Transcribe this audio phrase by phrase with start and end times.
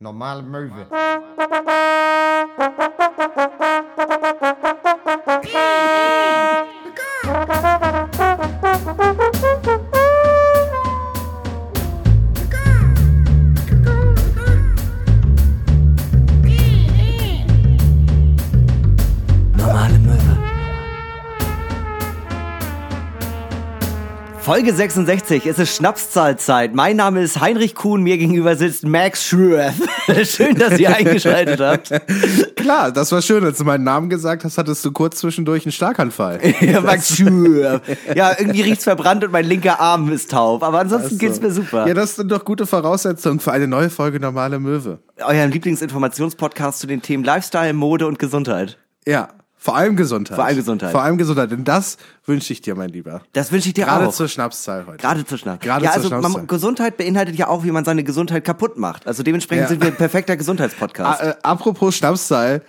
[0.00, 0.86] Normale Möwe.
[24.56, 26.74] Folge 66, es ist Schnapszahlzeit.
[26.74, 29.74] Mein Name ist Heinrich Kuhn, mir gegenüber sitzt Max Schröer.
[30.24, 31.92] Schön, dass ihr eingeschaltet habt.
[32.56, 33.44] Klar, das war schön.
[33.44, 36.40] Als du meinen Namen gesagt hast, hattest du kurz zwischendurch einen Schlaganfall.
[36.62, 37.82] Ja, Max Schröer.
[38.14, 40.62] Ja, irgendwie riecht's verbrannt und mein linker Arm ist taub.
[40.62, 41.86] Aber ansonsten geht's mir super.
[41.86, 45.00] Ja, das sind doch gute Voraussetzungen für eine neue Folge Normale Möwe.
[45.22, 48.78] Euren Lieblingsinformationspodcast zu den Themen Lifestyle, Mode und Gesundheit.
[49.06, 49.28] Ja,
[49.66, 50.36] vor allem Gesundheit.
[50.36, 50.92] Vor allem Gesundheit.
[50.92, 51.50] Vor allem Gesundheit.
[51.50, 53.20] Denn das wünsche ich dir, mein Lieber.
[53.32, 54.12] Das wünsche ich dir Gerade auch.
[54.12, 54.98] zur Schnapszahl heute.
[54.98, 55.60] Gerade zur Schnapp.
[55.60, 56.30] Gerade ja, zur also Schnapszahl.
[56.30, 59.06] man, Gesundheit beinhaltet ja auch, wie man seine Gesundheit kaputt macht.
[59.06, 59.68] Also dementsprechend Ja.
[59.68, 61.20] sind wir ein perfekter Gesundheitspodcast.
[61.26, 62.62] Äh, apropos Schnapszahl.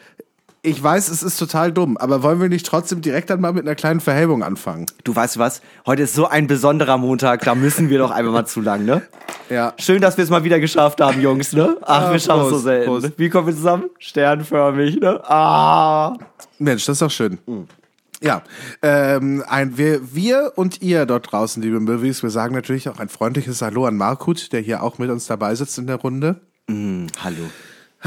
[0.68, 3.64] Ich weiß, es ist total dumm, aber wollen wir nicht trotzdem direkt dann mal mit
[3.64, 4.86] einer kleinen Verhebung anfangen?
[5.06, 5.62] Du weißt was?
[5.86, 9.02] Heute ist so ein besonderer Montag, da müssen wir doch einmal mal zu lang, ne?
[9.50, 9.74] Ja.
[9.80, 11.78] Schön, dass wir es mal wieder geschafft haben, Jungs, ne?
[11.84, 12.86] Ach, Ah, wir schaffen es so selten.
[12.86, 13.12] Prost.
[13.16, 13.86] Wie kommen wir zusammen?
[13.98, 15.22] Sternförmig, ne?
[15.24, 16.18] Ah.
[16.60, 17.38] Mensch, das ist doch schön.
[18.22, 18.42] Ja,
[18.82, 23.08] ähm, ein, wir, wir und ihr dort draußen, liebe Möwis, wir sagen natürlich auch ein
[23.08, 26.42] freundliches Hallo an Markut, der hier auch mit uns dabei sitzt in der Runde.
[26.70, 27.46] Hallo.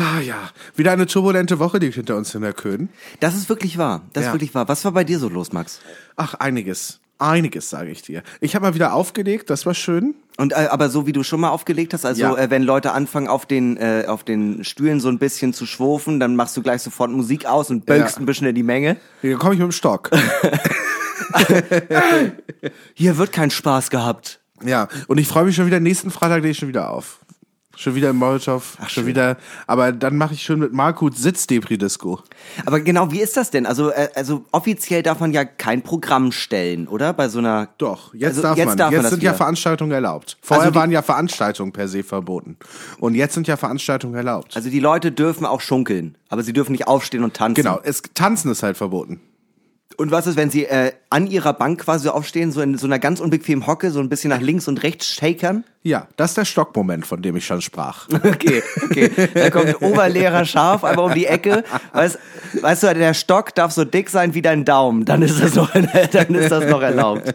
[0.03, 2.89] Ah ja, wieder eine turbulente Woche liegt hinter uns in der Köhn.
[3.21, 4.01] Das ist wirklich wahr.
[4.15, 4.29] Das Ja.
[4.31, 4.67] ist wirklich wahr.
[4.69, 5.81] Was war bei dir so los, Max?
[6.17, 7.01] Ach, einiges.
[7.19, 8.23] Einiges, sage ich dir.
[8.41, 10.15] Ich habe mal wieder aufgelegt, das war schön.
[10.39, 12.35] Und äh, aber so wie du schon mal aufgelegt hast, also Ja.
[12.35, 16.19] äh, wenn Leute anfangen auf den äh, auf den Stühlen so ein bisschen zu schwufen,
[16.19, 18.23] dann machst du gleich sofort Musik aus und böckst Ja.
[18.23, 18.97] ein bisschen in die Menge.
[19.21, 20.11] Hier komme ich mit dem Stock.
[22.95, 24.41] Hier wird kein Spaß gehabt.
[24.65, 27.20] ja, und ich freue mich schon wieder, nächsten Freitag lege ich schon wieder auf.
[27.81, 29.07] Schon wieder im Molotow, schon schön.
[29.07, 32.21] wieder, aber dann mache ich schon mit Markut Sitz-Depri-Disco.
[32.67, 33.65] Aber genau, wie ist das denn?
[33.65, 37.15] Also äh, also offiziell darf man ja kein Programm stellen, oder?
[37.15, 38.77] Bei so einer Doch, jetzt Also darf jetzt man.
[38.77, 39.33] darf man jetzt das sind ja.
[39.33, 40.37] Veranstaltungen erlaubt.
[40.43, 42.59] Vorher Also die- waren ja Veranstaltungen per se verboten.
[42.99, 44.55] Und jetzt sind ja Veranstaltungen erlaubt.
[44.57, 47.55] Also die Leute dürfen auch schunkeln, aber sie dürfen nicht aufstehen und tanzen.
[47.63, 49.21] genau, es, Tanzen ist halt verboten.
[50.01, 52.99] Und was ist, wenn sie äh, an ihrer Bank quasi aufstehen, so in so einer
[52.99, 55.63] ganz unbequemen Hocke, so ein bisschen nach links und rechts shakern?
[55.83, 58.09] Ja, das ist der Stockmoment, von dem ich schon sprach.
[58.25, 59.11] Okay, okay.
[59.35, 61.65] Da kommt Oberlehrer scharf aber um die Ecke.
[61.93, 62.19] Weißt,
[62.63, 65.05] weißt du, der Stock darf so dick sein wie dein Daumen.
[65.05, 65.71] Dann ist das noch,
[66.13, 67.35] dann ist das noch erlaubt.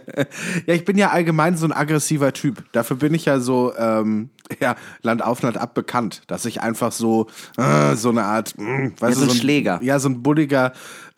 [0.66, 2.64] ja, ich bin ja allgemein so ein aggressiver Typ.
[2.72, 6.22] Dafür bin ich ja so, ähm, ja, Land auf, Land ab bekannt.
[6.28, 9.80] Dass ich einfach so, äh, so eine Art, mh, weißt so du, ein Schläger.
[9.82, 10.74] Ja, so ein bulliger,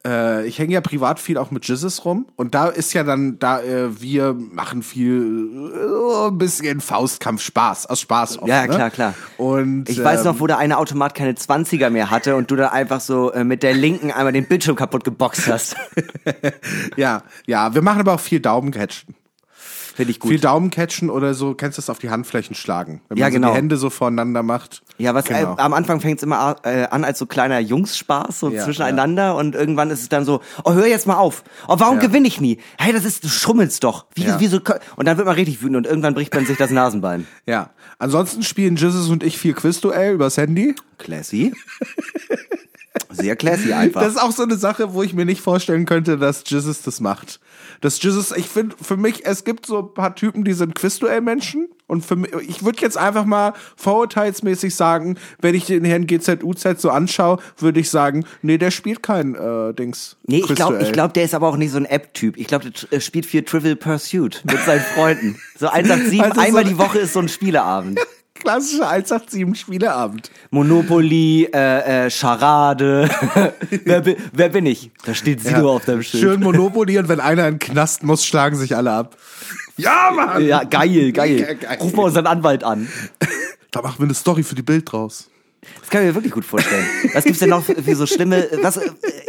[0.06, 2.28] äh, ich hänge ja privat viel auch mit Jizzes rum.
[2.36, 7.88] Und da ist ja dann, da, äh, wir machen viel, äh, ein bisschen Faustkampf, Spaß,
[7.88, 8.74] aus Spaß oft, Ja, ne?
[8.74, 9.14] klar, klar.
[9.38, 12.56] Und, Ich weiß ähm, noch, wo der eine Automat keine 20er mehr hatte und du
[12.56, 15.76] da einfach so äh, mit der linken einmal den Bildschirm kaputt geboxt hast.
[16.96, 19.16] Ja, ja, wir machen aber auch viel Daumencatchen.
[19.98, 20.30] Finde ich gut.
[20.30, 23.02] Viel Daumencatchen oder so, kennst du das auf die Handflächen schlagen?
[23.10, 23.50] Wenn man Ja, so genau.
[23.50, 24.84] die Hände so voreinander macht.
[25.00, 25.56] Ja, was Genau.
[25.56, 29.36] äh, am Anfang fängt es immer äh, an als so kleiner Jungsspaß, so Ja, zwischeneinander
[29.36, 31.44] und irgendwann ist es dann so, oh, hör jetzt mal auf.
[31.68, 32.06] Oh, warum Ja.
[32.06, 32.60] gewinne ich nie?
[32.78, 34.06] Hey, das ist, du schummelst doch.
[34.14, 34.40] Wie, Ja.
[34.40, 37.26] wieso, ko- und dann wird man richtig wütend und irgendwann bricht man sich das Nasenbein.
[37.48, 37.72] Ja.
[37.98, 40.76] Ansonsten spielen Jizzes und ich viel Quizduell übers Handy.
[41.00, 41.54] Classy.
[43.10, 44.02] Sehr classy einfach.
[44.02, 47.00] Das ist auch so eine Sache, wo ich mir nicht vorstellen könnte, dass Jizzes das
[47.00, 47.40] macht.
[47.82, 51.68] Das Jizzes, ich finde, für mich, es gibt so ein paar Typen, die sind Quizduell-Menschen.
[51.88, 56.82] Und für mich, ich würde jetzt einfach mal vorurteilsmäßig sagen, wenn ich den Herrn GZUZ
[56.82, 60.18] so anschaue, würde ich sagen, nee, der spielt kein äh, Dings.
[60.28, 62.36] Nee, ich glaube, ich glaub, der ist aber auch nicht so ein App-Typ.
[62.38, 65.40] Ich glaube, der äh, spielt viel Trivial Pursuit mit seinen Freunden.
[65.58, 68.00] So 187, Also so- einmal die Woche ist so ein Spieleabend.
[68.40, 70.32] Klassischer 187 Spieleabend.
[70.52, 73.10] Monopoly, äh, äh, Charade.
[73.86, 74.92] wer, bi- wer bin ich?
[75.06, 76.24] Da steht Sido auf deinem Schild.
[76.24, 79.18] Schön Monopoly und wenn einer in den Knast muss, schlagen sich alle ab.
[79.78, 80.44] Ja, Mann!
[80.46, 81.40] Ja, geil, geil.
[81.40, 81.78] Ja, geil.
[81.82, 82.88] Ruf mal unseren Anwalt an.
[83.72, 85.30] Da machen wir eine Story für die Bild draus.
[85.82, 86.86] Das kann ich mir wirklich gut vorstellen.
[87.14, 88.48] Was gibt's denn noch für, so schlimme?
[88.62, 88.80] Was?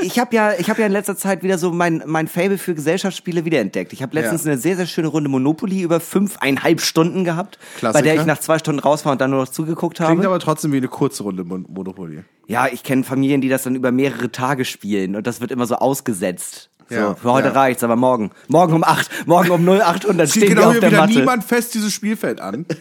[0.03, 2.75] Ich habe ja, ich habe ja in letzter Zeit wieder so mein mein Fable für
[2.75, 3.93] Gesellschaftsspiele wiederentdeckt.
[3.93, 4.53] Ich habe letztens Ja.
[4.53, 8.21] eine sehr sehr schöne Runde Monopoly über fünfeinhalb Stunden gehabt, bei der Klassiker.
[8.21, 10.13] ich nach zwei Stunden raus war und dann nur noch zugeguckt habe.
[10.13, 12.23] Klingt aber trotzdem wie eine kurze Runde Mon Monopoly.
[12.47, 15.67] Ja, ich kenne Familien, die das dann über mehrere Tage spielen und das wird immer
[15.67, 16.71] so ausgesetzt.
[16.89, 17.55] So, Ja, für heute ja.
[17.55, 20.81] reicht's, aber morgen, morgen um acht, morgen um 0800 Zieht stehen wir genau auf hier
[20.81, 21.19] der wieder Matte.
[21.19, 22.67] niemand fest dieses Spielfeld an.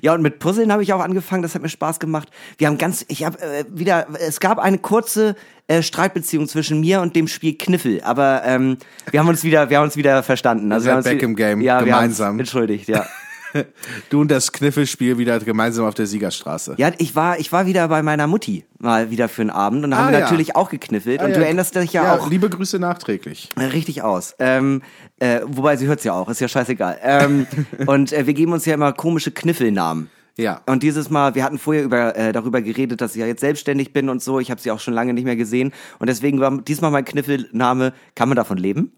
[0.00, 2.28] Ja, und mit Puzzeln habe ich auch angefangen, das hat mir Spaß gemacht.
[2.58, 5.36] Wir haben ganz, ich habe äh, wieder, es gab eine kurze
[5.68, 8.78] äh, Streitbeziehung zwischen mir und dem Spiel Kniffel, aber ähm,
[9.12, 10.72] wir haben uns wieder, wir haben uns wieder verstanden.
[10.72, 12.40] Also wir haben uns back im Game, ja, wir gemeinsam.
[12.40, 13.06] entschuldigt, ja.
[14.10, 16.74] Du und das Kniffelspiel wieder gemeinsam auf der Siegerstraße.
[16.78, 19.90] Ja, ich war, ich war wieder bei meiner Mutti mal wieder für einen Abend und
[19.92, 20.24] da Ah, haben wir ja.
[20.24, 21.20] natürlich auch gekniffelt.
[21.20, 21.38] Ah, und ja.
[21.38, 23.50] du erinnerst dich ja, auch Liebe Grüße nachträglich.
[23.56, 24.34] richtig aus.
[24.38, 24.82] Ähm,
[25.20, 26.98] äh, wobei sie hört's ja auch, ist ja scheißegal.
[27.02, 27.46] Ähm,
[27.86, 30.10] und äh, wir geben uns ja immer komische Kniffelnamen.
[30.38, 30.62] Ja.
[30.66, 33.92] Und dieses Mal, wir hatten vorher über, äh, darüber geredet, dass ich ja jetzt selbstständig
[33.92, 34.40] bin und so.
[34.40, 35.72] Ich habe sie auch schon lange nicht mehr gesehen.
[35.98, 38.92] Und deswegen war diesmal mein Kniffelname, kann man davon leben?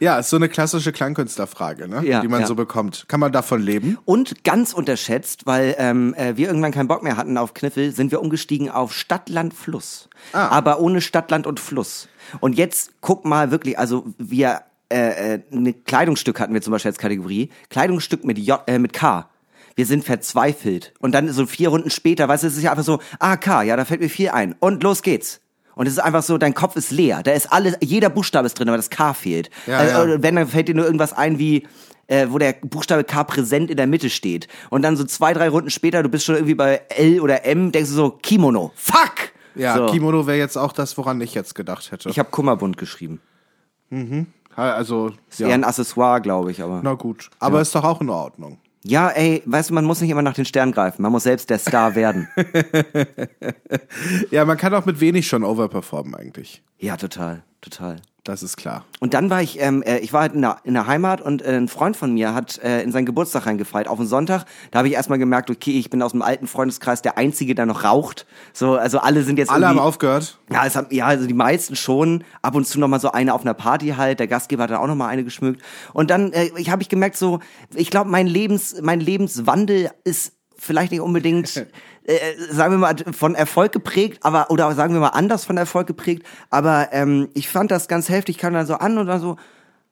[0.00, 2.04] Ja, ist so eine klassische Klangkünstlerfrage, ne?
[2.04, 2.46] Ja, die man ja.
[2.46, 3.04] so bekommt.
[3.08, 3.98] Kann man davon leben?
[4.04, 8.10] Und ganz unterschätzt, weil ähm, äh, wir irgendwann keinen Bock mehr hatten auf Kniffel, sind
[8.10, 10.08] wir umgestiegen auf Stadt, Land, Fluss.
[10.32, 10.48] Ah.
[10.48, 12.08] Aber ohne Stadt, Land und Fluss.
[12.40, 16.90] Und jetzt guck mal wirklich, also wir äh, äh, ein Kleidungsstück hatten wir zum Beispiel
[16.90, 17.50] als Kategorie.
[17.70, 19.28] Kleidungsstück mit J, äh, mit K.
[19.76, 20.92] Wir sind verzweifelt.
[21.00, 23.62] Und dann so vier Runden später, weißt du, es ist ja einfach so, ah, K,
[23.62, 24.54] ja, da fällt mir viel ein.
[24.60, 25.40] Und los geht's.
[25.74, 27.22] Und es ist einfach so, dein Kopf ist leer.
[27.22, 29.50] Da ist alles, jeder Buchstabe ist drin, aber das K fehlt.
[29.66, 30.22] Ja, also, ja.
[30.22, 31.66] Wenn, dann fällt dir nur irgendwas ein wie,
[32.06, 34.48] äh, wo der Buchstabe K präsent in der Mitte steht.
[34.70, 37.72] Und dann so zwei, drei Runden später, du bist schon irgendwie bei L oder M,
[37.72, 38.72] denkst du so, Kimono.
[38.74, 39.32] Fuck!
[39.54, 39.86] Ja, so.
[39.86, 42.08] Kimono wäre jetzt auch das, woran ich jetzt gedacht hätte.
[42.08, 43.20] Ich habe Kummerbund geschrieben.
[44.56, 45.54] also, Ist eher ja.
[45.54, 46.80] ein Accessoire, glaube ich, aber.
[46.82, 47.30] Na gut.
[47.38, 48.58] Aber ist doch auch in Ordnung.
[48.86, 51.00] Ja, ey, weißt du, man muss nicht immer nach den Sternen greifen.
[51.00, 52.28] Man muss selbst der Star werden.
[54.30, 56.62] Ja, man kann auch mit wenig schon overperformen eigentlich.
[56.78, 57.96] ja, total, total.
[58.24, 58.86] Das ist klar.
[59.00, 61.42] Und dann war ich, ähm, äh, ich war halt in der, in der Heimat und
[61.42, 64.46] äh, ein Freund von mir hat äh, in seinen Geburtstag reingefeiert, auf den Sonntag.
[64.70, 67.66] Da habe ich erstmal gemerkt, okay, ich bin aus dem alten Freundeskreis der Einzige, der
[67.66, 68.24] noch raucht.
[68.54, 70.38] So, also alle sind jetzt Alle haben aufgehört.
[70.50, 72.24] Ja, es haben, ja, also die meisten schon.
[72.40, 74.20] Ab und zu noch mal so eine auf einer Party halt.
[74.20, 75.62] Der Gastgeber hat dann auch noch mal eine geschmückt.
[75.92, 77.40] Und dann äh, ich habe ich gemerkt so,
[77.74, 80.32] ich glaube, mein Lebens, mein Lebenswandel ist
[80.64, 81.56] vielleicht nicht unbedingt,
[82.04, 82.18] äh,
[82.50, 86.24] sagen wir mal, von Erfolg geprägt, aber oder sagen wir mal anders von Erfolg geprägt.
[86.50, 88.36] Aber ähm, ich fand das ganz heftig.
[88.36, 89.36] Ich kam dann so an und dann so,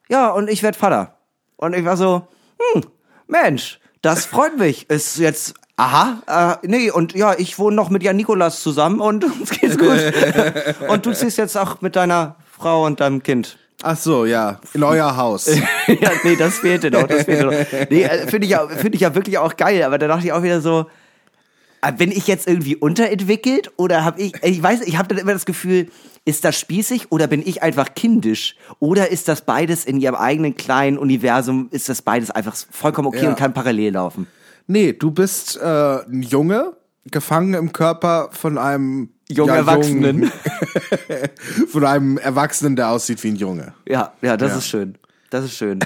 [0.09, 1.19] ja, und ich werd Vater.
[1.57, 2.27] Und ich war so,
[2.75, 2.83] hm,
[3.27, 4.91] Mensch, das freut mich.
[4.91, 9.25] Ist jetzt, aha, äh, nee, und ja, ich wohne noch mit Jan Nikolas zusammen und
[9.41, 9.99] uns geht's gut.
[10.89, 13.59] und du ziehst jetzt auch mit deiner Frau und deinem Kind.
[13.83, 14.61] Ach so, ja.
[14.75, 15.47] In euer Haus.
[15.87, 17.53] ja, nee, das fehlte noch, das fehlte noch.
[17.91, 20.33] Nee, äh, finde ich, ja, finde ich ja wirklich auch geil, aber da dachte ich
[20.33, 20.87] auch wieder so,
[21.83, 25.33] äh, bin ich jetzt irgendwie unterentwickelt oder habe ich, ich weiß, ich habe dann immer
[25.33, 25.89] das Gefühl,
[26.25, 30.55] ist das spießig oder bin ich einfach kindisch oder ist das beides in ihrem eigenen
[30.55, 33.31] kleinen Universum, ist das beides einfach vollkommen okay Ja.
[33.31, 34.29] und kann parallel laufen?
[34.69, 35.65] Nee, du bist äh,
[36.05, 36.77] ein Junge,
[37.11, 40.23] gefangen im Körper von einem Jungen ja, Erwachsenen.
[40.23, 40.33] jungen-
[41.69, 43.75] von einem Erwachsenen, der aussieht wie ein Junge.
[43.89, 44.59] Ja, ja, das Ja.
[44.59, 44.95] ist schön.
[45.31, 45.79] Das ist schön.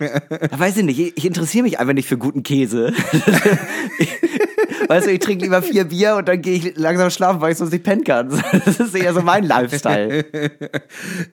[0.00, 2.92] Da weiß ich nicht, ich, ich interessiere mich einfach nicht für guten Käse.
[4.88, 7.58] weißt du, ich trinke lieber vier Bier und dann gehe ich langsam schlafen, weil ich
[7.58, 8.28] sonst nicht pennen kann.
[8.66, 10.24] Das ist eher so mein Lifestyle.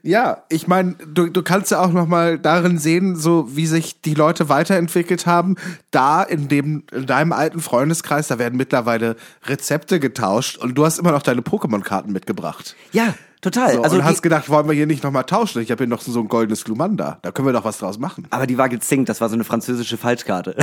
[0.01, 4.01] Ja, ich meine, du, du kannst ja auch noch mal darin sehen, so wie sich
[4.01, 5.55] die Leute weiterentwickelt haben.
[5.91, 10.99] Da in dem in deinem alten Freundeskreis, da werden mittlerweile Rezepte getauscht und du hast
[10.99, 12.75] immer noch deine Pokémon-Karten mitgebracht.
[12.91, 13.13] Ja,
[13.43, 13.73] total.
[13.73, 15.61] So, also und hast gedacht, wollen wir hier nicht noch mal tauschen?
[15.61, 17.19] Ich habe hier noch so ein goldenes Glumanda.
[17.21, 18.25] Da können wir doch was draus machen.
[18.31, 20.55] aber die war gezinkt, das war so eine französische Falschkarte.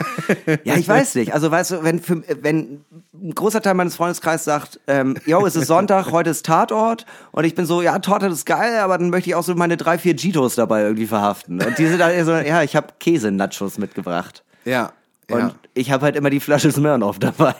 [0.64, 1.32] ja, ich weiß nicht.
[1.32, 2.84] Also weißt du, wenn, für, wenn
[3.14, 7.44] ein großer Teil meines Freundeskreises sagt, ähm, yo, es ist Sonntag, heute ist Tatort und
[7.44, 9.98] ich bin so, ja, Torte ist geil, aber dann möchte ich auch so meine drei,
[9.98, 11.62] vier Gitos dabei irgendwie verhaften.
[11.62, 14.42] Und die sind dann so, ja, ich habe Käse-Nachos mitgebracht.
[14.64, 14.92] Ja.
[15.30, 15.54] Und ja.
[15.74, 17.54] ich habe halt immer die Flasche Smirnoff dabei.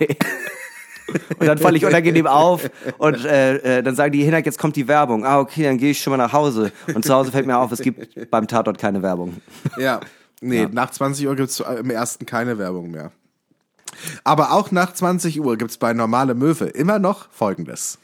[1.38, 4.76] Und dann falle ich unangenehm auf und äh, äh, dann sagen die, Hinak, jetzt kommt
[4.76, 5.24] die Werbung.
[5.24, 6.72] Ah, okay, dann gehe ich schon mal nach Hause.
[6.94, 9.36] Und zu Hause fällt mir auf, es gibt beim Tatort keine Werbung.
[9.78, 10.00] Ja.
[10.40, 13.10] Nee, nach 20 Uhr gibt's im ersten keine Werbung mehr.
[14.22, 17.98] Aber auch nach 20 Uhr gibt's bei Normale Möwe immer noch Folgendes.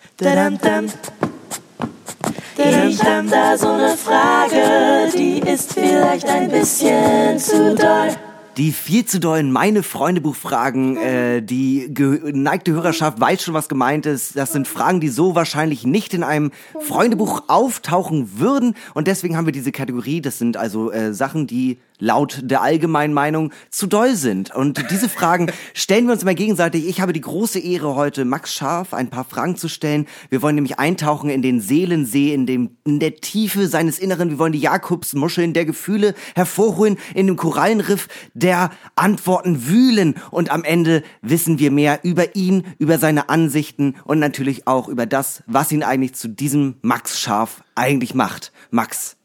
[2.57, 8.17] Ich hab da so eine Frage, die ist vielleicht ein bisschen zu doll.
[8.59, 14.37] Die viel zu dollen meine Freundebuchfragen, äh, die geneigte Hörerschaft weiß schon, was gemeint ist.
[14.37, 18.75] Das sind Fragen, die so wahrscheinlich nicht in einem Freundebuch auftauchen würden.
[18.93, 20.21] Und deswegen haben wir diese Kategorie.
[20.21, 24.53] Das sind also äh, Sachen, die laut der allgemeinen Meinung zu doll sind.
[24.53, 26.89] Und diese Fragen stellen wir uns immer gegenseitig.
[26.89, 30.09] Ich habe die große Ehre, heute Max Scharf ein paar Fragen zu stellen.
[30.29, 34.31] Wir wollen nämlich eintauchen in den Seelensee, in, dem, in der Tiefe seines Inneren.
[34.31, 40.17] Wir wollen die Jakobsmuscheln der Gefühle hervorholen, in dem Korallenriff der Antworten wühlen.
[40.33, 45.07] Und am Ende wissen wir mehr über ihn, über seine Ansichten und natürlich auch über
[45.07, 48.51] das, was ihn eigentlich zu diesem Max Scharf eigentlich macht.
[48.71, 49.17] Max,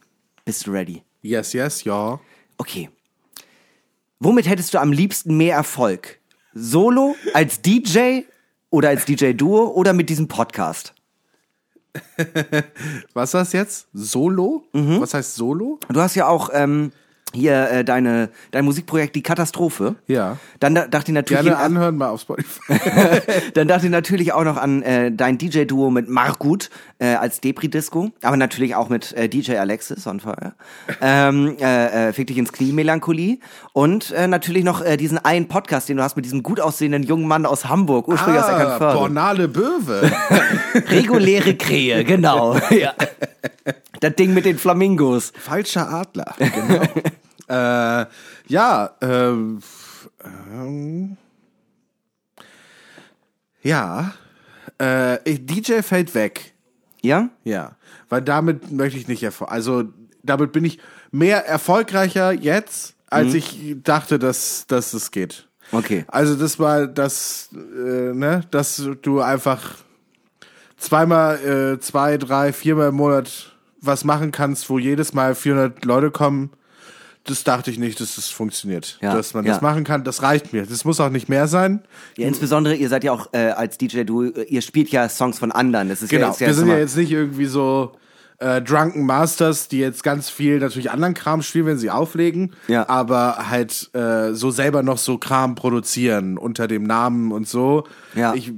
[0.46, 1.01] bist du ready?
[1.24, 2.19] Yes, yes, ja.
[2.58, 2.90] Okay.
[4.20, 6.20] Womit hättest du am liebsten mehr Erfolg?
[6.54, 8.22] Solo, als DJ
[8.70, 10.94] oder als DJ-Duo oder mit diesem Podcast?
[13.14, 13.88] Was ist das jetzt?
[13.94, 14.64] Solo?
[14.74, 15.02] Mhm.
[15.02, 15.80] Was heißt Solo?
[15.90, 16.92] Du hast ja auch ähm,
[17.34, 19.96] hier äh, deine dein Musikprojekt die Katastrophe.
[20.07, 20.38] Ja.
[20.60, 22.62] Dann da, dachte ich natürlich Gerne anhören mal auf Spotify.
[23.53, 26.69] dann dachte ich natürlich auch noch an äh, dein DJ Duo mit Margut
[27.00, 30.53] äh, als Depri Disco, aber natürlich auch mit äh, DJ Alexis on Fire.
[31.01, 33.39] Ähm, äh, äh, Fick dich ins Knie Melancholie
[33.74, 37.03] und äh, natürlich noch äh, diesen einen Podcast, den du hast mit diesem gut aussehenden
[37.03, 39.00] jungen Mann aus Hamburg, ursprünglich aus ah, Eckernförde.
[39.00, 40.12] Bornale Böwe.
[40.89, 42.57] Reguläre Krähe, genau.
[42.69, 42.93] ja.
[44.00, 45.34] Das Ding mit den Flamingos.
[45.38, 46.36] Falscher Adler.
[46.38, 46.84] Genau.
[47.48, 48.06] Äh,
[48.48, 49.60] ja, ähm,
[50.24, 51.18] ähm,
[53.62, 54.13] ja,
[54.77, 56.54] äh, DJ fällt weg.
[57.01, 57.30] Ja?
[57.44, 57.75] Ja,
[58.10, 59.51] weil damit möchte ich nicht erfolg.
[59.51, 59.86] Also
[60.24, 60.80] damit bin ich
[61.12, 65.48] mehr erfolgreicher jetzt, als ich dachte, dass, dass es geht.
[65.72, 66.06] Okay.
[66.08, 69.75] Also das war das, äh, ne, dass du einfach
[70.77, 71.38] zweimal,
[71.75, 76.51] äh, zwei, drei, viermal im Monat was machen kannst, wo jedes Mal 400 Leute kommen.
[77.27, 78.98] Das dachte ich nicht, dass das funktioniert.
[79.01, 79.53] Ja, dass man ja.
[79.53, 80.65] das machen kann, das reicht mir.
[80.65, 81.81] Das muss auch nicht mehr sein.
[82.17, 85.38] Ja, insbesondere, ihr seid ja auch äh, als DJ Duo, äh, ihr spielt ja Songs
[85.38, 85.89] von anderen.
[85.89, 87.91] Das ist Genau, ja, ist wir sind ja jetzt nicht irgendwie so
[88.39, 92.88] äh, Drunken Masters, die jetzt ganz viel natürlich anderen Kram spielen, wenn sie auflegen, Ja.
[92.88, 97.86] aber halt äh, so selber noch so Kram produzieren unter dem Namen und so.
[98.15, 98.34] Ja.
[98.36, 98.51] Ich,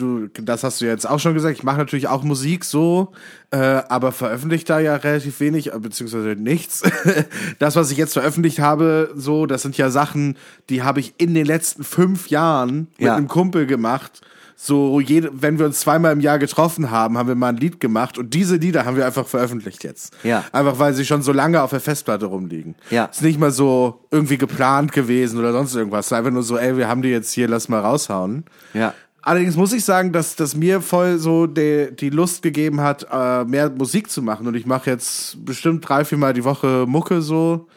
[0.00, 1.56] du, das hast du jetzt auch schon gesagt.
[1.56, 3.12] Ich mache natürlich auch Musik so,
[3.50, 6.82] äh, aber veröffentliche da ja relativ wenig, äh, beziehungsweise nichts.
[7.58, 10.36] das, was ich jetzt veröffentlicht habe, so, das sind ja Sachen,
[10.68, 13.14] die habe ich in den letzten fünf Jahren mit Ja.
[13.16, 14.20] einem Kumpel gemacht.
[14.62, 17.80] So, jede, wenn wir uns zweimal im Jahr getroffen haben, haben wir mal ein Lied
[17.80, 20.14] gemacht und diese Lieder haben wir einfach veröffentlicht jetzt.
[20.22, 20.44] Ja.
[20.52, 22.74] Einfach weil sie schon so lange auf der Festplatte rumliegen.
[22.90, 23.06] Ja.
[23.06, 26.12] Ist nicht mal so irgendwie geplant gewesen oder sonst irgendwas.
[26.12, 28.44] Einfach nur so, ey, wir haben die jetzt hier, lass mal raushauen.
[28.74, 28.92] Ja.
[29.22, 33.44] Allerdings muss ich sagen, dass das mir voll so die, die Lust gegeben hat, äh,
[33.44, 34.46] mehr Musik zu machen.
[34.46, 37.68] Und ich mache jetzt bestimmt drei, viermal die Woche Mucke so.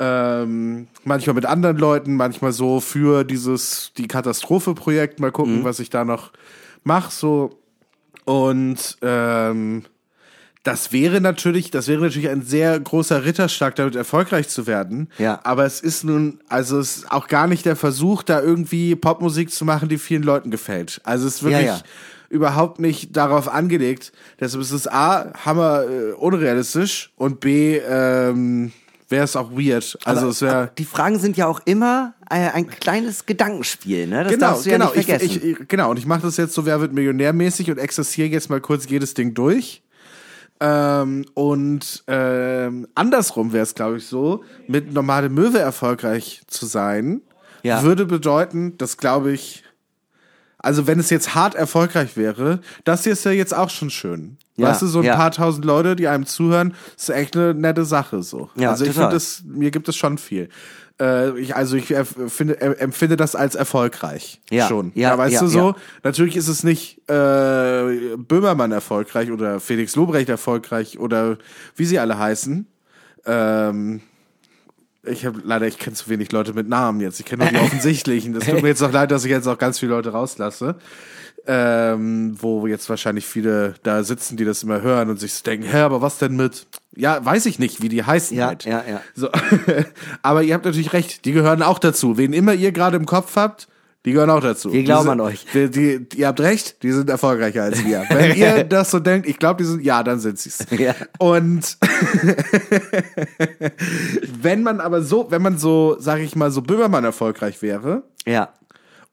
[0.00, 5.20] Ähm, manchmal mit anderen Leuten, manchmal so für dieses die Katastrophe-Projekt.
[5.20, 6.32] Mal gucken, was ich da noch
[6.82, 7.12] mache.
[7.12, 7.58] So.
[8.24, 9.84] Und ähm,
[10.62, 15.08] das wäre natürlich, das wäre natürlich ein sehr großer Ritterschlag, damit erfolgreich zu werden.
[15.18, 15.40] Ja.
[15.44, 19.50] Aber es ist nun, also es ist auch gar nicht der Versuch, da irgendwie Popmusik
[19.50, 21.00] zu machen, die vielen Leuten gefällt.
[21.04, 21.82] Also es ist wirklich Ja, ja.
[22.28, 24.12] überhaupt nicht darauf angelegt.
[24.38, 28.72] Deshalb ist es A, hammer äh, unrealistisch und B, ähm,
[29.08, 29.98] wäre es auch weird.
[30.04, 34.24] Also Aber- es wäre die Fragen sind ja auch immer äh, ein kleines Gedankenspiel, ne?
[34.24, 35.40] Das darfst du ja nicht ich, vergessen.
[35.42, 38.50] ich, ich, genau, und ich mache das jetzt so, wer wird millionärmäßig und exerziere jetzt
[38.50, 39.82] mal kurz jedes Ding durch.
[40.60, 47.22] Ähm, und ähm, andersrum wäre es, glaube ich, so, mit normale Möwe erfolgreich zu sein,
[47.62, 47.82] Ja.
[47.82, 49.64] würde bedeuten, dass, glaube ich,
[50.58, 54.36] also wenn es jetzt hart erfolgreich wäre, das hier ist ja jetzt auch schon schön.
[54.56, 55.16] Ja, weißt du, so ein ja.
[55.16, 58.50] paar tausend Leute, die einem zuhören, ist echt eine nette Sache so.
[58.56, 60.50] Ja, also ich finde mir gibt es schon viel.
[61.00, 64.92] Äh, ich, also ich erf- finde, äh, empfinde das als erfolgreich Ja, schon.
[64.94, 65.58] ja, weißt ja, du so?
[65.70, 65.76] ja.
[66.02, 71.38] Natürlich ist es nicht äh, Böhmermann erfolgreich oder Felix Lobrecht erfolgreich oder
[71.76, 72.66] wie sie alle heißen.
[73.26, 74.00] Ähm,
[75.02, 77.18] ich habe leider, ich kenne zu wenig Leute mit Namen jetzt.
[77.20, 78.34] Ich kenne nur die offensichtlichen.
[78.34, 80.76] Das tut mir jetzt auch leid, dass ich jetzt auch ganz viele Leute rauslasse.
[81.46, 85.64] Ähm, wo jetzt wahrscheinlich viele da sitzen, die das immer hören und sich so denken,
[85.66, 86.66] hä, aber was denn mit?
[86.96, 88.64] Ja, weiß ich nicht, wie die heißen Ja, halt.
[88.64, 89.00] ja, ja.
[89.14, 89.28] So.
[90.22, 92.18] aber ihr habt natürlich recht, die gehören auch dazu.
[92.18, 93.68] Wen immer ihr gerade im Kopf habt,
[94.06, 94.72] die gehören auch dazu.
[94.72, 95.44] Wir glauben die an euch.
[95.52, 98.04] Die, die, die, ihr habt recht, die sind erfolgreicher als wir.
[98.10, 100.58] Wenn ihr das so denkt, ich glaube, die sind, ja, dann sind sie's.
[100.70, 100.94] Ja.
[101.18, 101.76] Und
[104.42, 108.50] wenn man aber so, wenn man so, sag ich mal, so Böhmermann erfolgreich wäre Ja,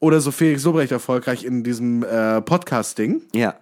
[0.00, 3.54] oder so Felix Sobrecht erfolgreich in diesem äh, Podcast-Ding, ja.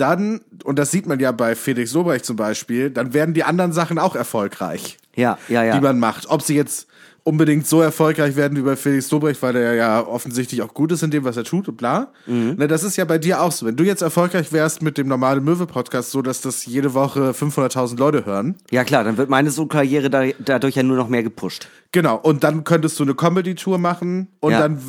[0.00, 3.72] Dann, und das sieht man ja bei Felix Sobrecht zum Beispiel, dann werden die anderen
[3.72, 5.74] Sachen auch erfolgreich Ja, ja, ja.
[5.74, 6.28] die man macht.
[6.28, 6.86] Ob sie jetzt
[7.24, 11.02] unbedingt so erfolgreich werden wie bei Felix Dobrecht, weil der ja offensichtlich auch gut ist
[11.02, 12.08] in dem, was er tut und bla.
[12.26, 12.54] Mhm.
[12.58, 13.66] Ne, das ist ja bei dir auch so.
[13.66, 17.98] Wenn du jetzt erfolgreich wärst mit dem normalen Möwe-Podcast, so dass das jede Woche 500.000
[17.98, 21.68] Leute hören, ja klar, dann wird meine Solo-Karriere da, dadurch ja nur noch mehr gepusht.
[21.92, 24.60] Genau, und dann könntest du eine Comedy-Tour machen und Ja.
[24.60, 24.80] dann,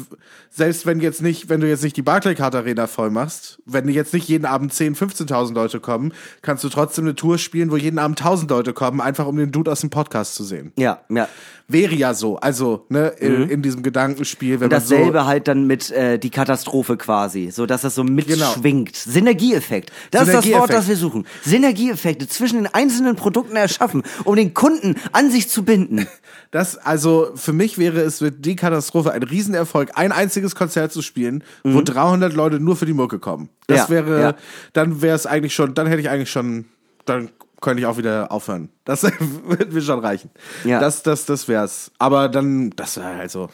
[0.52, 4.14] selbst wenn jetzt nicht, wenn du jetzt nicht die Barclaycard Arena voll machst, wenn jetzt
[4.14, 4.96] nicht jeden Abend 10.000,
[5.28, 9.02] 15.000 Leute kommen, kannst du trotzdem eine Tour spielen, wo jeden Abend 1.000 Leute kommen,
[9.02, 10.74] einfach um den Dude aus dem Podcast zu sehen.
[10.78, 11.28] Ja, ja.
[11.68, 14.74] Wäre ja so, also, ne, in, in diesem Gedankenspiel, wenn Mhm.
[14.76, 14.96] Und man so.
[14.96, 18.14] dasselbe halt dann mit äh, die Katastrophe quasi, so dass das so Genau.
[18.14, 18.96] mitschwingt.
[18.96, 19.92] Synergieeffekt.
[20.12, 21.26] Das ist das Wort, das wir suchen.
[21.44, 26.08] Synergieeffekte zwischen den einzelnen Produkten erschaffen, um den Kunden an sich zu binden.
[26.52, 31.02] Das, also für mich wäre es mit die Katastrophe ein Riesenerfolg, ein einziges Konzert zu
[31.02, 33.48] spielen, wo 300 Leute nur für die Mucke kommen.
[33.68, 33.96] Das Mhm.
[33.96, 34.36] Ja, wäre, ja.
[34.74, 36.66] dann wäre es eigentlich schon, dann hätte ich eigentlich schon,
[37.06, 37.30] dann
[37.62, 38.70] könnte ich auch wieder aufhören.
[38.86, 39.04] Das
[39.46, 40.30] wird mir schon reichen.
[40.66, 40.80] Ja.
[40.80, 41.92] Das, das, das wär's.
[42.00, 43.50] Aber dann, das wäre halt so.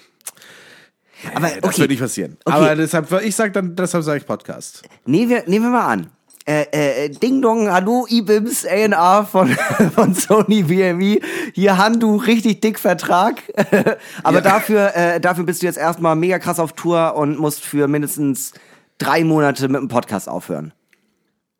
[1.35, 1.77] Aber Äh, Das okay.
[1.81, 2.37] wird nicht passieren.
[2.45, 2.55] Okay.
[2.55, 4.83] Aber deshalb, ich sag dann, deshalb sage ich Podcast.
[5.05, 6.09] Nehmen wir, nehmen wir mal an.
[6.49, 9.49] Äh, äh, Ding Dong, hallo IBIMS A&R von,
[9.95, 11.21] von Sony BMI.
[11.53, 13.41] Hier Handu, richtig dick Vertrag.
[14.23, 14.41] Aber Ja.
[14.41, 18.53] dafür, äh, dafür bist du jetzt erstmal mega krass auf Tour und musst für mindestens
[18.97, 20.71] drei Monate mit dem Podcast aufhören.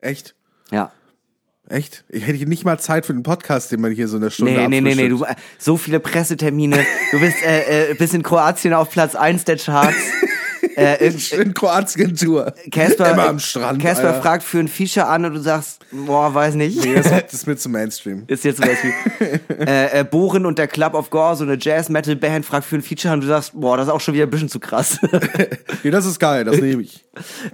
[0.00, 0.34] Echt?
[0.70, 0.90] Ja.
[1.70, 2.04] Echt?
[2.08, 4.68] Ich hätte nicht mal Zeit für den Podcast, den man hier so eine Stunde Nee,
[4.68, 6.78] nee, nee, nee, du, äh, so viele Pressetermine.
[7.10, 9.94] Du bist, äh, äh, bist in Kroatien auf Platz 1 der Charts.
[10.76, 12.54] äh, irgend- In Kroatien Tour.
[12.70, 13.82] Casper, Immer äh, am Strand.
[13.82, 14.22] Casper Alter.
[14.22, 16.82] fragt für ein Feature an und du sagst, boah, weiß nicht.
[16.82, 18.24] Nee, das das ist mir zu Mainstream.
[18.28, 18.92] Ist jetzt zum Beispiel
[19.66, 23.12] äh, äh, Bohren und der Club of Gore, so eine Jazz-Metal-Band, fragt für ein Feature
[23.12, 24.98] an und du sagst, boah, das ist auch schon wieder ein bisschen zu krass.
[25.84, 27.04] Nee, das ist geil, das nehme ich.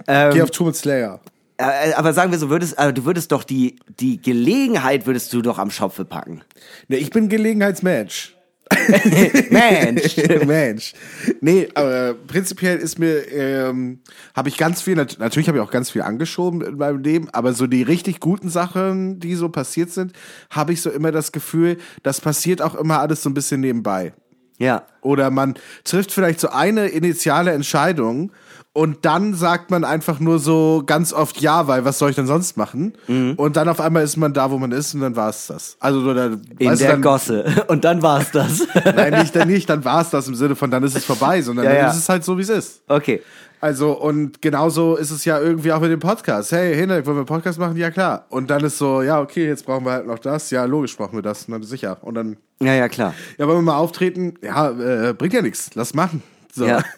[0.07, 1.19] Ähm, Geh auf Tour mit Slayer.
[1.57, 5.41] Äh, aber sagen wir so, würdest, äh, du würdest doch die, die Gelegenheit würdest du
[5.41, 6.41] doch am Schopfe packen.
[6.87, 8.35] Nee, ich bin Gelegenheitsmensch.
[9.49, 10.17] Mensch.
[10.45, 10.93] Mensch.
[11.39, 13.99] Nee, aber prinzipiell ist mir, ähm,
[14.35, 17.29] habe ich ganz viel, nat natürlich habe ich auch ganz viel angeschoben in meinem Leben,
[17.31, 20.13] aber so die richtig guten Sachen, die so passiert sind,
[20.49, 24.13] habe ich so immer das Gefühl, das passiert auch immer alles so ein bisschen nebenbei.
[24.57, 24.87] Ja.
[25.01, 28.31] Oder man trifft vielleicht so eine initiale Entscheidung
[28.75, 32.27] und dann sagt man einfach nur so ganz oft ja, weil was soll ich denn
[32.27, 32.91] sonst machen?
[33.07, 35.77] Und dann auf einmal ist man da, wo man ist und dann war es das.
[35.79, 36.25] Also oder,
[36.59, 37.45] In der dann, Gosse.
[37.69, 38.67] Und dann war's das.
[38.83, 41.41] Nein, nicht, dann nicht, dann war es das im Sinne von dann ist es vorbei,
[41.41, 41.89] sondern Ja, dann ja.
[41.89, 42.81] ist es halt so, wie es ist.
[42.89, 43.21] Okay.
[43.61, 46.51] Also, und genauso ist es ja irgendwie auch mit dem Podcast.
[46.51, 47.77] Hey, Hinek, wollen wir einen Podcast machen?
[47.77, 48.25] Ja, klar.
[48.29, 50.51] Und dann ist so, ja, okay, jetzt brauchen wir halt noch das.
[50.51, 51.45] Ja, logisch brauchen wir das.
[51.45, 51.97] Und dann sicher.
[52.01, 53.13] Und dann, Ja, ja, klar.
[53.37, 54.33] ja, wollen wir mal auftreten?
[54.41, 55.69] Ja, äh, bringt ja nichts.
[55.75, 56.21] Lass machen.
[56.55, 56.65] So.
[56.65, 56.83] Ja.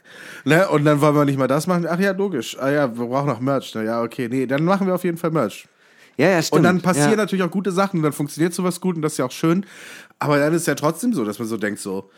[0.46, 0.66] Ne?
[0.70, 1.86] Und dann wollen wir nicht mal das machen.
[1.90, 2.58] Ach ja, logisch.
[2.58, 3.74] Ah ja, wir brauchen noch Merch.
[3.76, 4.30] Na, ja, okay.
[4.32, 5.68] Nee, dann machen wir auf jeden Fall Merch.
[6.16, 6.60] Ja, ja, stimmt.
[6.60, 7.18] Und dann passieren ja.
[7.18, 9.66] natürlich auch gute Sachen und dann funktioniert sowas gut und das ist ja auch schön.
[10.20, 12.10] Aber dann ist ja trotzdem so, dass man so denkt so,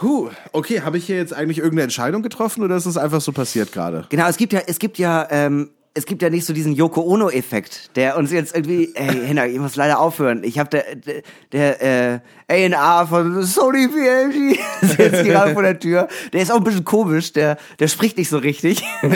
[0.00, 3.32] huh, okay, habe ich hier jetzt eigentlich irgendeine Entscheidung getroffen oder ist es einfach so
[3.32, 4.06] passiert gerade?
[4.10, 7.02] Genau, es gibt ja, es gibt ja, ähm, es gibt ja nicht so diesen Yoko
[7.02, 10.44] Ono-Effekt, der uns jetzt irgendwie, ey, Henna, ich muss leider aufhören.
[10.44, 15.78] Ich habe der, der, der äh, A&R von Sony PLG ist jetzt gerade vor der
[15.78, 16.08] Tür.
[16.32, 18.82] Der ist auch ein bisschen komisch, der, der spricht nicht so richtig.
[19.02, 19.14] Und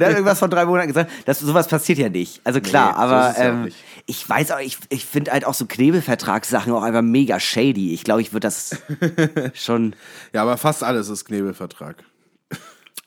[0.00, 1.10] er hat irgendwas von drei Monaten gesagt.
[1.26, 2.40] Das, sowas passiert ja nicht.
[2.44, 3.68] Also klar, Nee, aber ähm,
[4.06, 7.92] ich weiß auch, ich, ich finde halt auch so Knebelvertragssachen auch einfach mega shady.
[7.92, 8.76] Ich glaube, ich würde das
[9.54, 9.94] schon,
[10.32, 11.96] Ja, aber fast alles ist Knebelvertrag.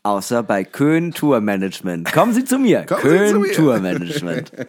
[0.04, 2.12] Außer bei Köhn Tour Management.
[2.12, 2.86] Kommen Sie zu mir.
[2.86, 3.52] Kommen Köhn zu mir.
[3.54, 4.52] Tour Management.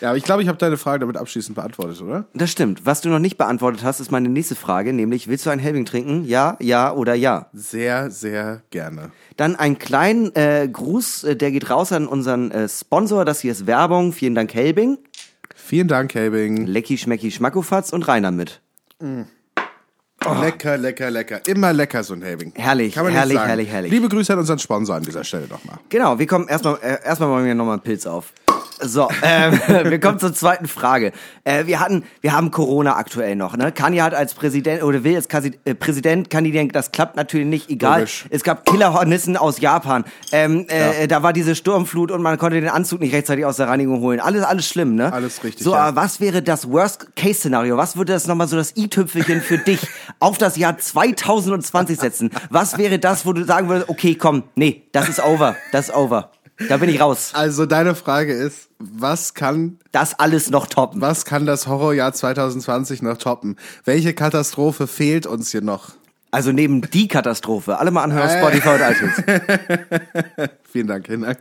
[0.00, 2.26] Ja, aber ich glaube, ich habe deine Frage damit abschließend beantwortet, oder?
[2.34, 2.84] Das stimmt.
[2.84, 5.84] Was du noch nicht beantwortet hast, ist meine nächste Frage, nämlich willst du einen Helbing
[5.84, 6.24] trinken?
[6.24, 7.48] Ja, ja oder ja?
[7.52, 9.12] Sehr, sehr gerne.
[9.36, 13.24] Dann einen kleinen äh, Gruß, äh, der geht raus an unseren äh, Sponsor.
[13.24, 14.12] Das hier ist Werbung.
[14.12, 14.98] Vielen Dank Helbing.
[15.54, 16.66] Vielen Dank, Helbing.
[16.66, 18.60] Lecki, Schmecki, Schmackofatz und Rainer mit.
[20.24, 21.40] Lecker, lecker, lecker.
[21.46, 22.52] Immer lecker, so ein Helbing.
[22.54, 23.90] Herrlich, herrlich, herrlich, herrlich.
[23.90, 25.78] Liebe Grüße an unseren Sponsor an dieser Stelle nochmal.
[25.88, 28.32] Genau, wir kommen erstmal äh, erstmal machen wir nochmal einen Pilz auf.
[28.82, 31.12] So, ähm, wir kommen zur zweiten Frage.
[31.44, 33.56] Äh, wir hatten, wir haben Corona aktuell noch.
[33.56, 33.72] Ne?
[33.72, 36.68] Kanye hat als Präsident oder will jetzt quasi äh, Präsident kandidieren.
[36.70, 37.70] Das klappt natürlich nicht.
[37.70, 38.00] Egal.
[38.00, 38.24] Logisch.
[38.30, 40.04] Es gab Killerhornissen aus Japan.
[40.32, 43.68] Ähm, äh, Da war diese Sturmflut und man konnte den Anzug nicht rechtzeitig aus der
[43.68, 44.20] Reinigung holen.
[44.20, 45.12] Alles, alles schlimm, ne?
[45.12, 45.78] Alles richtig, So, ja.
[45.88, 47.76] aber was wäre das Worst-Case-Szenario?
[47.76, 49.80] Was würde das nochmal so das i-Tüpfelchen für dich
[50.20, 52.30] auf das Jahr 2020 setzen?
[52.50, 55.94] Was wäre das, wo du sagen würdest, okay, komm, nee, das ist over, das ist
[55.94, 56.30] over.
[56.68, 57.30] Da bin ich raus.
[57.34, 61.00] Also deine Frage ist, was kann Das alles noch toppen.
[61.00, 63.56] Was kann das Horrorjahr 2020 noch toppen?
[63.84, 65.92] Welche Katastrophe fehlt uns hier noch?
[66.30, 67.78] Also neben die Katastrophe.
[67.78, 68.38] Alle mal anhören auf Äh.
[68.38, 70.50] Spotify und iTunes.
[70.72, 71.38] Vielen Dank, vielen Dank.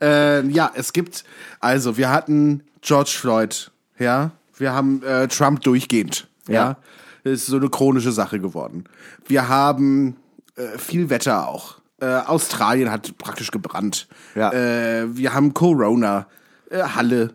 [0.00, 1.24] Ähm, ja, es gibt,
[1.60, 6.54] also wir hatten George Floyd, ja, wir haben äh, Trump durchgehend, ja.
[6.54, 6.76] Ja.
[7.22, 8.84] Das ist so eine chronische Sache geworden.
[9.28, 10.16] Wir haben
[10.56, 11.76] äh, viel Wetter auch.
[12.02, 14.08] Äh, Australien hat praktisch gebrannt.
[14.34, 14.52] Ja.
[14.52, 16.26] Äh, wir haben Corona,
[16.68, 17.32] äh, Halle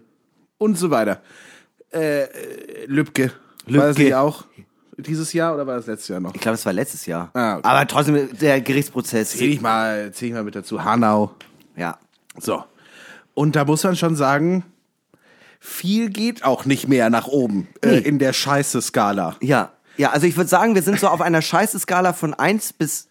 [0.58, 1.22] und so weiter.
[1.94, 3.32] Äh, äh, Lübcke.
[3.66, 4.04] War das Lübcke.
[4.04, 4.44] nicht auch
[4.98, 6.36] dieses Jahr oder war das letztes Jahr noch?
[6.36, 7.30] Ich glaube, es war letztes Jahr.
[7.34, 7.68] Ah, okay.
[7.68, 9.32] Aber trotzdem, der Gerichtsprozess.
[9.32, 10.84] Zähl ich mal, zähl ich mal mit dazu.
[10.84, 11.32] Hanau.
[11.78, 11.98] Ja.
[12.38, 12.64] So.
[13.36, 14.66] Und da muss man schon sagen,
[15.62, 19.38] viel geht auch nicht mehr nach oben äh, in der Scheiße-Skala.
[19.40, 19.72] Ja.
[19.98, 23.07] Ja, also ich würde sagen, wir sind so auf einer Scheiße-Skala von 1 bis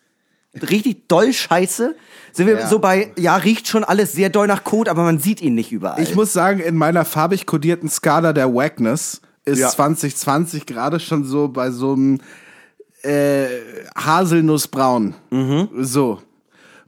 [0.63, 1.95] richtig doll Scheiße.
[2.33, 2.67] Sind wir Ja.
[2.69, 5.73] so bei, ja, riecht schon alles sehr doll nach Kot, aber man sieht ihn nicht
[5.73, 6.03] überall.
[6.03, 9.69] Ich muss sagen, in meiner farbig kodierten Skala der Wackness ist Ja.
[9.69, 12.21] 2020 gerade schon so bei so einem
[13.03, 13.47] äh,
[13.97, 15.15] Haselnussbraun.
[15.79, 16.21] So.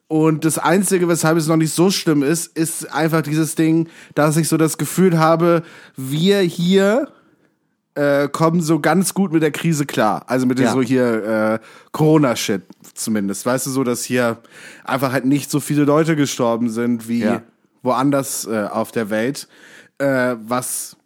[0.09, 4.37] Und das Einzige, weshalb es noch nicht so schlimm ist, ist einfach dieses Ding, dass
[4.39, 5.63] ich so das Gefühl habe,
[5.97, 7.09] wir hier
[7.99, 10.25] äh, kommen so ganz gut mit der Krise klar.
[10.29, 10.73] Also mit dem Ja.
[10.73, 11.59] so hier äh,
[11.93, 12.63] Corona-Shit
[12.95, 13.45] zumindest.
[13.45, 14.39] Weißt du, so, dass hier
[14.85, 17.43] einfach halt nicht so viele Leute gestorben sind wie Ja.
[17.83, 19.49] woanders äh, auf der Welt.
[19.99, 20.97] Äh, was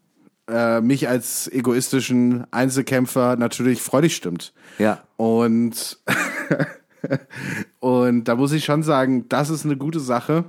[0.51, 4.53] äh, mich als egoistischen Einzelkämpfer natürlich freudig stimmt.
[4.79, 5.03] Ja.
[5.17, 5.99] Und,
[7.81, 10.45] und da muss ich schon sagen, das ist eine gute Sache.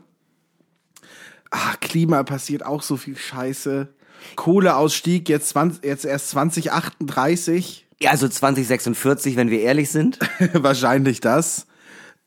[1.51, 3.87] Ah, Klima passiert auch so viel Scheiße.
[4.35, 7.87] Kohleausstieg jetzt, 20, jetzt erst 2038.
[7.99, 10.19] Ja, also 2046, wenn wir ehrlich sind.
[10.53, 11.67] Wahrscheinlich das.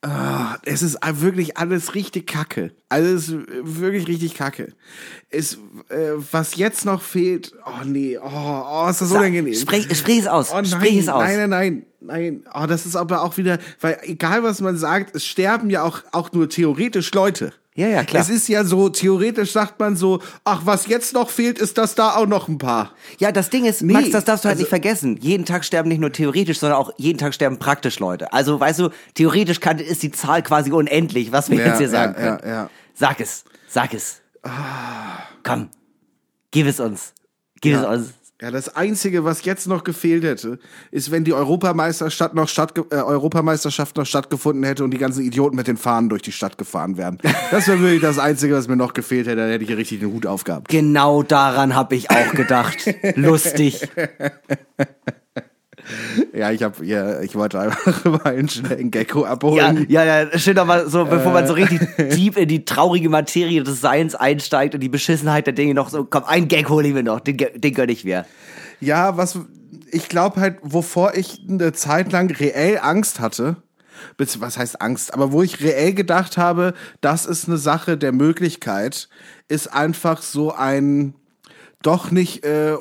[0.03, 2.71] Ah, es ist wirklich alles richtig kacke.
[2.89, 4.73] Also es ist wirklich richtig kacke.
[5.31, 5.55] Es,
[5.89, 9.55] äh, was jetzt noch fehlt, oh nee, oh, oh ist das Sag, unangenehm.
[9.55, 10.51] sprich, sprich es aus.
[10.53, 11.23] Oh nein, sprich es aus.
[11.25, 12.45] nein, nein, nein, nein.
[12.55, 16.03] Oh, das ist aber auch wieder, weil egal was man sagt, es sterben ja auch,
[16.13, 17.53] auch nur theoretisch Leute.
[17.77, 18.23] Ja, ja, klar.
[18.23, 21.95] Es ist ja so, theoretisch sagt man so, ach, was jetzt noch fehlt, ist, dass
[21.95, 22.93] da auch noch ein paar.
[23.19, 25.19] Ja, das Ding ist, Nee, Max, das darfst du halt also- nicht vergessen.
[25.21, 28.33] Jeden Tag sterben nicht nur theoretisch, sondern auch jeden Tag sterben praktisch Leute.
[28.33, 31.91] Also, weißt du, theoretisch kann, ist die Zahl quasi unendlich, was wir Ja, jetzt hier
[31.91, 32.51] sagen ja, können.
[32.51, 32.71] ja.
[32.95, 34.23] Sag es, sag es.
[35.43, 35.69] Komm,
[36.51, 37.12] gib es uns.
[37.61, 38.15] Gib es uns.
[38.42, 40.59] Ja, das Einzige, was jetzt noch gefehlt hätte,
[40.90, 45.57] ist, wenn die Europameisterschaft noch stattge äh, Europameisterschaft noch stattgefunden hätte und die ganzen Idioten
[45.57, 47.16] mit den Fahnen durch die Stadt gefahren wären.
[47.51, 49.37] Das wäre wirklich das Einzige, was mir noch gefehlt hätte.
[49.37, 50.68] Da hätte ich richtig den Hut aufgehabt.
[50.68, 52.94] Genau daran habe ich auch gedacht.
[53.14, 53.88] Lustig.
[56.33, 59.87] Ja, ich hab, ja, ich wollte einfach mal einen schnellen Gecko Ja, abholen.
[59.88, 61.64] ja, ja, schön nochmal so, bevor man so Äh.
[61.64, 61.81] richtig
[62.14, 66.05] tief in die traurige Materie des Seins einsteigt und die Beschissenheit der Dinge noch so,
[66.05, 68.27] komm, ein Gag hole ich mir noch, den, den gönn ich mir.
[68.81, 69.38] Ja, was
[69.90, 73.57] ich glaube halt, wovor ich eine Zeit lang reell Angst hatte,
[74.18, 79.09] was heißt Angst, aber wo ich reell gedacht habe, das ist eine Sache der Möglichkeit,
[79.49, 81.14] ist einfach so ein
[81.83, 82.75] doch nicht äh,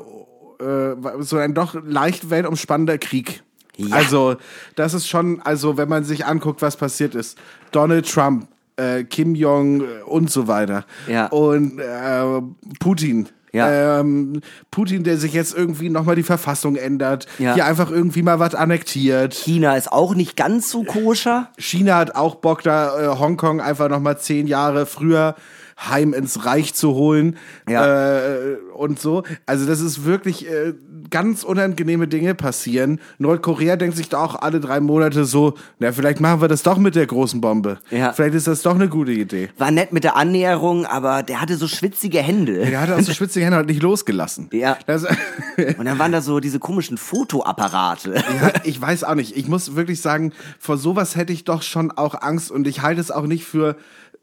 [0.59, 3.43] äh, so ein doch leicht weltumspannender Krieg.
[3.77, 3.95] Ja.
[3.95, 4.37] Also,
[4.75, 7.37] das ist schon, also wenn man sich anguckt, was passiert ist.
[7.71, 10.85] Donald Trump, äh, Kim Jong äh, und so weiter.
[11.07, 11.27] Ja.
[11.27, 12.41] Und äh,
[12.79, 13.27] Putin.
[13.51, 13.99] Ja.
[14.01, 17.53] Ähm, Putin, der sich jetzt irgendwie nochmal die Verfassung ändert, Ja.
[17.53, 19.33] hier einfach irgendwie mal was annektiert.
[19.33, 21.49] China ist auch nicht ganz so koscher.
[21.57, 25.35] China hat auch Bock, da äh, Hongkong einfach nochmal zehn Jahre früher
[25.77, 27.37] heim ins Reich zu holen
[27.69, 28.17] Ja.
[28.17, 29.23] äh, und so.
[29.45, 30.73] Also das ist wirklich äh,
[31.09, 32.99] ganz unangenehme Dinge passieren.
[33.19, 36.77] Nordkorea denkt sich da auch alle drei Monate so, na vielleicht machen wir das doch
[36.77, 37.77] mit der großen Bombe.
[37.91, 38.13] Ja.
[38.13, 39.49] Vielleicht ist das doch eine gute Idee.
[39.57, 42.57] War nett mit der Annäherung, aber der hatte so schwitzige Hände.
[42.59, 44.49] Er hat auch so schwitzige Hände halt nicht losgelassen.
[44.51, 44.77] Ja.
[44.87, 45.05] Das,
[45.77, 48.15] Und dann waren da so diese komischen Fotoapparate.
[48.15, 49.35] Ja, ich weiß auch nicht.
[49.37, 53.01] Ich muss wirklich sagen, vor sowas hätte ich doch schon auch Angst und ich halte
[53.01, 53.75] es auch nicht für,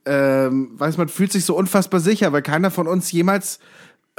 [0.06, 3.58] ähm, weiß man, fühlt sich so unfassbar sicher, weil keiner von uns jemals,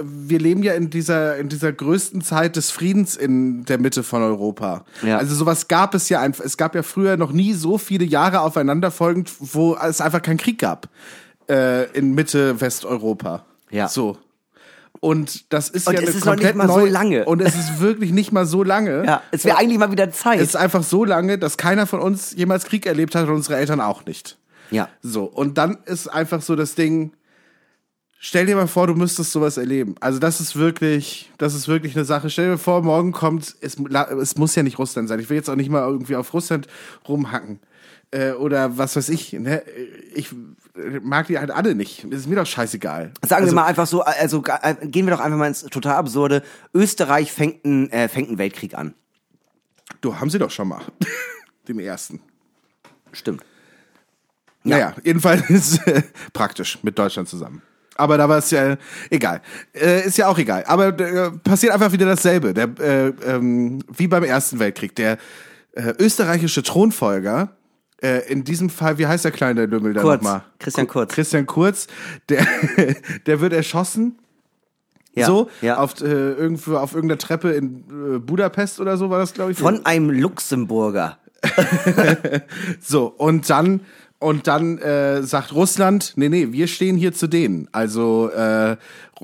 [0.01, 4.23] wir leben ja in dieser, in dieser größten Zeit des Friedens in der Mitte von
[4.23, 4.85] Europa.
[5.03, 5.17] Ja.
[5.17, 8.41] Also sowas gab es ja einfach, es gab ja früher noch nie so viele Jahre
[8.41, 10.89] aufeinanderfolgend, wo es einfach keinen Krieg gab,
[11.49, 13.45] äh, in Mitte Westeuropa.
[13.69, 13.87] Ja.
[13.87, 14.17] So.
[14.99, 17.25] Und das ist Und ja es eine ist noch nicht komplett mal so neue, lange.
[17.25, 19.05] Und es ist wirklich nicht mal so lange.
[19.05, 20.39] Ja, es wäre eigentlich mal wieder Es Zeit.
[20.39, 23.81] ist einfach so lange, dass keiner von uns jemals Krieg erlebt hat und unsere Eltern
[23.81, 24.37] auch nicht.
[24.73, 24.89] Ja.
[25.01, 27.13] So, und dann ist einfach so das Ding,
[28.17, 29.95] stell dir mal vor, du müsstest sowas erleben.
[29.99, 32.29] Also das ist wirklich, das ist wirklich eine Sache.
[32.29, 35.19] Stell dir vor, morgen kommt, es, es muss ja nicht Russland sein.
[35.19, 36.67] Ich will jetzt auch nicht mal irgendwie auf Russland
[37.07, 37.59] rumhacken.
[38.11, 39.33] Äh, oder was weiß ich.
[39.33, 39.63] Ne?
[40.15, 40.29] Ich
[41.01, 42.03] mag die halt alle nicht.
[42.05, 43.11] Ist mir doch scheißegal.
[43.23, 45.95] Sagen also, wir mal einfach so, also äh, gehen wir doch einfach mal ins total
[45.95, 46.43] absurde.
[46.73, 48.95] Österreich fängt einen, äh, fängt einen Weltkrieg an.
[50.01, 50.81] Du, haben sie doch schon mal.
[51.67, 52.21] Den ersten.
[53.11, 53.43] Stimmt.
[54.63, 57.61] Naja, jedenfalls ist äh, praktisch mit Deutschland zusammen.
[57.95, 58.77] Aber da war es ja
[59.11, 59.41] egal.
[59.73, 60.63] Äh, ist ja auch egal.
[60.65, 62.53] Aber äh, passiert einfach wieder dasselbe.
[62.53, 64.95] Der, äh, ähm, wie beim Ersten Weltkrieg.
[64.95, 65.17] Der
[65.73, 67.49] äh, österreichische Thronfolger,
[68.01, 70.43] äh, in diesem Fall, wie heißt der kleine Lümmel da nochmal?
[70.59, 71.13] Christian Ku- Kurz.
[71.13, 71.87] Christian Kurz,
[72.29, 72.45] der,
[73.27, 74.17] der wird erschossen.
[75.15, 75.77] Ja, so, ja.
[75.77, 79.59] auf, äh, irgendwo, auf irgendeiner Treppe in äh, Budapest oder so war das, glaube ich.
[79.59, 81.19] Von einem Luxemburger.
[82.81, 83.81] So, und dann,
[84.23, 87.67] und dann äh, sagt Russland, nee, nee, wir stehen hier zu denen.
[87.73, 88.75] Also äh, äh,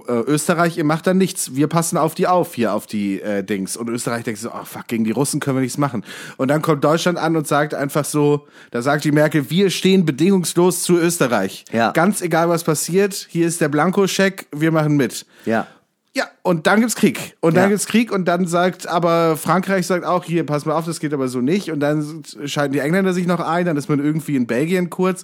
[0.07, 3.77] Österreich, ihr macht da nichts, wir passen auf die auf, hier auf die äh, Dings.
[3.77, 6.03] Und Österreich denkt so, ach fuck, gegen die Russen können wir nichts machen.
[6.37, 10.05] Und dann kommt Deutschland an und sagt einfach so, da sagt die Merkel, wir stehen
[10.05, 11.65] bedingungslos zu Österreich.
[11.71, 11.91] Ja.
[11.91, 15.25] Ganz egal, was passiert, hier ist der Blankoscheck, wir machen mit.
[15.45, 15.67] Ja.
[16.15, 17.35] Ja, und dann gibt's Krieg.
[17.39, 17.69] Und dann Ja.
[17.69, 21.13] gibt's Krieg und dann sagt aber Frankreich sagt auch, hier, pass mal auf, das geht
[21.13, 21.71] aber so nicht.
[21.71, 25.23] Und dann schalten die Engländer sich noch ein, dann ist man irgendwie in Belgien kurz.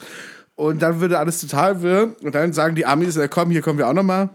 [0.55, 2.15] Und dann würde alles total wirr.
[2.21, 4.29] Und dann sagen die Amis, ja, komm, hier kommen wir auch nochmal.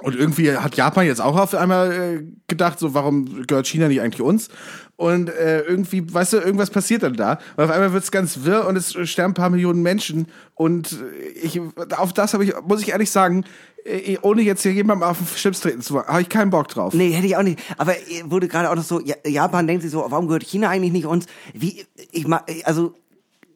[0.00, 4.00] Und irgendwie hat Japan jetzt auch auf einmal äh, gedacht, so warum gehört China nicht
[4.00, 4.48] eigentlich uns?
[4.96, 7.38] Und äh, irgendwie, weißt du, irgendwas passiert dann da.
[7.56, 10.28] Und auf einmal wird es ganz wirr und es sterben ein paar Millionen Menschen.
[10.54, 10.96] Und
[11.42, 11.60] ich,
[11.96, 13.44] auf das habe ich, muss ich ehrlich sagen,
[13.84, 16.68] äh, ohne jetzt hier jemandem auf den Schlips treten zu wollen, habe ich keinen Bock
[16.68, 16.94] drauf.
[16.94, 17.60] Nee, hätte ich auch nicht.
[17.76, 20.70] Aber äh, wurde gerade auch noch so, Ja- Japan denkt sich so, warum gehört China
[20.70, 21.26] eigentlich nicht uns?
[21.52, 22.26] Wie, ich
[22.64, 22.94] also,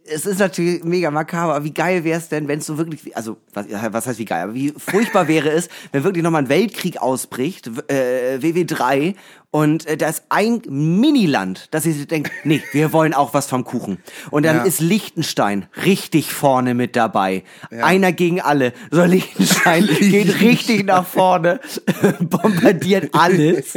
[0.09, 3.17] es ist natürlich mega makaber, aber wie geil wäre es denn, wenn es so wirklich,
[3.17, 6.49] also, was, was heißt wie geil, aber wie furchtbar wäre es, wenn wirklich nochmal ein
[6.49, 9.15] Weltkrieg ausbricht, äh, WW3,
[9.51, 13.65] und äh, da ist ein Miniland, das sich denkt, nee, wir wollen auch was vom
[13.65, 13.99] Kuchen.
[14.31, 14.63] Und dann Ja.
[14.65, 17.43] ist Liechtenstein richtig vorne mit dabei.
[17.71, 18.75] Einer gegen alle.
[18.91, 21.61] So, Liechtenstein geht richtig nach vorne,
[22.21, 23.75] bombardiert alles.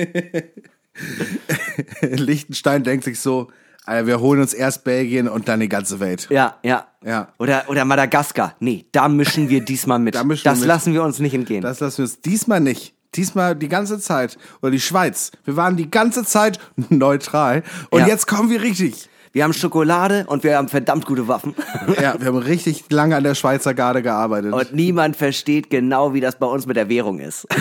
[2.02, 3.48] Liechtenstein denkt sich so,
[3.89, 6.28] Alter, wir holen uns erst Belgien und dann die ganze Welt.
[6.30, 6.86] Ja, ja.
[7.04, 7.30] Ja.
[7.39, 8.56] Oder, oder Madagaskar.
[8.60, 10.15] Nee, da mischen wir diesmal mit.
[10.15, 10.67] Da mischen wir das mit.
[10.67, 11.62] lassen wir uns nicht entgehen.
[11.62, 12.93] Das lassen wir uns diesmal nicht.
[13.15, 14.38] Diesmal die ganze Zeit.
[14.62, 15.32] Oder die Schweiz.
[15.45, 17.63] Wir waren die ganze Zeit neutral.
[17.89, 18.08] Und Ja.
[18.08, 19.10] jetzt kommen wir richtig.
[19.32, 21.56] wir haben Schokolade und wir haben verdammt gute Waffen.
[22.02, 24.54] Ja, wir haben richtig lange an der Schweizer Garde gearbeitet.
[24.54, 27.47] Und niemand versteht genau, wie das bei uns mit der Währung ist.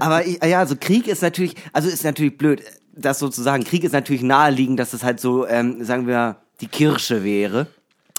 [0.00, 2.62] Aber ich, ja, also Krieg ist natürlich, also ist natürlich blöd,
[2.94, 3.64] das sozusagen.
[3.64, 7.66] Krieg ist natürlich naheliegend, dass es halt so, ähm, sagen wir, die Kirsche wäre.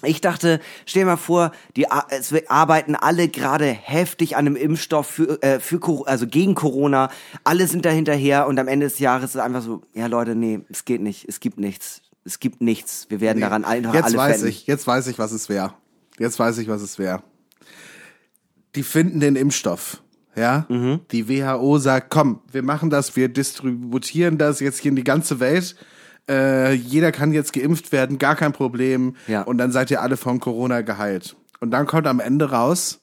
[0.06, 5.08] Ich dachte, stell dir mal vor, die es arbeiten alle gerade heftig an einem Impfstoff
[5.08, 7.10] für, äh, für also gegen Corona.
[7.44, 10.36] Alle sind da hinterher und am Ende des Jahres ist es einfach so, ja Leute,
[10.36, 12.02] nee, es geht nicht, es gibt nichts.
[12.26, 13.08] Es gibt nichts.
[13.10, 15.74] Wir werden daran einfach jetzt alle weiß ich, jetzt weiß ich, was es wäre.
[16.20, 17.24] Jetzt weiß ich, was es wäre.
[18.76, 20.03] Die finden den Impfstoff.
[20.36, 21.02] Ja, Mhm.
[21.12, 25.40] die WHO sagt, komm, wir machen das, wir distributieren das jetzt hier in die ganze
[25.40, 25.76] Welt.
[26.30, 29.16] Äh, jeder kann jetzt geimpft werden, gar kein Problem.
[29.28, 29.42] Ja.
[29.44, 31.36] Und dann seid ihr alle von Corona geheilt.
[31.60, 33.02] Und dann kommt am Ende raus,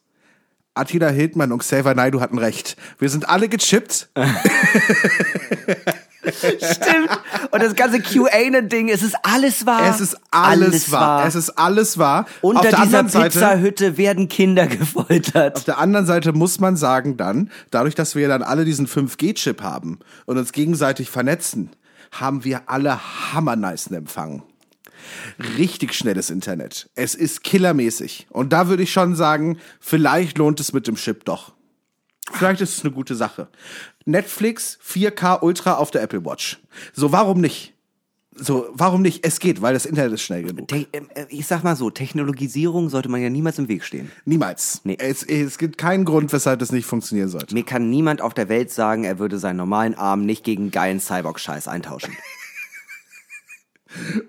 [0.75, 2.77] Attila Hildmann und Xavier Naidoo hatten recht.
[2.99, 4.09] Wir sind alle gechippt.
[6.29, 7.09] Stimmt.
[7.51, 9.89] Und das ganze QA-Ding, es ist alles wahr.
[9.89, 11.27] Es ist alles, wahr.
[11.27, 12.27] Es ist alles wahr.
[12.43, 15.57] Unter Auf dieser Pizzahütte werden Kinder gefoltert.
[15.57, 19.63] Auf der anderen Seite muss man sagen dann, dadurch, dass wir dann alle diesen 5G-Chip
[19.63, 21.71] haben und uns gegenseitig vernetzen,
[22.13, 23.01] haben wir alle
[23.33, 24.43] hammernicen Empfang.
[25.57, 26.91] Richtig schnelles Internet.
[26.95, 28.27] Es ist killermäßig.
[28.31, 31.55] Und da würde ich schon sagen, vielleicht lohnt es mit dem Chip doch.
[32.33, 33.49] Vielleicht ist es eine gute Sache.
[34.07, 36.59] Netflix 4K Ultra auf der Apple Watch.
[36.93, 37.75] So, warum nicht?
[38.35, 39.27] So, warum nicht?
[39.27, 40.69] Es geht, weil das Internet ist schnell genug.
[40.69, 44.11] Te äh, ich sag mal so, Technologisierung sollte man ja niemals im Weg stehen.
[44.25, 44.81] Niemals.
[44.85, 44.97] Nee.
[44.99, 47.55] Es, es gibt keinen Grund, weshalb das nicht funktionieren sollte.
[47.55, 51.01] Mir kann niemand auf der Welt sagen, er würde seinen normalen Arm nicht gegen geilen
[51.01, 52.15] Cyborg-Scheiß eintauschen.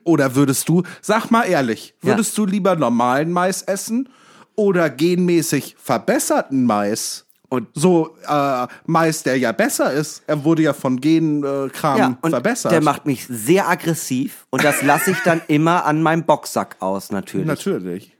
[0.03, 2.10] Oder würdest du, sag mal ehrlich, Ja.
[2.10, 4.10] würdest du lieber normalen Mais essen
[4.55, 7.25] oder genmäßig verbesserten Mais?
[7.52, 11.98] Und- so äh, Mais, der ja besser ist, er wurde ja von Genkram äh, Kram
[11.98, 12.72] Ja, und verbessert.
[12.72, 17.12] der macht mich sehr aggressiv und das lasse ich dann immer an meinem Boxsack aus,
[17.12, 17.46] natürlich.
[17.48, 18.18] natürlich.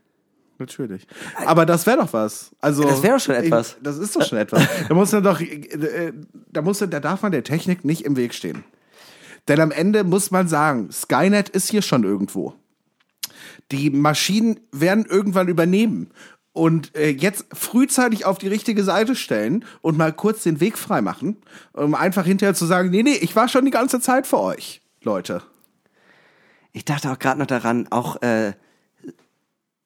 [0.58, 1.06] Natürlich.
[1.46, 2.50] Aber das wäre doch was.
[2.60, 3.70] Also Das wär doch schon etwas.
[3.78, 4.62] Ich, das ist doch schon etwas.
[4.88, 6.12] Da muss man doch, äh,
[6.52, 8.62] da muss, da darf man der Technik nicht im Weg stehen.
[9.48, 12.54] Denn am Ende muss man sagen, Skynet ist hier schon irgendwo.
[13.72, 16.10] Die Maschinen werden irgendwann übernehmen
[16.52, 21.00] und äh, jetzt frühzeitig auf die richtige Seite stellen und mal kurz den Weg frei
[21.00, 21.36] machen,
[21.72, 24.82] um einfach hinterher zu sagen, nee, nee, ich war schon die ganze Zeit für euch,
[25.02, 25.42] Leute.
[26.72, 28.52] Ich dachte auch gerade noch daran, auch äh,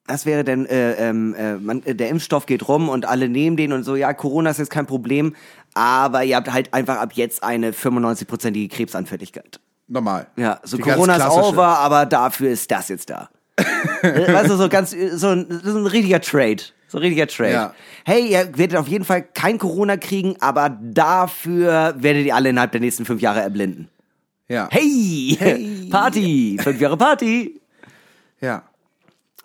[0.06, 3.56] das wäre denn, äh, ähm, äh, man, äh, der Impfstoff geht rum und alle nehmen
[3.56, 5.34] den und so, ja, Corona ist jetzt kein Problem,
[5.74, 9.60] aber ihr habt halt einfach ab jetzt eine 95-prozentige Krebsanfälligkeit.
[9.88, 10.26] Normal.
[10.36, 13.28] Ja, so Die Corona ist over, aber dafür ist das jetzt da.
[14.02, 16.62] Äh, weißt du, so ganz, so ein, das ist ein richtiger Trade.
[16.88, 17.52] So ein richtiger Trade.
[17.52, 17.74] Ja.
[18.04, 22.72] Hey, ihr werdet auf jeden Fall kein Corona kriegen, aber dafür werdet ihr alle innerhalb
[22.72, 23.88] der nächsten fünf Jahre erblinden.
[24.48, 24.68] Ja.
[24.70, 27.60] Hey, Party, fünf Jahre Party.
[28.40, 28.62] Ja.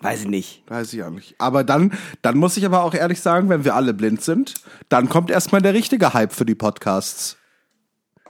[0.01, 0.63] Weiß ich nicht.
[0.67, 1.35] Weiß ich auch nicht.
[1.37, 4.55] Aber dann, dann muss ich aber auch ehrlich sagen, wenn wir alle blind sind,
[4.89, 7.37] dann kommt erstmal der richtige Hype für die Podcasts.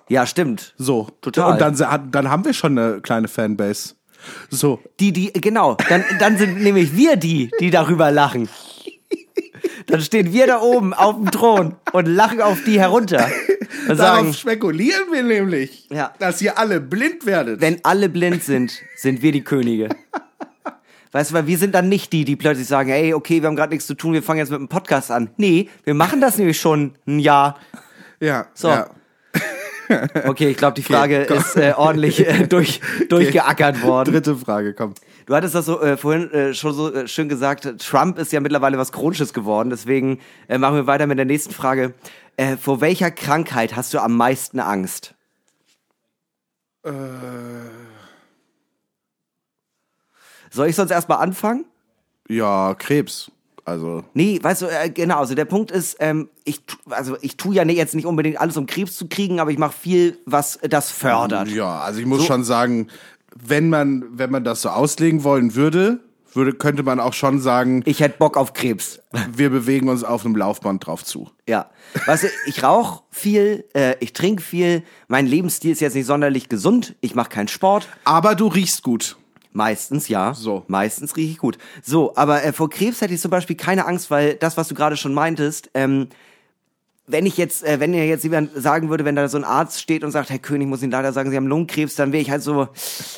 [0.10, 0.74] Ja, stimmt.
[0.78, 1.08] So.
[1.22, 1.54] Total.
[1.54, 3.96] Und dann, dann haben wir schon eine kleine Fanbase.
[4.50, 4.80] So.
[5.00, 5.76] Die, die, genau.
[5.90, 8.50] Dann, dann sind nämlich wir die, die darüber lachen.
[9.88, 13.30] Dann stehen wir da oben auf dem Thron und lachen auf die herunter.
[13.90, 16.14] Und sagen, Darauf spekulieren wir nämlich, Ja.
[16.20, 17.62] dass ihr alle blind werdet.
[17.62, 19.90] wenn alle blind sind, sind wir die Könige.
[21.12, 23.56] Weißt du, weil wir sind dann nicht die, die plötzlich sagen, ey, okay, wir haben
[23.56, 25.30] gerade nichts zu tun, wir fangen jetzt mit dem Podcast an.
[25.38, 27.60] Nee, wir machen das nämlich schon ein Jahr.
[28.20, 28.46] ja.
[28.54, 28.70] So.
[28.70, 28.90] Ja.
[30.26, 31.38] Okay, ich glaube, die Frage komm.
[31.38, 34.14] ist äh, ordentlich äh, durch, durchgeackert worden.
[34.14, 34.94] Dritte Frage, komm.
[35.26, 38.40] Du hattest das so äh, vorhin äh, schon so äh, schön gesagt, Trump ist ja
[38.40, 41.94] mittlerweile was Chronisches geworden, deswegen äh, machen wir weiter mit der nächsten Frage.
[42.62, 45.14] Vor welcher Krankheit hast du am meisten Angst?
[46.84, 46.90] Äh,
[50.50, 51.66] Soll ich sonst erstmal anfangen?
[52.28, 53.32] ja, Krebs.
[53.72, 57.56] Also, Nee, weißt du, äh, genau, also der Punkt ist, ähm, ich, also ich tue
[57.56, 60.60] ja nicht, jetzt nicht unbedingt alles, um Krebs zu kriegen, aber ich mache viel, was
[60.70, 61.48] das fördert.
[61.50, 62.26] ja, also ich muss So.
[62.26, 62.88] schon sagen,
[63.36, 66.00] wenn man, wenn man das so auslegen wollen würde,
[66.34, 69.00] würde, könnte man auch schon sagen, Ich hätte Bock auf Krebs.
[69.34, 71.30] wir bewegen uns auf einem Laufband drauf zu.
[71.48, 71.70] Ja.
[72.06, 76.48] Weißt du, ich rauche viel, äh, ich trinke viel, mein Lebensstil ist jetzt nicht sonderlich
[76.48, 77.88] gesund, ich mache keinen Sport.
[78.06, 79.18] Aber du riechst gut.
[79.54, 80.34] Meistens ja.
[80.34, 80.64] So.
[80.68, 81.58] Meistens rieche ich gut.
[81.82, 84.76] So, aber äh, vor Krebs hätte ich zum Beispiel keine Angst, weil das, was du
[84.76, 86.08] gerade schon meintest, ähm,
[87.12, 89.82] wenn ich jetzt, äh, wenn mir jetzt jemand sagen würde, wenn da so ein Arzt
[89.82, 92.32] steht und sagt, Herr König, muss Ihnen leider sagen, Sie haben Lungenkrebs, dann wäre ich
[92.32, 92.68] halt so,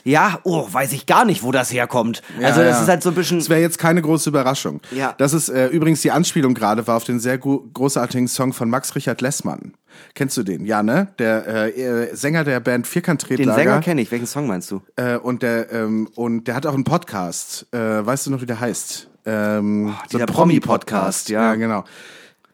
[0.04, 2.22] ja, oh, weiß ich gar nicht, wo das herkommt.
[2.42, 3.40] also das ist halt so ein bisschen.
[3.40, 4.82] Das wäre jetzt keine große Überraschung.
[4.92, 5.14] Ja.
[5.18, 8.96] Das ist äh, übrigens die Anspielung gerade war auf den sehr großartigen Song von Max
[8.96, 9.74] Richard Lessmann.
[10.16, 10.66] Kennst du den?
[10.66, 11.10] Ja, ne?
[11.20, 13.56] Der äh, äh, Sänger der Band Den Vierkant-Tretlager.
[13.56, 14.12] Sänger kenne ich.
[14.12, 14.82] Welchen Song meinst du?
[14.96, 17.68] Äh, und der ähm, und der hat auch einen Podcast.
[17.72, 19.10] Äh, weißt du noch, wie der heißt?
[19.26, 21.50] Ähm, so dieser ein Promi-Podcast, ja.
[21.50, 21.86] ja, genau.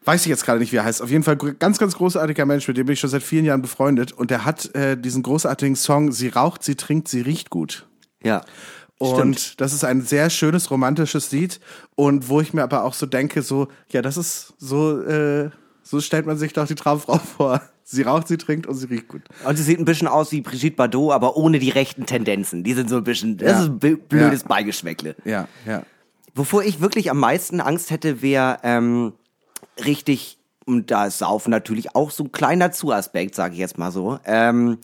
[0.04, 1.02] Weiß ich jetzt gerade nicht, wie er heißt.
[1.02, 3.60] Auf jeden Fall ganz, ganz großartiger Mensch, mit dem bin ich schon seit vielen Jahren
[3.62, 4.12] befreundet.
[4.12, 7.86] Und der hat äh, diesen großartigen Song Sie raucht, sie trinkt, sie riecht gut.
[8.22, 8.42] Ja.
[8.98, 9.60] Und Stimmt.
[9.60, 11.58] das ist ein sehr schönes romantisches Lied
[11.96, 15.48] und wo ich mir aber auch so denke, so ja, das ist so äh,
[15.82, 17.62] so stellt man sich doch die Traumfrau vor.
[17.82, 19.22] Sie raucht, sie trinkt und sie riecht gut.
[19.46, 22.62] Und sie sieht ein bisschen aus wie Brigitte Bardot, aber ohne die rechten Tendenzen.
[22.62, 23.60] Die sind so ein bisschen, das Ja.
[23.62, 24.48] ist ein blödes Ja.
[24.48, 25.16] Beigeschmäckle.
[25.24, 25.82] Ja, ja.
[26.34, 29.14] Wovor ich wirklich am meisten Angst hätte, wäre ähm,
[29.84, 33.90] richtig, und da ist Saufen natürlich auch so ein kleiner Zuaspekt, sage ich jetzt mal
[33.90, 34.78] so, ähm,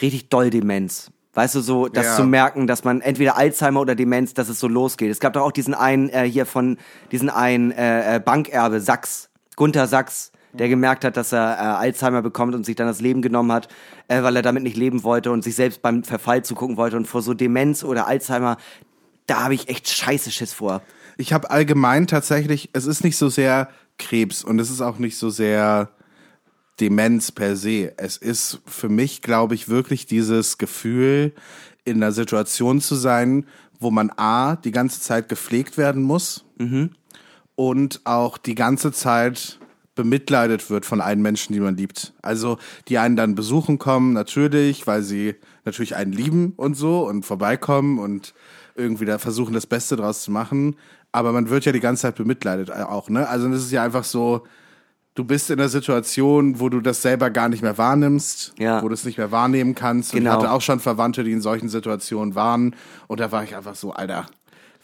[0.00, 1.10] richtig doll Demenz.
[1.34, 2.16] Weißt du, so das Ja.
[2.16, 5.10] zu merken, dass man entweder Alzheimer oder Demenz, dass es so losgeht.
[5.10, 6.76] Es gab doch auch diesen einen äh, hier von,
[7.10, 12.20] diesen einen äh, äh, Bankerbe, Sachs, Gunther Sachs, der gemerkt hat, dass er äh, Alzheimer
[12.20, 13.68] bekommt und sich dann das Leben genommen hat,
[14.08, 16.98] äh, weil er damit nicht leben wollte und sich selbst beim Verfall zugucken wollte.
[16.98, 18.58] Und vor so Demenz oder Alzheimer,
[19.26, 20.82] da habe ich echt scheiße Schiss vor.
[21.16, 25.16] Ich habe allgemein tatsächlich, es ist nicht so sehr Krebs und es ist auch nicht
[25.16, 25.90] so sehr
[26.80, 27.92] Demenz per se.
[27.96, 31.32] Es ist für mich, glaube ich, wirklich dieses Gefühl,
[31.84, 33.46] in einer Situation zu sein,
[33.78, 36.44] wo man A, die ganze Zeit gepflegt werden muss
[37.54, 39.58] und auch die ganze Zeit
[39.94, 42.14] bemitleidet wird von allen Menschen, die man liebt.
[42.22, 47.24] Also die einen dann besuchen kommen, natürlich, weil sie natürlich einen lieben und so und
[47.24, 48.34] vorbeikommen und
[48.76, 50.76] irgendwie da versuchen, das Beste draus zu machen.
[51.12, 53.28] Aber man wird ja die ganze Zeit bemitleidet auch, ne?
[53.28, 54.46] Also das ist ja einfach so,
[55.14, 58.82] du bist in einer Situation, wo du das selber gar nicht mehr wahrnimmst, Ja.
[58.82, 60.14] wo du es nicht mehr wahrnehmen kannst.
[60.14, 60.30] Und Genau.
[60.30, 62.74] ich hatte auch schon Verwandte, die in solchen Situationen waren.
[63.08, 64.26] Und da war ich einfach so, Alter,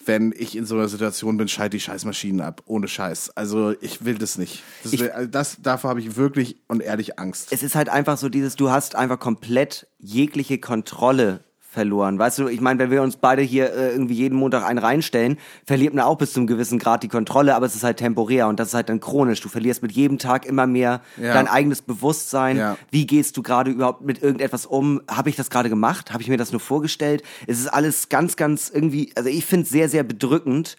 [0.05, 2.62] wenn ich in so einer Situation bin, schalt die Scheißmaschinen ab.
[2.66, 3.31] Ohne Scheiß.
[3.37, 4.62] Also ich will das nicht.
[4.83, 7.48] Das, Ich- also das davor habe ich wirklich und ehrlich Angst.
[7.53, 12.18] es ist halt einfach so dieses, du hast einfach komplett jegliche Kontrolle verloren.
[12.18, 15.37] Weißt du, ich meine, wenn wir uns beide hier äh, irgendwie jeden Montag einen reinstellen,
[15.66, 18.48] verliert man auch bis zu einem gewissen Grad die Kontrolle, aber es ist halt temporär
[18.48, 19.42] und das ist halt dann chronisch.
[19.42, 21.35] Du verlierst mit jedem Tag immer mehr Ja.
[21.35, 22.57] dein eigenes Bewusstsein.
[22.57, 22.76] Ja.
[22.90, 25.02] Wie gehst du gerade überhaupt mit irgendetwas um?
[25.11, 26.11] Habe ich das gerade gemacht?
[26.12, 27.22] Habe ich mir das nur vorgestellt?
[27.46, 30.76] Es ist alles ganz, ganz irgendwie, also ich finde es sehr, sehr bedrückend.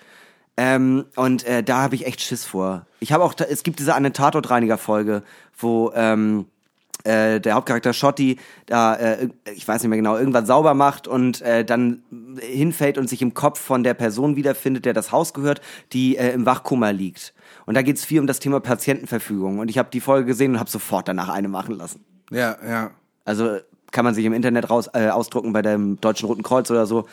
[0.57, 2.85] Ähm, und äh, da habe ich echt Schiss vor.
[2.99, 5.23] Ich habe auch, es gibt diese eine Tatortreiniger-Folge,
[5.57, 6.47] wo ähm,
[7.03, 11.41] äh, der Hauptcharakter Schotti da, äh, ich weiß nicht mehr genau, irgendwas sauber macht und
[11.41, 12.03] äh, dann
[12.41, 15.61] hinfällt und sich im Kopf von der Person wiederfindet, der das Haus gehört,
[15.93, 17.33] die äh, im Wachkoma liegt.
[17.65, 19.59] Und da geht's viel um das Thema Patientenverfügung.
[19.59, 22.03] Und ich habe die Folge gesehen und habe sofort danach eine machen lassen.
[22.31, 22.91] Ja, ja.
[23.25, 23.59] Also
[23.91, 27.05] kann man sich im Internet raus, äh, ausdrucken bei dem Deutschen Roten Kreuz oder so.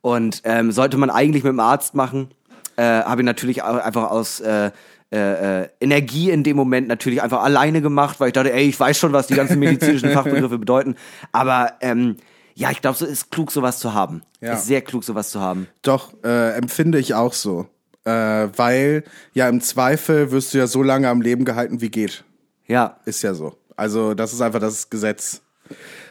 [0.00, 2.28] Und ähm, sollte man eigentlich mit dem Arzt machen.
[2.76, 4.70] Äh, Habe ich natürlich auch einfach aus äh,
[5.12, 8.80] äh, äh, Energie in dem Moment natürlich einfach alleine gemacht, weil ich dachte, ey, ich
[8.80, 10.96] weiß schon, was die ganzen medizinischen Fachbegriffe bedeuten.
[11.32, 12.16] Aber ähm,
[12.54, 14.22] ja, ich glaube, so ist klug, sowas zu haben.
[14.40, 14.54] Ja.
[14.54, 15.68] Ist sehr klug, sowas zu haben.
[15.82, 17.66] Doch, äh, empfinde ich auch so.
[18.04, 18.10] Äh,
[18.56, 22.24] weil ja im Zweifel wirst du ja so lange am Leben gehalten, wie geht.
[22.66, 23.54] Ja, Ist ja so.
[23.76, 25.42] Also das ist einfach das Gesetz.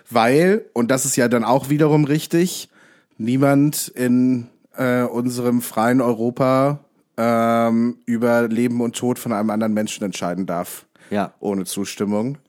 [0.09, 2.69] Weil, und das ist ja dann auch wiederum richtig,
[3.17, 6.79] niemand in äh, unserem freien Europa
[7.21, 10.85] ähm, über Leben und Tod von einem anderen Menschen entscheiden darf.
[11.11, 11.33] Ja.
[11.39, 12.39] Ohne Zustimmung.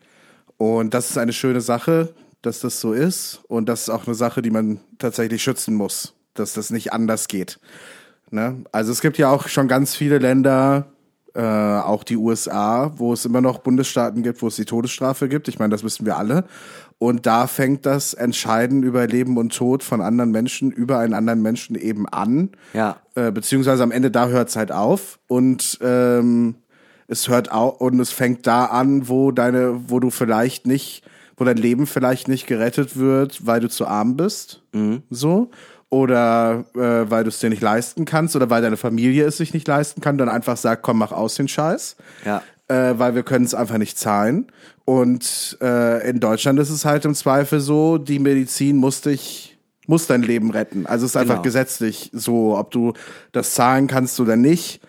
[0.56, 3.42] Und das ist eine schöne Sache, dass das so ist.
[3.48, 7.28] Und das ist auch eine Sache, die man tatsächlich schützen muss, dass das nicht anders
[7.28, 7.60] geht.
[8.30, 8.64] Ne?
[8.72, 10.86] Also es gibt ja auch schon ganz viele Länder,
[11.34, 15.48] äh, auch die USA, wo es immer noch Bundesstaaten gibt, wo es die Todesstrafe gibt.
[15.48, 16.44] Ich meine, das wissen wir alle.
[17.03, 21.42] Und da fängt das Entscheiden über Leben und Tod von anderen Menschen über einen anderen
[21.42, 22.50] Menschen eben an.
[22.74, 22.98] Ja.
[23.16, 25.18] Äh, beziehungsweise am Ende da hört es halt auf.
[25.26, 26.55] Und ähm,
[27.09, 31.03] es hört au und es fängt da an, wo deine, wo du vielleicht nicht,
[31.36, 34.62] wo dein Leben vielleicht nicht gerettet wird, weil du zu arm bist.
[35.11, 35.50] So.
[35.90, 39.53] Oder äh, weil du es dir nicht leisten kannst oder weil deine Familie es sich
[39.53, 42.42] nicht leisten kann, dann einfach sagt, komm, mach aus den Scheiß Ja.
[42.72, 44.46] Äh, weil wir können es einfach nicht zahlen.
[44.84, 50.06] Und äh, in Deutschland ist es halt im Zweifel so, die Medizin muss dich, muss
[50.06, 50.86] dein Leben retten.
[50.86, 51.42] Also es ist einfach Genau.
[51.42, 52.94] gesetzlich so, ob du
[53.32, 54.80] das zahlen kannst oder nicht,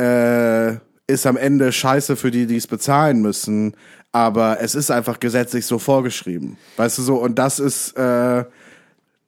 [0.00, 0.74] äh,
[1.06, 3.74] ist am Ende scheiße für die, die es bezahlen müssen.
[4.10, 6.56] Aber es ist einfach gesetzlich so vorgeschrieben.
[6.76, 8.44] Weißt du so, und das ist, äh,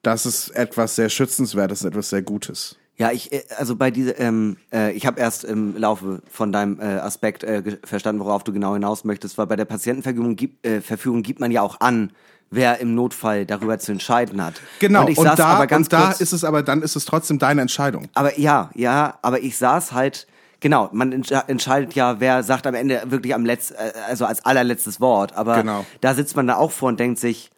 [0.02, 2.76] das ist etwas sehr Schützenswertes, etwas sehr Gutes.
[3.00, 6.78] Ja, ich, äh, also bei dieser, ähm, äh, ich habe erst im Laufe von deinem
[6.80, 10.82] äh, Aspekt äh, verstanden, worauf du genau hinaus möchtest, weil bei der Patientenverfügung gibt, äh,
[10.82, 12.12] Verfügung gibt man ja auch an,
[12.50, 14.60] wer im Notfall darüber zu entscheiden hat.
[14.80, 16.82] Genau, Und und, ich saß da, aber ganz und da kurz, ist es aber, dann
[16.82, 18.08] ist es trotzdem deine Entscheidung.
[18.12, 20.26] aber ja, ja, aber ich saß halt,
[20.60, 24.44] genau, man entsche- entscheidet ja, wer sagt am Ende wirklich am letzten, äh, also als
[24.44, 25.86] allerletztes Wort, aber Genau.
[26.02, 27.50] da sitzt man da auch vor und denkt sich,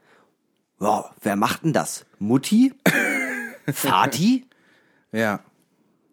[0.79, 2.05] wow, wer macht denn das?
[2.21, 2.73] Mutti?
[3.67, 4.47] Vati?
[5.13, 5.41] Ja.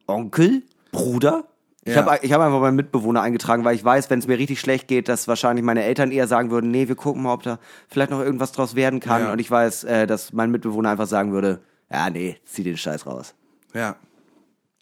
[0.08, 1.46] Onkel, Bruder.
[1.86, 2.06] Ich Ja.
[2.06, 4.88] habe ich hab einfach meinen Mitbewohner eingetragen, weil ich weiß, wenn es mir richtig schlecht
[4.88, 8.12] geht, dass wahrscheinlich meine Eltern eher sagen würden, nee, wir gucken mal, ob da vielleicht
[8.12, 9.24] noch irgendwas draus werden kann.
[9.24, 9.32] Ja.
[9.32, 13.06] Und ich weiß, äh, dass mein Mitbewohner einfach sagen würde, ja, nee, zieh den Scheiß
[13.08, 13.34] raus.
[13.74, 13.96] Ja.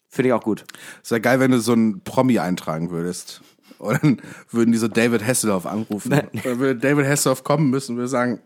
[0.08, 0.64] Finde ich auch gut.
[1.02, 3.42] Es wäre geil, wenn du so einen Promi eintragen würdest.
[3.78, 6.10] Und dann würden die so David Hasselhoff anrufen.
[6.42, 8.40] Dann würde David Hasselhoff kommen müssen und würde sagen,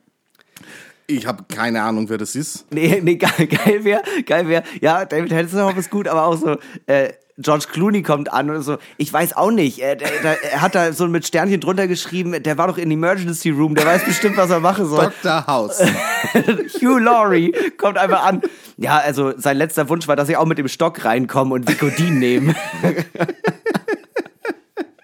[1.17, 2.67] ich habe keine Ahnung, wer das ist.
[2.71, 4.63] Nee, nee, geil, geil wäre, geil wäre.
[4.81, 6.57] Ja, David Hasselhoff ist gut, aber auch so,
[6.87, 9.79] äh, George Clooney kommt an und so, ich weiß auch nicht.
[9.79, 12.91] Er, der, der, er hat da so mit Sternchen drunter geschrieben, der war doch in
[12.91, 15.13] Emergency Room, der weiß bestimmt, was er machen soll.
[15.23, 15.47] Dr.
[15.47, 15.81] House.
[16.81, 18.43] Hugh Laurie kommt einfach an.
[18.77, 22.19] Ja, also sein letzter Wunsch war, dass ich auch mit dem Stock reinkomme und Vicodin
[22.19, 22.55] nehme.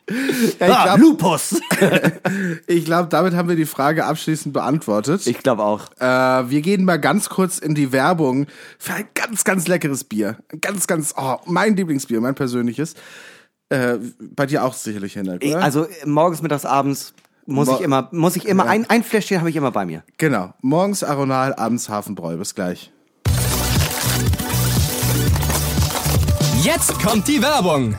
[0.09, 1.61] Ja, ich ah, glaube, Lupus.
[2.85, 5.27] glaub, damit haben wir die Frage abschließend beantwortet.
[5.27, 5.91] Ich glaube auch.
[6.01, 8.47] Äh, wir gehen mal ganz kurz in die Werbung
[8.79, 10.39] für ein ganz, ganz leckeres Bier.
[10.53, 12.95] Ein Ganz, ganz, oh, mein Lieblingsbier, mein persönliches.
[13.69, 13.99] Äh,
[14.35, 15.63] bei dir auch sicherlich, Hendrik, oder?
[15.63, 17.13] Also morgens, mittags, abends
[17.45, 18.71] muss Mo- ich immer, muss ich immer, Ja.
[18.71, 20.05] ein, ein Fläschchen habe ich immer bei mir.
[20.17, 20.55] genau.
[20.63, 22.37] Morgens Aronal, abends Hafenbräu.
[22.39, 22.91] Bis gleich.
[26.63, 27.95] Jetzt kommt die Werbung.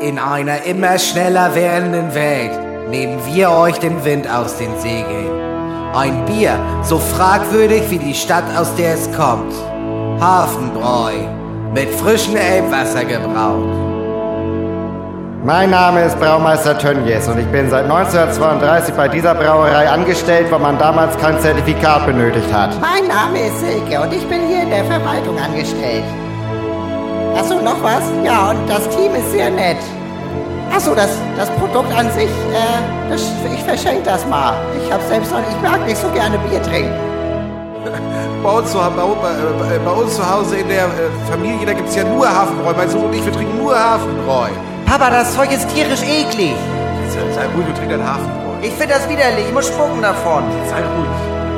[0.00, 2.50] In einer immer schneller werdenden Welt
[2.90, 5.30] nehmen wir euch den Wind aus den Segeln.
[5.94, 9.54] Ein Bier, so fragwürdig wie die Stadt, aus der es kommt.
[10.20, 11.12] Hafenbräu,
[11.72, 13.70] mit frischem Elbwasser gebraut.
[15.44, 20.58] Mein Name ist Braumeister Tönjes und ich bin seit 1932 bei dieser Brauerei angestellt, weil
[20.58, 22.70] man damals kein Zertifikat benötigt hat.
[22.80, 26.04] Mein Name ist Silke und ich bin hier in der Verwaltung angestellt.
[27.36, 28.02] Achso, noch was?
[28.24, 29.76] Ja, und das Team ist sehr nett.
[30.74, 33.22] Achso, das, das Produkt an sich, äh, das,
[33.52, 34.54] ich verschenke das mal.
[34.82, 36.92] Ich hab selbst noch, ich mag nicht so gerne Bier trinken.
[38.42, 41.96] Bei uns, zu, bei, bei, bei uns zu Hause in der äh, Familie, da gibt's
[41.96, 42.74] ja nur Hafenbräu.
[42.76, 44.48] Mein Sohn und ich, wir trinken nur Hafenbräu.
[44.84, 46.54] Papa, das Zeug ist tierisch eklig.
[47.34, 48.56] Sei, ruhig, wir trinken ein Hafenbräu.
[48.60, 50.44] Ich finde das widerlich, ich muss spucken davon.
[50.68, 51.08] Sei ruhig.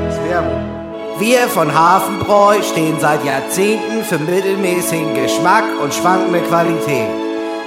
[0.06, 0.75] Das ist Werbung.
[1.18, 7.08] Wir von Hafenbräu stehen seit Jahrzehnten für mittelmäßigen Geschmack und schwankende Qualität.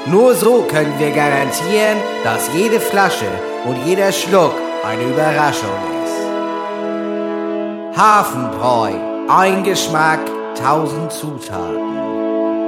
[0.05, 3.25] Nur so können wir garantieren, dass jede Flasche
[3.65, 4.53] und jeder Schluck
[4.87, 5.71] eine Überraschung
[6.03, 7.99] ist.
[7.99, 8.91] Hafenbräu,
[9.29, 10.19] ein Geschmack,
[10.53, 11.97] tausend Zutaten.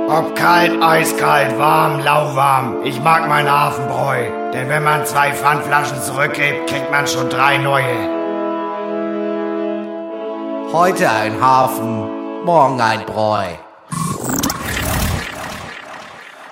[0.10, 4.52] Ob kalt, eiskalt, warm, lauwarm, ich mag mein Hafenbräu.
[4.52, 8.21] Denn wenn man zwei Pfandflaschen zurückgibt, kriegt man schon drei neue.
[10.74, 13.46] Heute ein Hafen, morgen ein Bräu.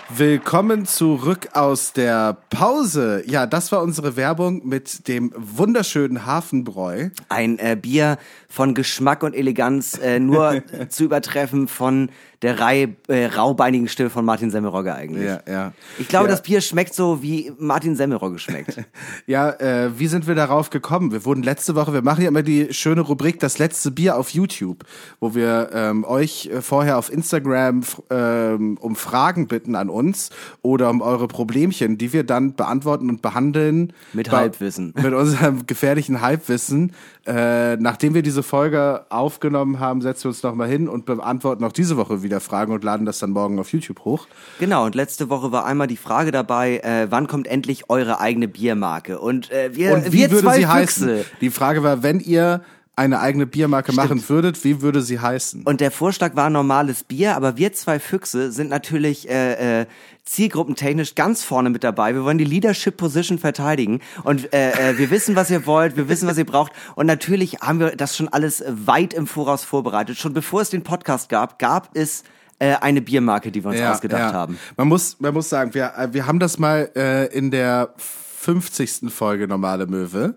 [0.09, 3.23] Willkommen zurück aus der Pause.
[3.27, 7.11] Ja, das war unsere Werbung mit dem wunderschönen Hafenbräu.
[7.29, 8.17] Ein äh, Bier
[8.49, 12.09] von Geschmack und Eleganz, äh, nur zu übertreffen von
[12.41, 15.25] der Reihe, äh, raubeinigen Stimme von Martin Semmelrogge eigentlich.
[15.25, 15.73] Ja, ja.
[15.97, 16.31] Ich glaube, Ja.
[16.31, 18.77] das Bier schmeckt so, wie Martin Semmelrogge schmeckt.
[19.27, 21.11] Ja, äh, wie sind wir darauf gekommen?
[21.11, 24.29] Wir wurden letzte Woche, wir machen ja immer die schöne Rubrik Das letzte Bier auf
[24.31, 24.85] YouTube,
[25.19, 30.29] wo wir ähm, euch äh, vorher auf Instagram ähm, um Fragen bitten an uns
[30.61, 33.93] oder um eure Problemchen, die wir dann beantworten und behandeln.
[34.13, 34.93] Mit Bei- Halbwissen.
[35.01, 36.93] Mit unserem gefährlichen Halbwissen.
[37.27, 41.71] Äh, nachdem wir diese Folge aufgenommen haben, setzen wir uns nochmal hin und beantworten auch
[41.73, 44.27] diese Woche wieder Fragen und laden das dann morgen auf YouTube hoch.
[44.59, 48.47] Genau, und letzte Woche war einmal die Frage dabei, äh, wann kommt endlich eure eigene
[48.47, 49.19] Biermarke?
[49.19, 50.73] Und äh, wir, Und wie wir würde zwei sie Füchse.
[50.73, 51.25] heißen?
[51.41, 52.61] Die Frage war, wenn ihr
[52.99, 55.63] eine eigene Biermarke machen würdet, wie würde sie heißen?
[55.63, 59.85] Und der Vorschlag war normales Bier, aber wir zwei Füchse sind natürlich äh, äh,
[60.25, 62.13] zielgruppentechnisch ganz vorne mit dabei.
[62.13, 66.09] Wir wollen die Leadership Position verteidigen und äh, äh, wir wissen, was ihr wollt, wir
[66.09, 70.17] wissen, was ihr braucht und natürlich haben wir das schon alles weit im Voraus vorbereitet.
[70.17, 72.23] Schon bevor es den Podcast gab, gab es
[72.59, 74.59] äh, eine Biermarke, die wir uns ausgedacht haben.
[74.75, 79.09] Man muss, man muss sagen, wir, äh, wir haben das mal äh, in der 50.
[79.09, 80.35] Folge Normale Möwe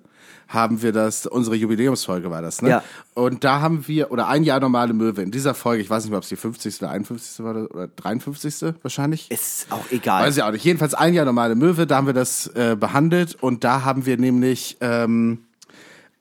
[0.53, 2.69] haben wir das, unsere Jubiläumsfolge war das, ne?
[2.69, 2.85] Ja.
[3.15, 6.11] Und da haben wir, oder ein Jahr Normale Möwe, in dieser Folge, ich weiß nicht
[6.11, 6.83] mehr, ob es die 50.
[6.83, 7.45] oder 51.
[7.45, 8.75] war oder 53.
[8.83, 9.31] wahrscheinlich.
[9.31, 10.25] Ist auch egal.
[10.25, 10.65] Weiß ich auch nicht.
[10.65, 14.19] Jedenfalls ein Jahr normale Möwe, da haben wir das äh, behandelt und da haben wir
[14.19, 15.39] nämlich ähm,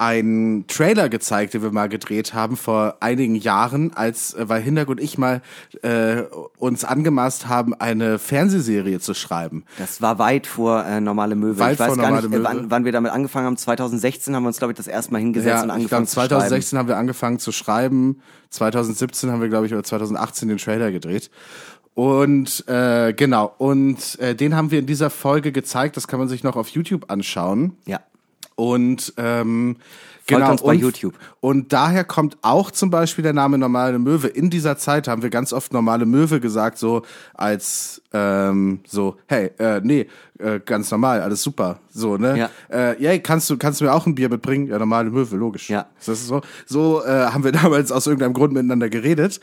[0.01, 4.89] einen Trailer gezeigt, den wir mal gedreht haben vor einigen Jahren, als äh, weil Hinderg
[4.89, 5.43] und ich mal
[5.83, 6.23] äh,
[6.57, 9.63] uns angemaßt haben, eine Fernsehserie zu schreiben.
[9.77, 11.59] Das war weit vor äh, normale Möwe.
[11.59, 13.57] Weit ich weiß vor gar Normale nicht, äh, wann, wann wir damit angefangen haben.
[13.57, 16.13] 2016 haben wir uns, glaube ich, das erste Mal hingesetzt und ich angefangen glaube, zu
[16.15, 16.29] schreiben.
[16.29, 18.21] 2016 haben wir angefangen zu schreiben.
[18.49, 21.29] 2017 haben wir, glaube ich, oder 2018 den Trailer gedreht.
[21.93, 25.95] Und äh, genau, und äh, den haben wir in dieser Folge gezeigt.
[25.95, 27.77] Das kann man sich noch auf YouTube anschauen.
[27.85, 27.99] Ja.
[28.55, 29.77] Und ähm,
[30.31, 31.15] Folgt genau, uns bei und, YouTube.
[31.39, 34.27] Und daher kommt auch zum Beispiel der Name Normale Möwe.
[34.27, 37.01] In dieser Zeit haben wir ganz oft Normale Möwe gesagt, so
[37.33, 41.79] als ähm, so, hey, äh, nee, äh, ganz normal, alles super.
[41.89, 42.37] So, ne?
[42.37, 42.49] Ja.
[42.69, 44.67] Äh, yay, kannst du, kannst du mir auch ein Bier mitbringen?
[44.67, 45.69] Ja, Normale Möwe, logisch.
[45.69, 45.87] Ja.
[45.97, 46.41] Das ist so.
[46.65, 49.39] So äh, haben wir damals aus irgendeinem Grund miteinander geredet.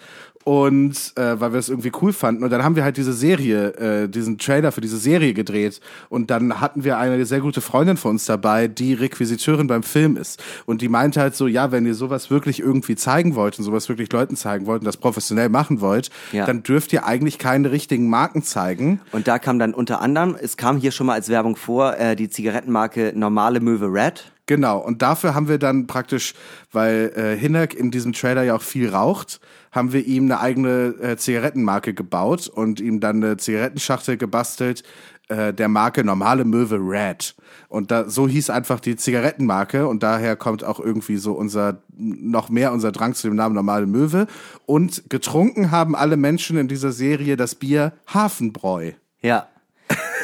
[0.49, 2.43] Und äh, weil wir es irgendwie cool fanden.
[2.43, 3.75] Und dann haben wir halt diese Serie,
[4.05, 5.79] äh, diesen Trailer für diese Serie gedreht.
[6.09, 10.17] Und dann hatten wir eine sehr gute Freundin von uns dabei, die Requisiteurin beim Film
[10.17, 10.43] ist.
[10.65, 13.91] Und die meinte halt so, ja, wenn ihr sowas wirklich irgendwie zeigen wollt und sowas
[13.91, 16.47] wirklich Leuten zeigen wollt und das professionell machen wollt, Ja.
[16.47, 19.03] dann dürft ihr eigentlich keine richtigen Marken zeigen.
[19.13, 22.17] Und da kam dann unter anderem, es kam hier schon mal als Werbung vor, äh,
[22.17, 24.33] die Zigarettenmarke Normale Möwe Red.
[24.47, 26.33] Genau, und dafür haben wir dann praktisch,
[26.73, 29.41] weil äh, Hinnerk in diesem Trailer ja auch viel raucht,
[29.73, 34.83] haben wir ihm eine eigene äh, Zigarettenmarke gebaut und ihm dann eine Zigarettenschachtel gebastelt,
[35.29, 37.35] äh, der Marke Normale Möwe Red.
[37.69, 42.49] Und da, so hieß einfach die Zigarettenmarke und daher kommt auch irgendwie so unser, noch
[42.49, 44.27] mehr unser Drang zu dem Namen Normale Möwe.
[44.64, 48.93] Und getrunken haben alle Menschen in dieser Serie das Bier Hafenbräu.
[49.21, 49.49] Ja.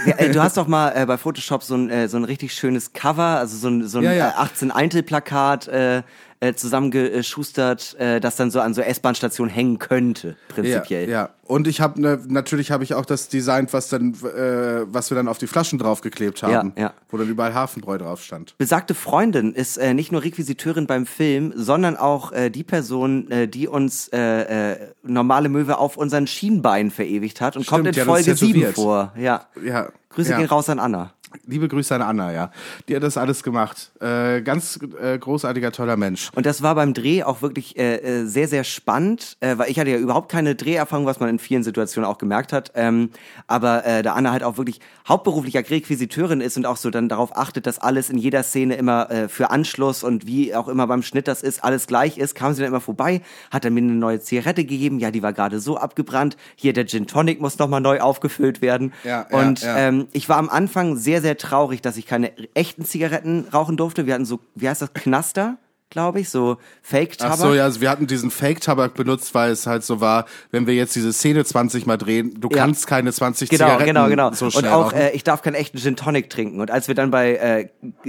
[0.06, 2.54] Ja, äh, du hast doch mal äh, bei Photoshop so ein, äh, so ein richtig
[2.54, 4.28] schönes Cover, also so ein, so ein Ja, ja.
[4.30, 6.02] Äh, 18 Eintel-Plakat äh,
[6.44, 11.08] äh, zusammengeschustert, äh, das dann so an so S-Bahn-Stationen hängen könnte, prinzipiell.
[11.08, 11.30] Ja, ja.
[11.46, 15.16] Und ich habe ne, natürlich habe ich auch das designt, was dann äh, was wir
[15.16, 16.92] dann auf die Flaschen draufgeklebt haben, Ja, ja.
[17.10, 18.56] wo dann überall Hafenbräu drauf stand.
[18.58, 23.48] Besagte Freundin ist äh, nicht nur Requisiteurin beim Film, sondern auch äh, die Person, äh,
[23.48, 28.36] die uns äh, äh, normale Möwe auf unseren Schienbeinen verewigt hat und kommt in Folge
[28.36, 28.74] 7 tätowiert.
[28.74, 29.12] vor.
[29.18, 29.46] Ja.
[29.64, 29.88] Ja.
[30.10, 30.38] Grüße ja.
[30.38, 31.12] gehen raus an Anna.
[31.46, 32.50] Liebe Grüße an Anna, ja.
[32.88, 33.90] Die hat das alles gemacht.
[34.00, 36.30] Äh, ganz äh, großartiger, toller Mensch.
[36.34, 39.78] Und das war beim Dreh auch wirklich äh, äh, sehr, sehr spannend, äh, weil ich
[39.78, 42.72] hatte ja überhaupt keine Dreherfahrung, was man in vielen Situationen auch gemerkt hat.
[42.74, 43.10] Ähm,
[43.46, 47.36] aber äh, da Anna halt auch wirklich hauptberuflicher Requisiteurin ist und auch so dann darauf
[47.36, 51.28] achtet, dass alles in jeder Szene immer für Anschluss und wie auch immer beim Schnitt
[51.28, 53.20] das ist, alles gleich ist, kam sie dann immer vorbei,
[53.50, 54.98] hat dann mir eine neue Zigarette gegeben.
[54.98, 56.36] Ja, die war gerade so abgebrannt.
[56.56, 58.92] Hier, der Gin Tonic muss nochmal neu aufgefüllt werden.
[59.04, 59.76] Ja, ja, und ja.
[59.76, 64.06] Ähm, ich war am Anfang sehr, sehr traurig, dass ich keine echten Zigaretten rauchen durfte.
[64.06, 65.56] Wir hatten so, wie heißt das, Knaster,
[65.90, 67.34] glaube ich, so Fake-Tabak.
[67.34, 70.66] Ach so, ja, also wir hatten diesen Fake-Tabak benutzt, weil es halt so war, wenn
[70.66, 72.56] wir jetzt diese Szene 20 mal drehen, du Ja.
[72.58, 74.32] kannst keine 20 Genau, Zigaretten genau, genau.
[74.32, 74.98] so und schnell auch, rauchen.
[74.98, 76.60] äh, ich darf keinen echten Gin Tonic trinken.
[76.60, 77.68] Und als wir dann bei äh,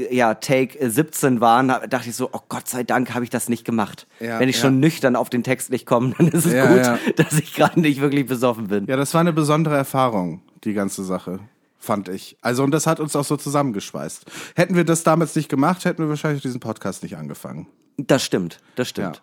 [0.10, 3.50] ja, Take äh, 17 waren, dachte ich so, oh Gott sei Dank habe ich das
[3.50, 4.08] nicht gemacht.
[4.20, 4.64] Ja, Wenn ich ja.
[4.64, 8.02] schon nüchtern auf den Text nicht komme, dann ist es gut, dass ich gerade nicht
[8.02, 8.86] wirklich besoffen bin.
[8.88, 11.40] Ja, das war eine besondere Erfahrung, die ganze Sache,
[11.86, 12.38] fand ich.
[12.42, 14.26] Also, und das hat uns auch so zusammengeschweißt.
[14.56, 17.68] Hätten wir das damals nicht gemacht, hätten wir wahrscheinlich diesen Podcast nicht angefangen.
[17.98, 19.18] Das stimmt, das stimmt.
[19.18, 19.22] Ja.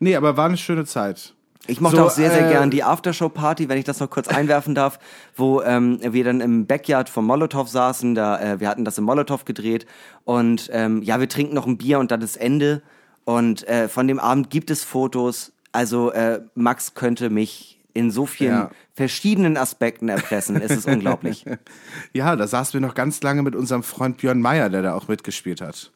[0.00, 1.34] Nee, aber war eine schöne Zeit.
[1.66, 4.28] Ich mochte So, auch sehr, sehr äh, gern die Aftershow-Party, wenn ich das noch kurz
[4.28, 4.98] einwerfen darf,
[5.36, 8.14] wo ähm, wir dann im Backyard vom Molotow saßen.
[8.14, 9.86] Da, äh, wir hatten das im Molotow gedreht
[10.24, 12.82] und ähm, ja, wir trinken noch ein Bier und dann ist Ende.
[13.24, 15.52] Und äh, von dem Abend gibt es Fotos.
[15.70, 18.70] Also äh, Max könnte mich in so vielen Ja.
[18.94, 20.60] verschiedenen Aspekten erpressen.
[20.60, 21.44] Es ist unglaublich.
[22.12, 25.08] Ja, da saßen wir noch ganz lange mit unserem Freund Björn Meyer, der da auch
[25.08, 25.92] mitgespielt hat.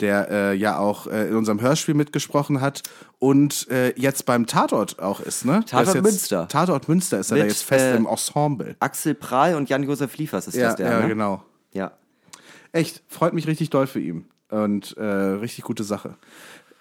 [0.00, 2.82] Der äh, ja auch äh, in unserem Hörspiel mitgesprochen hat
[3.18, 5.64] und äh, jetzt beim Tatort auch ist, ne?
[5.66, 6.48] Tatort ist jetzt, Münster.
[6.48, 8.76] Tatort Münster ist er da Mit, jetzt fest äh, im Ensemble.
[8.80, 11.08] Axel Prahl und Jan-Josef Liefers ist Ja, das der, ja ne?
[11.08, 11.42] genau.
[11.72, 11.92] Ja.
[12.72, 14.26] Echt, freut mich richtig doll für ihn.
[14.50, 16.16] Und äh, richtig gute Sache.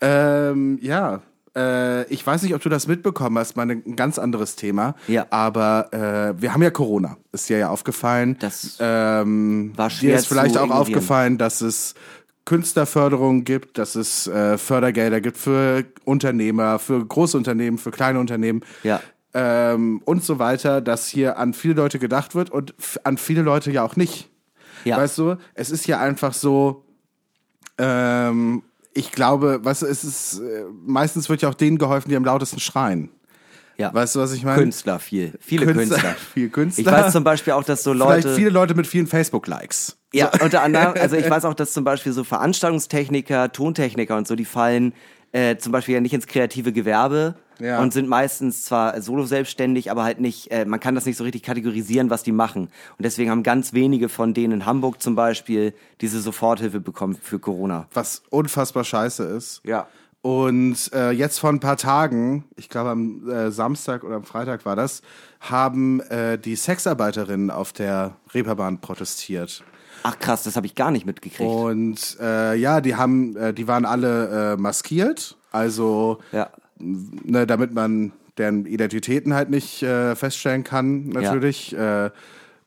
[0.02, 1.22] Ähm, ja,
[1.56, 4.96] äh, ich weiß nicht, ob du das mitbekommen hast, mal ein ganz anderes Thema.
[5.08, 5.26] Ja.
[5.30, 7.18] Aber äh, wir haben ja Corona.
[7.32, 8.38] Ist dir ja aufgefallen.
[8.40, 11.96] Das ähm, war Dir schwer ist vielleicht auch aufgefallen, dass es
[12.46, 18.62] Künstlerförderung gibt, dass es äh, Fördergelder gibt für Unternehmer, für Großunternehmen, für kleine Unternehmen.
[18.84, 19.02] Ja.
[19.34, 23.72] Ähm, und so weiter, dass hier an viele Leute gedacht wird und an viele Leute
[23.72, 24.30] ja auch nicht.
[24.86, 24.98] Ja.
[24.98, 26.86] Weißt du, es ist ja einfach so,
[27.78, 28.64] ähm,
[28.96, 32.26] ich glaube, weißt du, es ist, äh, meistens wird ja auch denen geholfen, die am
[32.26, 33.10] lautesten schreien.
[33.78, 33.94] ja.
[33.94, 34.58] Weißt du, was ich meine?
[34.62, 35.34] Künstler viel.
[35.42, 36.16] Viele Künstler, Künstler.
[36.34, 36.82] viel Künstler.
[36.82, 38.36] Ich weiß zum Beispiel auch, dass so Vielleicht Leute.
[38.36, 39.98] viele Leute mit vielen Facebook-Likes.
[40.14, 44.36] Ja, unter anderem, also ich weiß auch, dass zum Beispiel so Veranstaltungstechniker, Tontechniker und so,
[44.36, 44.94] die fallen
[45.36, 47.82] äh, zum Beispiel ja nicht ins kreative Gewerbe Ja.
[47.82, 51.24] und sind meistens zwar solo selbstständig, aber halt nicht, äh, man kann das nicht so
[51.26, 52.64] richtig kategorisieren, was die machen.
[52.98, 57.40] Und deswegen haben ganz wenige von denen in Hamburg zum Beispiel diese Soforthilfe bekommen für
[57.40, 57.88] Corona.
[57.94, 59.62] Was unfassbar scheiße ist.
[59.66, 59.88] Ja.
[60.22, 64.66] Und äh, jetzt vor ein paar Tagen, ich glaube am äh, Samstag oder am Freitag
[64.66, 65.02] war das,
[65.40, 69.64] haben äh, die Sexarbeiterinnen auf der Reeperbahn protestiert.
[70.08, 71.50] Ach krass, das habe ich gar nicht mitgekriegt.
[71.50, 76.52] Und äh, ja, die haben, äh, die waren alle äh, maskiert, also Ja.
[76.78, 81.76] ne, damit man deren Identitäten halt nicht äh, feststellen kann, natürlich.
[81.76, 82.12] Äh,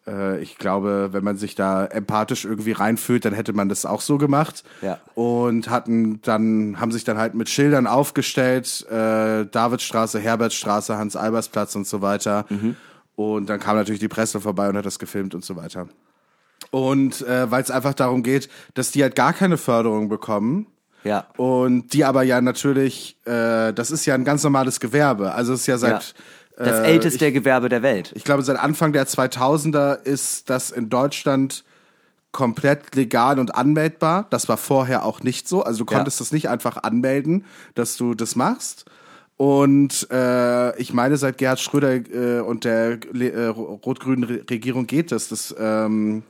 [0.08, 4.00] äh, ich glaube, wenn man sich da empathisch irgendwie reinfühlt, dann hätte man das auch
[4.00, 4.64] so gemacht.
[4.82, 4.98] Ja.
[5.14, 12.02] Und hatten dann, haben sich dann halt mit Schildern aufgestellt, Davidstraße, Herbertstraße, Hans-Albers-Platz und so
[12.02, 12.46] weiter.
[13.14, 15.86] Und dann kam natürlich die Presse vorbei und hat das gefilmt und so weiter.
[16.70, 20.66] Und äh, weil es einfach darum geht, dass die halt gar keine Förderung bekommen.
[21.04, 21.26] Ja.
[21.36, 25.32] Und die aber ja natürlich, äh, das ist ja ein ganz normales Gewerbe.
[25.32, 26.14] Also es ist ja seit,
[26.56, 28.12] Das äh, älteste Gewerbe der Welt.
[28.14, 31.64] ich glaube, seit Anfang der 2000er ist das in Deutschland
[32.32, 34.26] komplett legal und anmeldbar.
[34.30, 35.62] Das war vorher auch nicht so.
[35.62, 35.98] Also du Ja.
[35.98, 37.44] konntest das nicht einfach anmelden,
[37.74, 38.84] dass du das machst.
[39.38, 45.12] Und äh, ich meine, seit Gerhard Schröder äh, und der äh, rot-grünen Re Regierung geht
[45.12, 46.24] das, dass, ähm,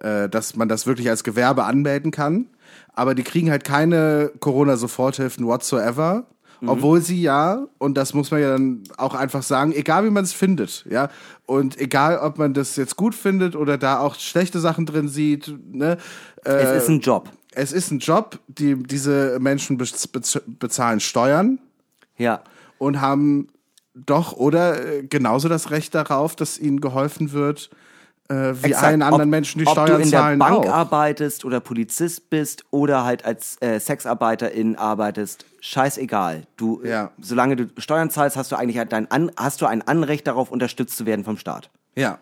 [0.00, 2.46] äh, dass man das wirklich als Gewerbe anmelden kann.
[2.92, 6.26] Aber die kriegen halt keine Corona-Soforthilfen whatsoever.
[6.66, 10.24] Obwohl sie ja, und das muss man ja dann auch einfach sagen, egal wie man
[10.24, 11.08] es findet, ja,
[11.46, 15.54] und egal ob man das jetzt gut findet oder da auch schlechte Sachen drin sieht,
[15.72, 15.96] ne,
[16.44, 17.30] äh, Es ist ein Job.
[17.52, 20.06] es ist ein Job, die, diese Menschen bez
[20.58, 21.60] bezahlen Steuern
[22.18, 22.42] Ja.
[22.76, 23.46] und haben
[23.94, 27.70] doch oder äh, genauso das Recht darauf, dass ihnen geholfen wird,
[28.30, 28.84] äh, wie Exakt.
[28.86, 30.68] allen anderen ob, Menschen die ob Steuern du in der zahlen Bank auch.
[30.72, 36.44] arbeitest oder Polizist bist oder halt als äh, Sexarbeiterin arbeitest, scheißegal.
[36.56, 37.10] Du, äh, Ja.
[37.20, 40.50] solange du Steuern zahlst, hast du eigentlich halt dein An hast du ein Anrecht darauf,
[40.50, 41.70] unterstützt zu werden vom Staat.
[41.96, 42.18] Ja.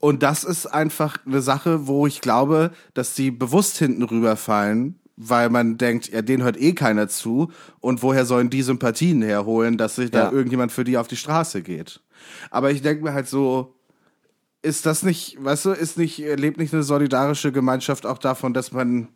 [0.00, 5.50] Und das ist einfach eine Sache, wo ich glaube, dass die bewusst hinten rüberfallen, weil
[5.50, 9.96] man denkt, ja, denen hört eh keiner zu und woher sollen die Sympathien herholen, dass
[9.96, 10.32] sich da Ja.
[10.32, 12.00] irgendjemand für die auf die Straße geht.
[12.50, 13.76] Aber ich denke mir halt so,
[14.62, 18.72] ist das nicht, weißt du, ist nicht, lebt nicht eine solidarische Gemeinschaft auch davon, dass
[18.72, 19.08] man,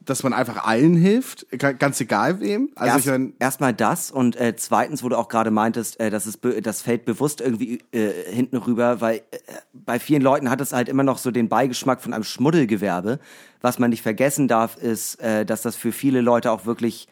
[0.00, 2.70] dass man einfach allen hilft, Ga- ganz egal wem?
[2.74, 6.10] Also Erst, ich mein, erstmal das und äh, zweitens, wo du auch gerade meintest, äh,
[6.10, 9.38] dass es das fällt bewusst irgendwie äh, hinten rüber, weil äh,
[9.72, 13.20] bei vielen Leuten hat es halt immer noch so den Beigeschmack von einem Schmuddelgewerbe.
[13.60, 17.08] Was man nicht vergessen darf, ist, äh, dass das für viele Leute auch wirklich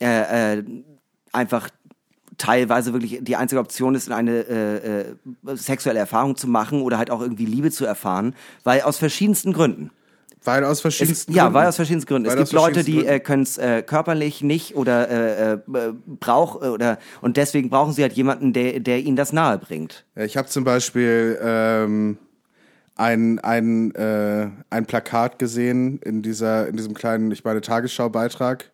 [0.00, 0.64] äh, äh,
[1.32, 1.68] einfach
[2.40, 5.04] teilweise wirklich die einzige Option ist, eine äh, äh,
[5.54, 8.34] sexuelle Erfahrung zu machen oder halt auch irgendwie Liebe zu erfahren,
[8.64, 9.90] weil aus verschiedensten Gründen.
[10.42, 11.54] weil aus Es, verschiedensten ja, Gründen.
[11.54, 12.28] weil aus verschiedensten Gründen.
[12.28, 15.58] Weil es gibt Leute, die äh, können es äh, körperlich nicht oder äh, äh,
[16.06, 20.04] brauch oder und deswegen brauchen sie halt jemanden, der der ihnen das nahe bringt.
[20.16, 22.16] Ja, ich habe zum Beispiel ähm,
[22.96, 28.70] ein, ein, äh, ein Plakat gesehen in dieser in diesem kleinen, ich meine Tagesschau-Beitrag,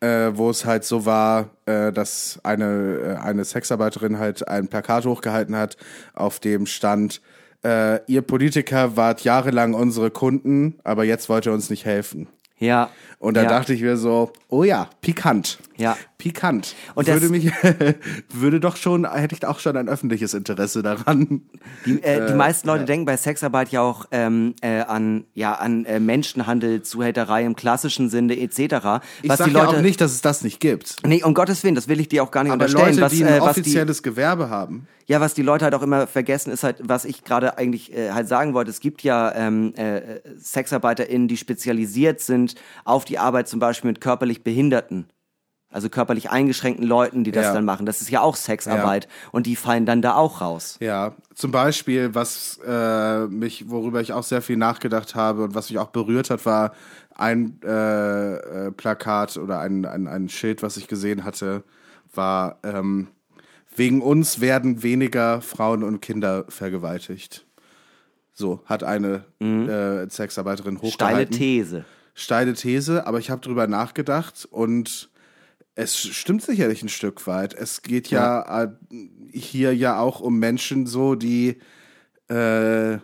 [0.00, 5.04] äh, wo es halt so war, äh, dass eine äh, eine Sexarbeiterin halt ein Plakat
[5.06, 5.76] hochgehalten hat,
[6.14, 7.20] auf dem stand
[7.64, 12.26] äh, ihr Politiker wart jahrelang unsere Kunden, aber jetzt wollt ihr uns nicht helfen.
[12.58, 12.90] Ja.
[13.20, 13.50] Und da ja.
[13.50, 15.58] dachte ich mir so, oh ja, pikant.
[15.76, 15.96] Ja.
[16.16, 16.74] Pikant.
[16.94, 17.50] Und würde mich,
[18.32, 21.42] würde doch schon, hätte ich auch schon ein öffentliches Interesse daran.
[21.86, 25.86] Die, äh, die meisten Leute denken bei Sexarbeit ja auch ähm, äh, an ja an
[25.86, 29.02] äh, Menschenhandel, Zuhälterei im klassischen Sinne etc.
[29.22, 30.96] Ich sage die ja Leute auch nicht, dass es das nicht gibt.
[31.06, 32.96] Nee, um Gottes Willen, das will ich dir auch gar nicht Aber unterstellen.
[32.96, 34.86] Leute, was, die ein äh, was die, offizielles Gewerbe haben.
[35.06, 38.10] ja, was die Leute halt auch immer vergessen, ist halt, was ich gerade eigentlich äh,
[38.12, 38.70] halt sagen wollte.
[38.70, 44.00] Es gibt ja ähm, äh, SexarbeiterInnen, die spezialisiert sind auf die Arbeit zum Beispiel mit
[44.00, 45.06] körperlich Behinderten.
[45.72, 47.52] Also körperlich eingeschränkten Leuten, die das Ja.
[47.54, 47.86] dann machen.
[47.86, 49.06] Das ist ja auch Sexarbeit.
[49.30, 50.76] Und die fallen dann da auch raus.
[50.80, 55.70] Ja, zum Beispiel, was äh, mich, worüber ich auch sehr viel nachgedacht habe und was
[55.70, 56.72] mich auch berührt hat, war
[57.14, 58.34] ein äh,
[58.66, 61.62] äh, Plakat oder ein, ein, ein Schild, was ich gesehen hatte,
[62.12, 63.06] war ähm,
[63.76, 67.46] wegen uns werden weniger Frauen und Kinder vergewaltigt.
[68.32, 70.78] So hat eine äh, Sexarbeiterin Mhm.
[70.88, 71.36] Steile hochgehalten.
[71.38, 71.84] These.
[72.20, 75.10] Steile These, aber ich habe drüber nachgedacht und
[75.74, 77.54] es stimmt sicherlich ein Stück weit.
[77.54, 78.68] Es geht ja, äh,
[79.32, 81.56] hier ja auch um Menschen so, die
[82.28, 82.98] äh,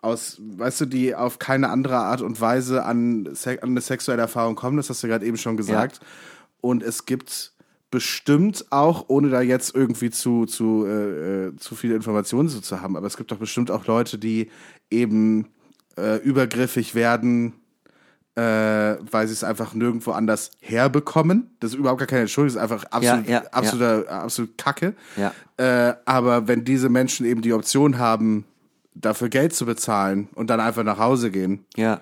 [0.00, 4.54] aus, weißt du, die auf keine andere Art und Weise an, an eine sexuelle Erfahrung
[4.54, 4.78] kommen.
[4.78, 6.00] Das hast du gerade eben schon gesagt.
[6.62, 7.52] Und es gibt
[7.90, 12.80] bestimmt auch, ohne da jetzt irgendwie zu, zu, äh, äh, zu viele Informationen so zu
[12.80, 14.50] haben, aber es gibt doch bestimmt auch Leute, die
[14.90, 15.48] eben
[15.98, 17.54] äh, übergriffig werden,
[18.34, 21.50] äh, weil sie es einfach nirgendwo anders herbekommen.
[21.60, 24.94] Das ist überhaupt gar keine Entschuldigung, das ist einfach absolut, Ja, ja, absoluter, absolut Kacke.
[25.16, 25.32] Ja.
[25.56, 28.44] Äh, aber wenn diese Menschen eben die Option haben,
[28.94, 32.00] dafür Geld zu bezahlen und dann einfach nach Hause gehen, Ja.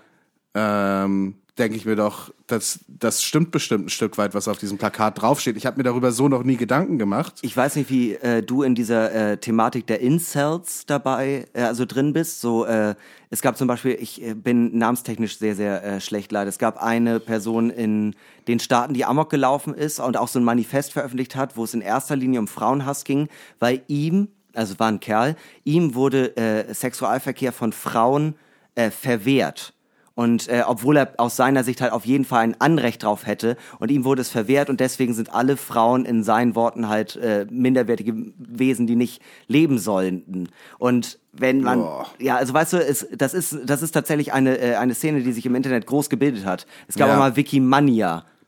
[0.55, 4.76] ähm, denke ich mir doch, das, das stimmt bestimmt ein Stück weit, was auf diesem
[4.76, 5.57] Plakat draufsteht.
[5.57, 7.38] Ich habe mir darüber so noch nie Gedanken gemacht.
[7.42, 11.86] Ich weiß nicht, wie äh, du in dieser äh, Thematik der Incels dabei, äh, also
[11.86, 12.40] drin bist.
[12.40, 12.94] So, äh,
[13.30, 16.48] es gab zum Beispiel, ich äh, bin namenstechnisch sehr, sehr äh, schlecht leider.
[16.48, 18.14] Es gab eine Person in
[18.48, 21.72] den Staaten, die Amok gelaufen ist und auch so ein Manifest veröffentlicht hat, wo es
[21.72, 23.28] in erster Linie um Frauenhass ging,
[23.61, 28.34] weil ihm, also war ein Kerl, ihm wurde äh, Sexualverkehr von Frauen
[28.74, 29.72] äh, verwehrt.
[30.16, 33.56] Und äh, obwohl er aus seiner Sicht halt auf jeden Fall ein Anrecht drauf hätte
[33.78, 37.46] und ihm wurde es verwehrt und deswegen sind alle Frauen in seinen Worten halt äh,
[37.50, 40.48] minderwertige Wesen, die nicht leben sollten.
[40.78, 42.06] Und wenn man, Boah.
[42.18, 45.32] ja, also weißt du, es, das ist das ist tatsächlich eine äh, eine Szene, die
[45.32, 46.66] sich im Internet groß gebildet hat.
[46.88, 47.14] Es gab Ja.
[47.14, 47.36] auch mal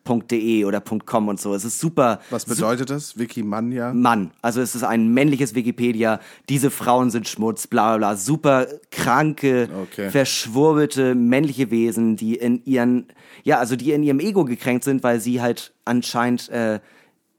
[0.09, 1.54] Wikimania.de oder .com und so.
[1.54, 2.20] Es ist super.
[2.30, 3.18] Was bedeutet das?
[3.18, 3.92] Wikimania?
[3.92, 4.30] Mann.
[4.42, 6.20] Also es ist ein männliches Wikipedia.
[6.48, 8.16] Diese Frauen sind Schmutz, bla bla bla.
[8.16, 10.11] Super kranke, Okay.
[10.11, 13.06] verschwurbelte männliche Wesen, die in ihren,
[13.44, 16.80] ja, also die in ihrem Ego gekränkt sind, weil sie halt anscheinend, äh,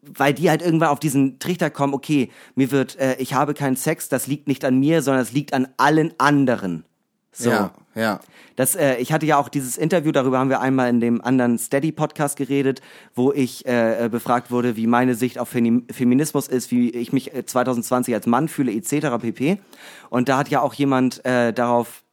[0.02, 3.76] weil die halt irgendwann auf diesen Trichter kommen, okay, mir wird, äh, ich habe keinen
[3.76, 6.86] Sex, das liegt nicht an mir, sondern es liegt an allen anderen.
[7.32, 7.50] So.
[7.50, 8.20] Ja, ja.
[8.56, 11.58] Das, äh, ich hatte ja auch dieses Interview, darüber haben wir einmal in dem anderen
[11.58, 12.82] Steady-Podcast geredet,
[13.16, 17.14] wo ich äh, äh, befragt wurde, wie meine Sicht auf Femi Feminismus ist, wie ich
[17.14, 19.22] mich äh, 2020 als Mann fühle, etc.
[19.22, 19.60] pp.
[20.10, 22.04] Und da hat ja auch jemand äh, darauf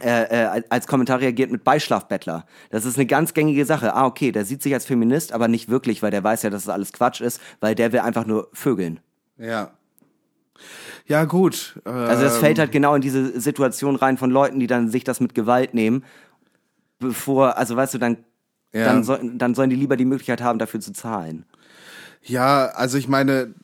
[0.00, 2.44] äh, äh, als Kommentar reagiert mit Beischlafbettler.
[2.70, 3.94] Das ist eine ganz gängige Sache.
[3.94, 6.64] Ah, okay, der sieht sich als Feminist, aber nicht wirklich, weil der weiß ja, dass
[6.64, 8.98] das alles Quatsch ist, weil der will einfach nur vögeln.
[9.38, 9.70] Ja.
[11.06, 11.80] Ja, gut.
[11.84, 15.04] Also das Ähm, fällt halt genau in diese Situation rein von Leuten, die dann sich
[15.04, 16.04] das mit Gewalt nehmen,
[16.98, 18.18] bevor, also weißt du, dann,
[18.72, 18.84] Ja.
[18.84, 21.44] dann, soll, dann sollen die lieber die Möglichkeit haben, dafür zu zahlen.
[22.22, 23.54] Ja, also ich meine,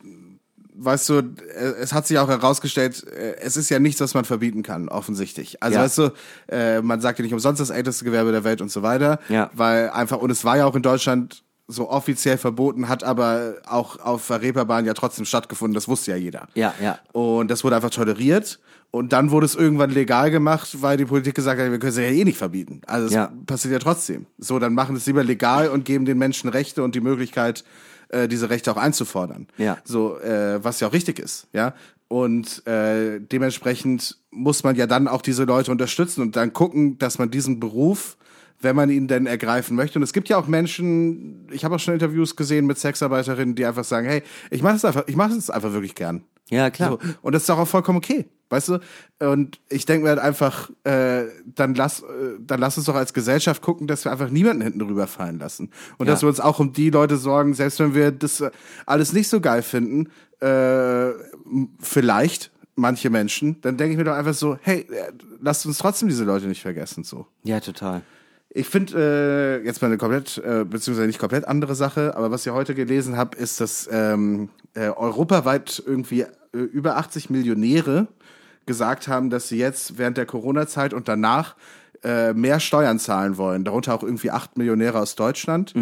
[0.75, 4.25] weißt du, äh, es hat sich auch herausgestellt, äh, es ist ja nichts, was man
[4.25, 5.63] verbieten kann, offensichtlich.
[5.63, 5.85] Also Ja.
[5.85, 6.11] weißt du,
[6.49, 9.51] äh, man sagt ja nicht umsonst das älteste Gewerbe der Welt und so weiter, Ja.
[9.55, 13.99] weil einfach, und es war ja auch in Deutschland so offiziell verboten, hat aber auch
[14.01, 16.49] auf der Reeperbahn ja trotzdem stattgefunden, das wusste ja jeder.
[16.55, 16.99] Ja, ja.
[17.13, 18.59] Und das wurde einfach toleriert.
[18.93, 21.97] Und dann wurde es irgendwann legal gemacht, weil die Politik gesagt hat, wir können es
[21.97, 22.81] ja eh nicht verbieten.
[22.87, 23.31] Also es Ja.
[23.47, 24.27] passiert ja trotzdem.
[24.39, 27.63] So, dann machen es lieber legal und geben den Menschen Rechte und die Möglichkeit,
[28.09, 29.47] äh, diese Rechte auch einzufordern.
[29.59, 29.79] Ja.
[29.85, 31.75] So, äh, was ja auch richtig ist, ja.
[32.09, 37.21] Und äh, dementsprechend muss man ja dann auch diese Leute unterstützen und dann gucken, dass
[37.21, 38.17] man diesen Beruf,
[38.61, 39.99] wenn man ihn denn ergreifen möchte.
[39.99, 43.65] Und es gibt ja auch Menschen, ich habe auch schon Interviews gesehen mit Sexarbeiterinnen, die
[43.65, 46.25] einfach sagen, hey, ich mache es einfach, ich mache es einfach wirklich gern.
[46.51, 46.99] Ja, klar.
[47.01, 48.79] So, und das ist doch auch vollkommen okay, weißt du?
[49.21, 52.05] Und ich denke mir halt einfach, äh, dann lass, äh,
[52.41, 55.71] dann lass uns doch als Gesellschaft gucken, dass wir einfach niemanden hinten rüberfallen lassen.
[55.99, 56.13] Und Ja.
[56.13, 58.51] dass wir uns auch um die Leute sorgen, selbst wenn wir das äh,
[58.85, 60.09] alles nicht so geil finden,
[60.41, 61.13] äh,
[61.79, 66.09] vielleicht manche Menschen, dann denke ich mir doch einfach so, hey, äh, lasst uns trotzdem
[66.09, 67.27] diese Leute nicht vergessen, so.
[67.45, 68.03] Ja, total.
[68.53, 72.45] Ich finde äh, jetzt mal eine komplett, äh, beziehungsweise nicht komplett andere Sache, aber was
[72.45, 78.09] ich heute gelesen habe, ist, dass ähm, äh, europaweit irgendwie äh, über 80 Millionäre
[78.67, 81.55] gesagt haben, dass sie jetzt während der Corona-Zeit und danach
[82.03, 85.73] äh, mehr Steuern zahlen wollen, darunter auch irgendwie acht Millionäre aus Deutschland,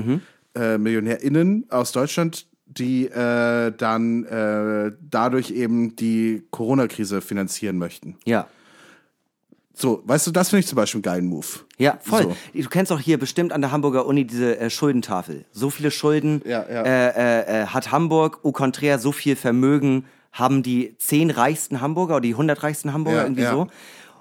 [0.54, 8.16] äh, MillionärInnen aus Deutschland, die dann dadurch eben die Corona-Krise finanzieren möchten.
[8.26, 8.46] Ja.
[9.80, 11.46] So, weißt du, das finde ich zum Beispiel einen geilen Move.
[11.78, 12.24] Ja, voll.
[12.24, 12.36] So.
[12.52, 15.44] Du kennst auch hier bestimmt an der Hamburger Uni diese äh, Schuldentafel.
[15.52, 16.82] So viele Schulden Ja, ja.
[16.82, 22.16] Äh, äh, äh, hat Hamburg, au contraire, so viel Vermögen haben die zehn reichsten Hamburger
[22.16, 23.68] oder die 100 reichsten Hamburger Ja, irgendwie so.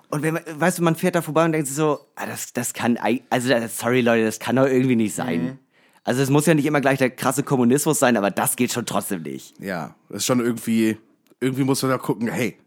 [0.10, 2.53] Und wenn man, weißt du, man fährt da vorbei und denkt sich so, ah, das,
[2.53, 2.99] das kann,
[3.32, 5.43] also sorry Leute, das kann doch irgendwie nicht sein.
[5.43, 5.60] Mhm.
[6.03, 8.86] Also es muss ja nicht immer gleich der krasse Kommunismus sein, aber das geht schon
[8.86, 9.55] trotzdem nicht.
[9.60, 10.97] Ja, das ist schon irgendwie,
[11.39, 12.58] irgendwie muss man da gucken, hey,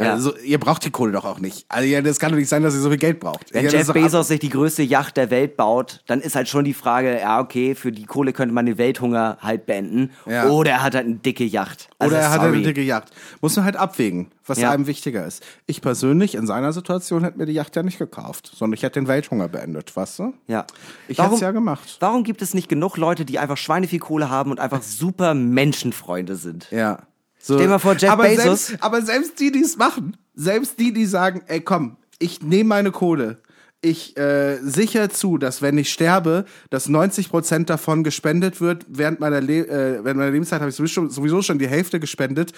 [0.00, 0.12] Ja.
[0.12, 1.64] also ihr braucht die Kohle doch auch nicht.
[1.68, 3.52] Also ja, das kann doch nicht sein, dass ihr so viel Geld braucht.
[3.54, 6.64] Wenn ja, Jeff Bezos sich die größte Yacht der Welt baut, dann ist halt schon
[6.64, 10.10] die Frage, ja, okay, für die Kohle könnte man den Welthunger halt beenden.
[10.26, 10.48] Ja.
[10.48, 11.88] Oder er hat halt eine dicke Yacht.
[11.98, 12.54] Also, Oder er hat sorry.
[12.56, 13.10] eine dicke Yacht.
[13.40, 14.70] Muss man halt abwägen, was Ja.
[14.72, 15.44] einem wichtiger ist.
[15.66, 18.98] Ich persönlich in seiner Situation hätte mir die Yacht ja nicht gekauft, sondern ich hätte
[19.00, 20.34] den Welthunger beendet, weißt du?
[20.48, 20.66] Ja.
[21.06, 21.98] Ich hätte es ja gemacht.
[22.00, 26.36] Warum gibt es nicht genug Leute, die einfach schweineviel Kohle haben und einfach super Menschenfreunde
[26.36, 26.68] sind?
[26.70, 26.98] Ja.
[27.42, 27.54] So.
[27.54, 30.78] Stell dir mal vor, Jeff aber Bezos- Selbst, aber selbst die, die es machen, selbst
[30.78, 33.38] die, die sagen, ey komm, ich nehme meine Kohle,
[33.84, 38.86] ich äh, sichere zu, dass wenn ich sterbe, dass 90 Prozent davon gespendet wird.
[38.88, 41.98] Während meiner, Le äh, während meiner Lebenszeit habe ich sowieso schon, sowieso schon die Hälfte
[41.98, 42.52] gespendet.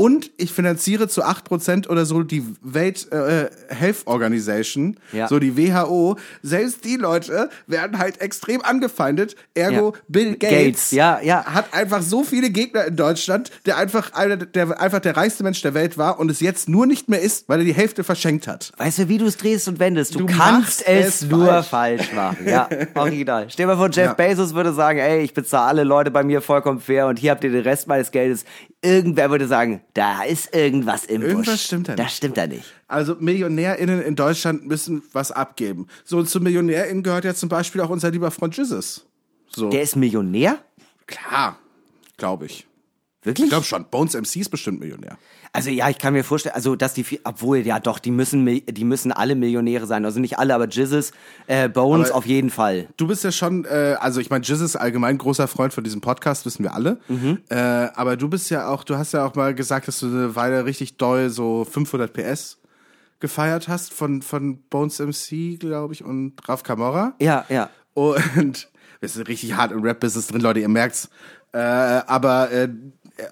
[0.00, 5.26] Und ich finanziere zu 8 Prozent oder so die Welt äh, Health Organization, Ja.
[5.26, 6.16] so die WHO.
[6.40, 9.34] Selbst die Leute werden halt extrem angefeindet.
[9.54, 10.00] Ergo Ja.
[10.06, 11.44] Bill Gates, Gates, ja, ja.
[11.46, 15.62] hat einfach so viele Gegner in Deutschland, der einfach einer, der einfach der reichste Mensch
[15.62, 18.46] der Welt war und es jetzt nur nicht mehr ist, weil er die Hälfte verschenkt
[18.46, 18.70] hat.
[18.76, 20.14] Weißt du, wie du es drehst und wendest?
[20.14, 21.66] Du, Du kannst es, es nur falsch.
[21.68, 22.12] falsch.
[22.12, 22.46] machen.
[22.46, 23.46] Ja, original.
[23.50, 24.12] Stell dir mal vor, Jeff Ja.
[24.14, 27.42] Bezos würde sagen, ey, ich bezahle alle Leute bei mir vollkommen fair und hier habt
[27.42, 28.44] ihr den Rest meines Geldes.
[28.80, 31.62] Irgendwer würde sagen, da ist irgendwas im Irgendwas Busch.
[31.64, 32.16] stimmt da Das nicht.
[32.16, 32.64] stimmt da nicht.
[32.86, 35.88] Also MillionärInnen in Deutschland müssen was abgeben.
[36.04, 39.04] So, und zu MillionärInnen gehört ja zum Beispiel auch unser lieber Freund Jesus.
[39.48, 40.58] So, Der ist Millionär?
[41.06, 41.58] klar,
[42.18, 42.66] glaube ich.
[43.22, 43.46] Wirklich?
[43.46, 43.84] Ich glaube schon.
[43.90, 45.18] Bones MC ist bestimmt Millionär.
[45.52, 48.84] Also ja, ich kann mir vorstellen, also dass die, obwohl ja doch, die müssen, die
[48.84, 50.04] müssen alle Millionäre sein.
[50.04, 51.12] Also nicht alle, aber Jizzes,
[51.46, 52.88] äh, Bones Aber- auf jeden Fall.
[52.96, 56.00] Du bist ja schon, äh, also ich meine, Jizz ist allgemein großer Freund von diesem
[56.00, 56.98] Podcast, wissen wir alle.
[57.08, 57.38] Mhm.
[57.48, 60.36] Äh, aber du bist ja auch, du hast ja auch mal gesagt, dass du eine
[60.36, 62.58] Weile richtig doll so 500 PS
[63.20, 67.14] gefeiert hast von, von Bones MC, glaube ich, und Raf Camorra.
[67.20, 67.70] Ja, ja.
[67.94, 68.68] Und
[69.00, 71.08] wir sind richtig hart im Rap-Business drin, Leute, ihr merkt's.
[71.50, 72.68] Äh, aber äh,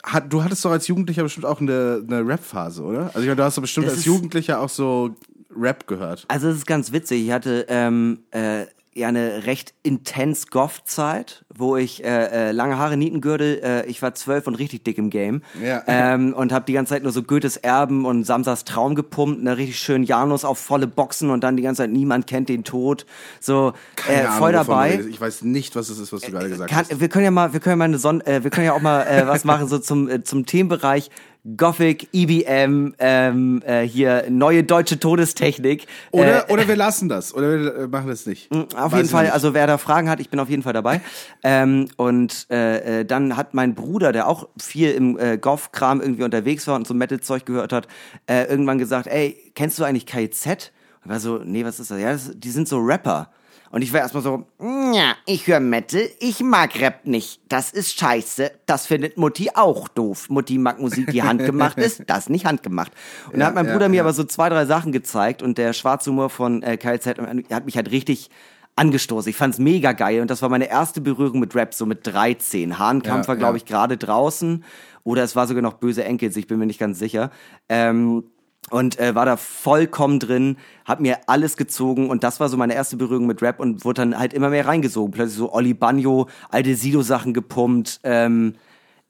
[0.02, 3.06] hat, du hattest doch als Jugendlicher bestimmt auch eine, eine Rap-Phase, oder?
[3.06, 5.14] Also ich meine, du hast doch bestimmt Das als Jugendlicher auch so
[5.56, 6.24] Rap gehört.
[6.28, 7.26] Also es ist ganz witzig.
[7.26, 8.66] Ich hatte ähm, äh,
[8.96, 14.14] ja eine recht intens Goth-Zeit, wo ich äh, äh, lange Haare, Nietengürtel, äh, ich war
[14.14, 15.42] zwölf und richtig dick im Game.
[15.62, 15.82] Ja.
[15.98, 19.56] Ähm, und habe die ganze Zeit nur so Goethes Erben und Samsas Traum gepumpt, ne,
[19.56, 23.06] richtig schön Janus auf volle Boxen und dann die ganze Zeit niemand kennt den Tod.
[23.40, 23.72] So
[24.08, 25.00] äh, Keine voll Ahnung, dabei.
[25.08, 27.00] Ich weiß nicht, was es ist, was du gerade gesagt Kann, hast.
[27.00, 28.82] wir können ja mal, wir können ja mal eine Son äh, wir können ja auch
[28.82, 31.10] mal äh, was machen so zum äh, zum Themenbereich
[31.56, 35.86] Gothic, EBM, ähm, äh, hier neue deutsche Todestechnik.
[36.10, 37.32] Oder, äh, oder wir lassen das.
[37.34, 38.50] Oder wir äh, machen das nicht.
[38.50, 39.32] auf Weiß jeden Fall, nicht.
[39.32, 41.00] also wer da Fragen hat, ich bin auf jeden Fall dabei.
[41.44, 46.24] ähm, und äh, äh, dann hat mein Bruder, der auch viel im äh, Goth-Kram irgendwie
[46.24, 47.86] unterwegs war und so Metal-Zeug gehört hat,
[48.26, 50.72] äh, irgendwann gesagt, ey, kennst du eigentlich KZ?
[51.04, 52.00] Und war so, nee, was ist das?
[52.00, 53.30] Ja, das, die sind so Rapper.
[53.70, 57.40] Und ich war erstmal so, ja, ich höre Metal, ich mag Rap nicht.
[57.48, 58.50] Das ist scheiße.
[58.66, 60.28] Das findet Mutti auch doof.
[60.28, 62.92] Mutti mag Musik, die handgemacht ist, das nicht handgemacht.
[63.32, 64.02] Und da hat mein ja, Bruder mir ja.
[64.02, 67.18] aber so zwei, drei Sachen gezeigt und der schwarze Humor von äh, KZ
[67.50, 68.30] hat mich halt richtig
[68.76, 69.30] angestoßen.
[69.30, 72.78] Ich fand's mega geil und das war meine erste Berührung mit Rap, so mit 13.
[72.78, 73.56] Hahnkampf Ja, war, glaube ja.
[73.56, 74.64] ich, gerade draußen
[75.02, 77.30] oder es war sogar noch böse Enkels, ich bin mir nicht ganz sicher.
[77.68, 78.24] Ähm,
[78.70, 82.74] und äh, war da vollkommen drin, hab mir alles gezogen und das war so meine
[82.74, 85.12] erste Berührung mit Rap und wurde dann halt immer mehr reingesogen.
[85.12, 88.54] Plötzlich so Oli Banjo, alte Sido-Sachen gepumpt, ähm,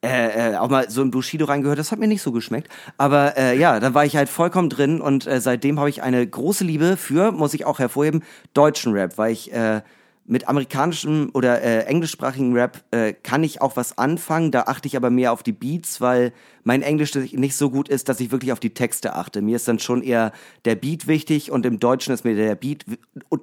[0.05, 2.69] äh, äh, auch mal so ein Bushido reingehört, das hat mir nicht so geschmeckt.
[2.99, 6.27] Aber äh, ja, da war ich halt vollkommen drin und äh, seitdem habe ich eine
[6.27, 9.81] große Liebe für, muss ich auch hervorheben, deutschen Rap, weil ich äh,
[10.27, 14.51] mit amerikanischem oder äh, englischsprachigen Rap äh, kann ich auch was anfangen.
[14.51, 16.33] Da achte ich aber mehr auf die Beats, weil
[16.65, 19.43] mein Englisch nicht so gut ist, dass ich wirklich auf die Texte achte.
[19.43, 20.33] Mir ist dann schon eher
[20.65, 22.85] der Beat wichtig und im Deutschen ist mir der Beat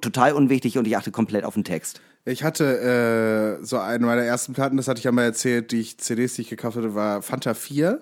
[0.00, 2.00] total unwichtig und ich achte komplett auf den Text.
[2.26, 5.80] Ich hatte äh, so eine meiner ersten Platten, das hatte ich ja mal erzählt, die
[5.80, 8.00] ich CDs, die ich gekauft hatte, war Fanta 4.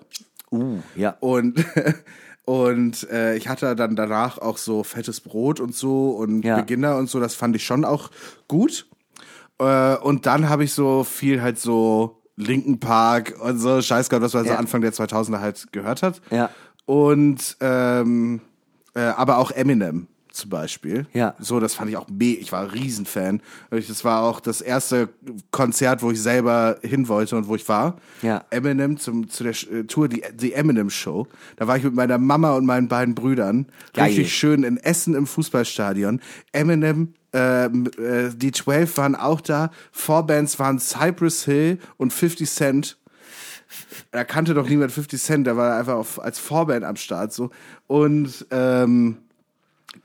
[0.52, 1.16] Uh, ja.
[1.20, 1.64] Und,
[2.44, 6.56] und äh, ich hatte dann danach auch so fettes Brot und so und Ja.
[6.56, 8.10] Beginner und so, das fand ich schon auch
[8.48, 8.86] gut.
[9.58, 14.24] Äh, und dann habe ich so viel halt so Linken Park und so Scheiß gehabt,
[14.24, 14.56] was man so Ja.
[14.58, 16.20] Anfang der 2000er halt gehört hat.
[16.30, 16.50] Ja.
[16.86, 18.40] Und ähm,
[18.94, 21.06] äh, aber auch Eminem zum Beispiel.
[21.12, 21.34] Ja.
[21.38, 23.40] So, das fand ich auch me ich war ein Riesenfan.
[23.70, 25.08] Das war auch das erste
[25.50, 27.96] Konzert, wo ich selber hin wollte und wo ich war.
[28.22, 28.44] Ja.
[28.50, 31.26] Eminem zum, zu der äh, Tour, die, die Eminem Show.
[31.56, 33.66] Da war ich mit meiner Mama und meinen beiden Brüdern.
[33.92, 34.06] Geil.
[34.06, 36.20] Richtig schön in Essen im Fußballstadion.
[36.52, 39.70] Eminem, ähm, äh, die 12 waren auch da.
[39.90, 42.98] Vorbands waren Cypress Hill und 50 Cent.
[44.10, 47.50] Da kannte doch niemand 50 Cent, der war einfach auf, als Vorband am Start so.
[47.86, 49.16] Und ähm,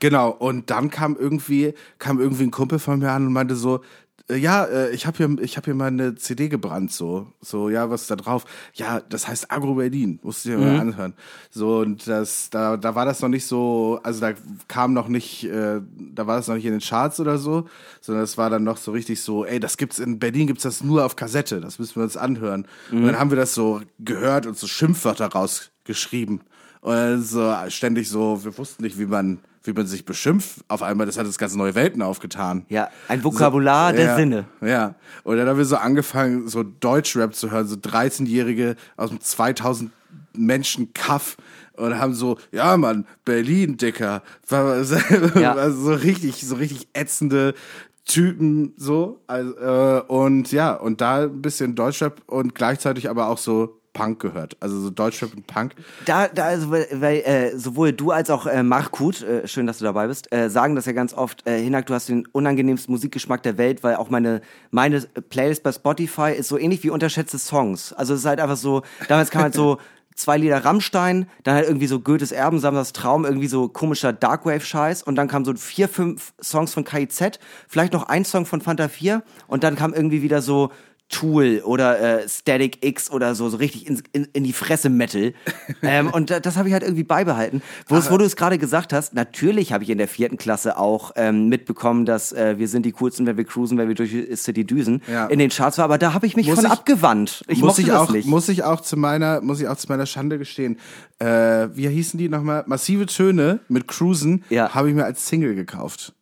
[0.00, 3.80] Genau, und dann kam irgendwie, kam irgendwie ein Kumpel von mir an und meinte so,
[4.30, 7.68] äh, ja, äh, ich habe hier, ich habe hier mal eine CD gebrannt, so, so,
[7.68, 8.44] ja, was ist da drauf?
[8.74, 11.14] Ja, das heißt Agro Berlin, musst du dir mal anhören.
[11.50, 14.34] So, und das, da, da war das noch nicht so, also da
[14.68, 17.68] kam noch nicht, äh, da war das noch nicht in den Charts oder so,
[18.00, 20.84] sondern es war dann noch so richtig so, ey, das gibt's in Berlin gibt's das
[20.84, 22.66] nur auf Kassette, das müssen wir uns anhören.
[22.90, 26.40] Und dann haben wir das so gehört und so Schimpfwörter rausgeschrieben.
[26.80, 30.60] Und dann so ständig so, wir wussten nicht, wie man, wie man sich beschimpft.
[30.68, 32.64] Auf einmal, das hat das ganz neue Welten aufgetan.
[32.68, 34.44] Ja, ein Vokabular der ja, Sinne.
[34.60, 34.94] Ja.
[35.24, 39.92] Und dann haben wir so angefangen, so Deutschrap zu hören, so 13-Jährige aus dem 2000
[40.34, 41.36] Menschen Kaff
[41.74, 44.22] und haben so, ja Mann, Berlin, Dicker.
[44.50, 45.56] Ja.
[45.56, 47.54] war so richtig, so richtig ätzende
[48.04, 49.20] Typen so.
[49.26, 54.20] Also, äh, und ja, und da ein bisschen Deutschrap und gleichzeitig aber auch so Punk
[54.20, 54.56] gehört.
[54.60, 55.74] Also so Deutschrap und Punk.
[56.04, 59.78] Da, da also, weil, weil äh, sowohl du als auch äh, Markut, äh, schön, dass
[59.78, 62.92] du dabei bist, äh, sagen das ja ganz oft, äh, Hinak, du hast den unangenehmsten
[62.92, 64.40] Musikgeschmack der Welt, weil auch meine,
[64.70, 67.92] meine Playlist bei Spotify ist so ähnlich wie unterschätzte Songs.
[67.92, 69.78] Also es ist halt einfach so, damals kam halt so
[70.14, 75.02] zwei Lieder Rammstein, dann halt irgendwie so Goethes Erben, Samsas Traum, irgendwie so komischer Darkwave-Scheiß
[75.02, 78.88] und dann kamen so vier, fünf Songs von KIZ, vielleicht noch ein Song von Fanta
[78.88, 80.70] 4 und dann kam irgendwie wieder so
[81.08, 85.32] Tool oder äh, Static X oder so, so richtig in, in, in die Fresse Metal.
[85.82, 87.62] ähm, und da- das habe ich halt irgendwie beibehalten.
[87.86, 90.76] Wo, es, wo du es gerade gesagt hast, natürlich habe ich in der vierten Klasse
[90.76, 94.10] auch ähm, mitbekommen, dass äh, wir sind die coolsten, wenn wir cruisen, wenn wir durch
[94.10, 95.26] die City düsen, Ja.
[95.26, 97.42] in den Charts war, aber da habe ich mich Muss von ich- abgewandt.
[97.48, 98.28] Ich muss ich auch, nicht.
[98.28, 100.78] muss ich auch zu meiner, muss ich auch zu meiner Schande gestehen.
[101.20, 102.64] Äh, wie hießen die nochmal?
[102.66, 104.74] Massive Töne mit Cruisen Ja.
[104.74, 106.12] habe ich mir als Single gekauft.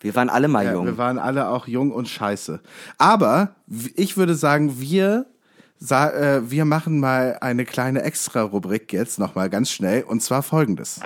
[0.00, 0.86] Wir waren alle mal Ja, jung.
[0.86, 2.60] wir waren alle auch jung und scheiße.
[2.98, 3.54] Aber
[3.94, 5.26] ich würde sagen, wir
[5.88, 11.00] äh, wir machen mal eine kleine Extra-Rubrik jetzt nochmal ganz schnell und zwar folgendes.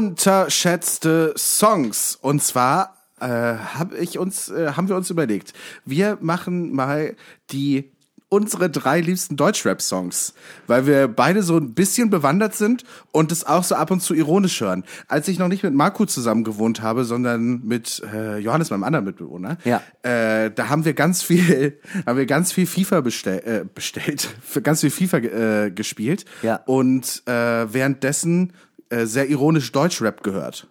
[0.00, 2.16] Unterschätzte Songs.
[2.20, 5.52] Und zwar äh, hab ich uns, äh, haben wir uns überlegt,
[5.84, 7.14] wir machen mal
[7.50, 7.90] die
[8.32, 10.34] unsere drei liebsten Deutschrap-Songs,
[10.68, 14.14] weil wir beide so ein bisschen bewandert sind und es auch so ab und zu
[14.14, 14.84] ironisch hören.
[15.08, 19.04] Als ich noch nicht mit Marco zusammen gewohnt habe, sondern mit äh, Johannes, meinem anderen
[19.04, 19.82] Mitbewohner, Ja.
[20.04, 24.62] äh, da haben wir ganz viel, haben wir ganz viel FIFA bestell, äh, bestellt, für
[24.62, 26.60] ganz viel FIFA äh, gespielt Ja.
[26.66, 27.32] und äh,
[27.72, 28.52] währenddessen
[28.90, 30.68] äh, sehr ironisch Deutschrap gehört.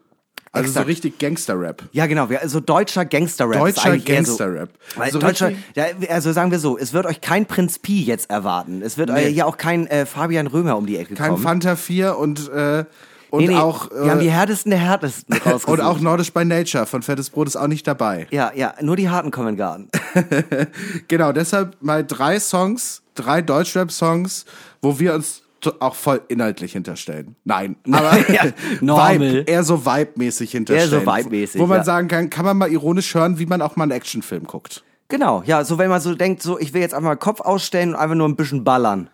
[0.52, 0.86] Also Exakt.
[0.86, 1.84] so richtig Gangster-Rap.
[1.92, 2.26] Ja, genau.
[2.42, 3.60] Also deutscher Gangster-Rap.
[3.60, 4.70] Deutscher so- Gangster-Rap.
[4.96, 8.32] Weil So deutscher, ja, also sagen wir so, es wird euch kein Prinz Pi jetzt
[8.32, 8.82] erwarten.
[8.82, 9.28] Es wird Nee.
[9.28, 11.44] euch hier auch kein äh, Fabian Römer um die Ecke Kein kommen.
[11.44, 12.86] Fanta 4 und, äh,
[13.30, 15.68] und nee, nee, auch wir haben die äh, härtesten der härtesten rausgesucht.
[15.68, 18.26] und auch Nordisch by Nature von Fettes Brot ist auch nicht dabei.
[18.32, 19.88] ja, ja, nur die harten kommen in Garten.
[21.08, 24.46] Genau, deshalb mal drei Songs, drei Deutschrap-Songs,
[24.82, 25.44] wo wir uns
[25.80, 27.36] auch voll inhaltlich hinterstellen.
[27.44, 28.44] Nein, aber Ja,
[28.82, 29.20] normal.
[29.20, 30.92] Vibe, eher so Vibe-mäßig hinterstellen.
[30.92, 31.84] Eher so Vibe-mäßig, Wo man ja.
[31.84, 34.84] sagen kann, kann man mal ironisch hören, wie man auch mal einen Actionfilm guckt.
[35.08, 37.90] Genau, ja, so wenn man so denkt, so ich will jetzt einfach mal Kopf ausstellen
[37.90, 39.10] und einfach nur ein bisschen ballern.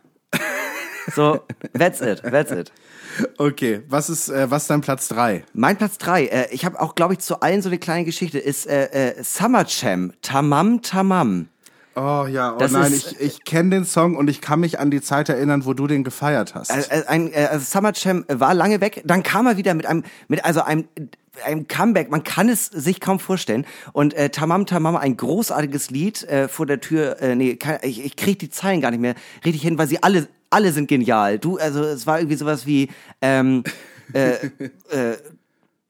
[1.14, 1.40] So,
[1.78, 2.72] that's it, that's it.
[3.38, 5.46] Okay, was ist, äh, was ist dein Platz drei?
[5.54, 8.40] Mein Platz drei, äh, ich habe auch, glaube ich, zu allen so eine kleine Geschichte,
[8.40, 11.48] ist äh, äh, Summer Jam, Tamam Tamam.
[11.96, 14.80] Oh ja, oh Das nein, ist- ich, ich kenne den Song und ich kann mich
[14.80, 16.70] an die Zeit erinnern, wo du den gefeiert hast.
[16.72, 19.86] Äh, äh, ein, äh, also Summer Jam war lange weg, dann kam er wieder mit
[19.86, 20.88] einem, mit also einem,
[21.46, 23.66] einem Comeback, man kann es sich kaum vorstellen.
[23.94, 28.04] Und äh, Tamam Tamam, ein großartiges Lied äh, vor der Tür, äh, nee, kann, ich,
[28.04, 29.16] ich krieg die Zeilen gar nicht mehr
[29.46, 31.40] richtig hin, weil sie alle, alle sind genial.
[31.40, 32.90] Du, also es war irgendwie sowas wie,
[33.22, 33.64] ähm,
[34.14, 34.32] äh,
[34.90, 35.18] äh,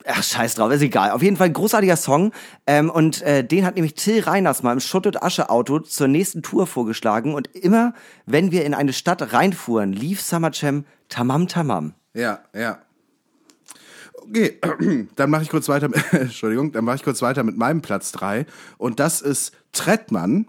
[0.08, 1.10] Ach, scheiß drauf, ist egal.
[1.10, 2.32] Auf jeden Fall ein großartiger Song.
[2.66, 6.42] Ähm, und äh, den hat nämlich Till Reiners mal im Schutt- und Asche-Auto zur nächsten
[6.42, 7.34] Tour vorgeschlagen.
[7.34, 7.92] Und immer,
[8.24, 11.94] wenn wir in eine Stadt reinfuhren, lief Summer Jam Tamam Tamam.
[12.14, 12.78] Ja, ja.
[14.28, 14.60] Okay,
[15.16, 15.88] dann mache ich kurz weiter.
[15.88, 18.46] Mit, Entschuldigung, dann mache ich kurz weiter mit meinem Platz drei
[18.78, 20.46] und das ist Trettmann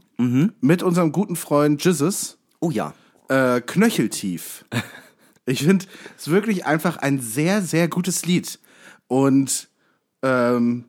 [0.62, 2.38] mit unserem guten Freund Jesus.
[2.60, 2.94] Oh ja.
[3.30, 4.66] Äh, Knöcheltief.
[5.50, 5.86] Ich finde
[6.18, 8.60] es wirklich einfach ein sehr, sehr gutes Lied.
[9.08, 9.70] Und
[10.24, 10.86] ähm,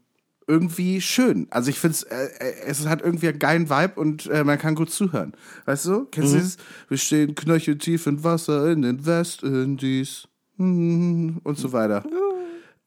[0.46, 1.46] irgendwie schön.
[1.50, 4.58] Also ich finde es, äh, äh, es hat irgendwie einen geilen Vibe und äh, man
[4.58, 5.34] kann gut zuhören.
[5.66, 6.06] Weißt du?
[6.06, 6.56] Kennst du das?
[6.88, 10.26] Wir stehen knöcheltief in Wasser in den Westindies
[10.58, 12.02] und so weiter.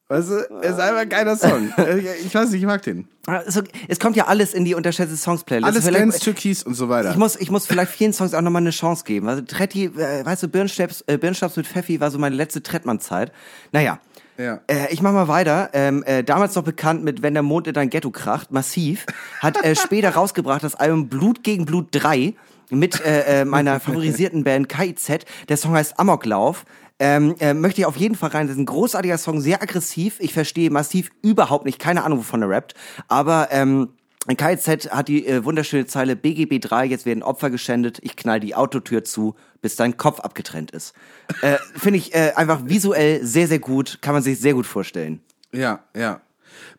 [0.07, 1.71] Weißt du, es ist einfach ein geiler Song.
[1.97, 3.07] Ich- ich weiß nicht, ich mag den.
[3.27, 5.65] Also, es kommt ja alles in die unterschätzte Songs-Playlist.
[5.71, 7.11] Alles Vielleicht- Dance Türkis und so weiter.
[7.11, 9.29] Ich muss, ich muss vielleicht vielen Songs auch nochmal eine Chance geben.
[9.29, 13.31] Also Tretti, äh, weißt du, Birnschnaps, äh, Birnschnaps mit Pfeffi war so meine letzte Trettmann-Zeit.
[13.71, 14.01] Naja.
[14.41, 14.61] Ja.
[14.67, 15.69] Äh, ich mach mal weiter.
[15.73, 19.05] Ähm, äh, damals noch bekannt mit Wenn der Mond in dein Ghetto kracht, massiv,
[19.39, 22.33] hat äh, später rausgebracht das Album Blut gegen Blut 3
[22.69, 25.25] mit äh, äh, meiner favorisierten Band KIZ.
[25.49, 26.65] Der Song heißt Amoklauf.
[26.99, 28.47] Ähm, äh, möchte ich auf jeden Fall rein.
[28.47, 30.17] Das ist ein großartiger Song, sehr aggressiv.
[30.19, 32.75] Ich verstehe massiv überhaupt nicht, keine Ahnung, wovon er rappt.
[33.07, 33.89] Aber ähm,
[34.27, 39.03] KZ hat die äh, wunderschöne Zeile BGB3, jetzt werden Opfer geschändet, ich knall die Autotür
[39.03, 40.93] zu, bis dein Kopf abgetrennt ist.
[41.41, 45.21] Äh, Finde ich äh, einfach visuell sehr, sehr gut, kann man sich sehr gut vorstellen.
[45.51, 46.21] Ja, ja.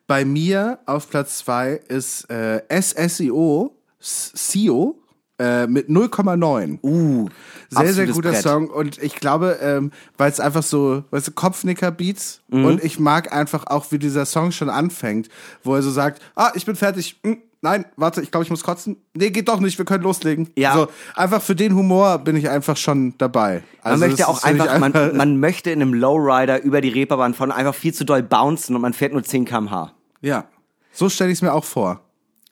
[0.06, 5.01] Bei mir auf Platz zwei ist äh, SSIO, SEO,
[5.42, 6.78] äh, mit 0,9.
[6.82, 7.28] Uh,
[7.70, 8.42] Sehr, sehr guter Brett.
[8.42, 12.64] Song und ich glaube, ähm, weil es einfach so, weißt du, Kopfnicker-Beats Mhm.
[12.66, 15.28] und ich mag einfach auch, wie dieser Song schon anfängt,
[15.64, 18.62] wo er so sagt, ah, ich bin fertig, hm, nein, warte, ich glaube, ich muss
[18.62, 18.96] kotzen.
[19.14, 20.50] Nee, geht doch nicht, wir können loslegen.
[20.56, 20.74] Ja.
[20.74, 23.62] So, einfach für den Humor bin ich einfach schon dabei.
[23.82, 27.32] Man Also möchte das auch einfach, man, man möchte in einem Lowrider über die Reeperbahn
[27.34, 29.92] von einfach viel zu doll bouncen und man fährt nur 10 km/h.
[30.20, 30.44] ja,
[30.92, 32.00] so stelle ich es mir auch vor.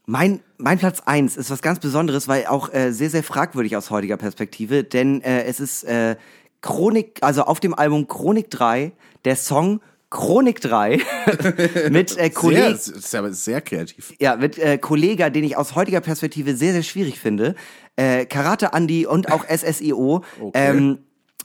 [0.06, 3.90] Mein, mein Platz eins ist was ganz Besonderes, weil auch äh, sehr, sehr fragwürdig aus
[3.90, 6.16] heutiger Perspektive, denn äh, es ist äh,
[6.60, 8.92] Chronik, also auf dem Album Chronik 3,
[9.24, 9.80] der Song
[10.10, 10.98] Chronik 3
[11.90, 12.74] mit äh, Sehr, Kollegen.
[12.74, 14.12] ist aber sehr kreativ.
[14.18, 17.54] Ja, mit äh, Kollega, den ich aus heutiger Perspektive sehr, sehr schwierig finde.
[17.96, 20.24] Äh, Karate Andy und auch SSIO.
[20.54, 20.98] Ähm,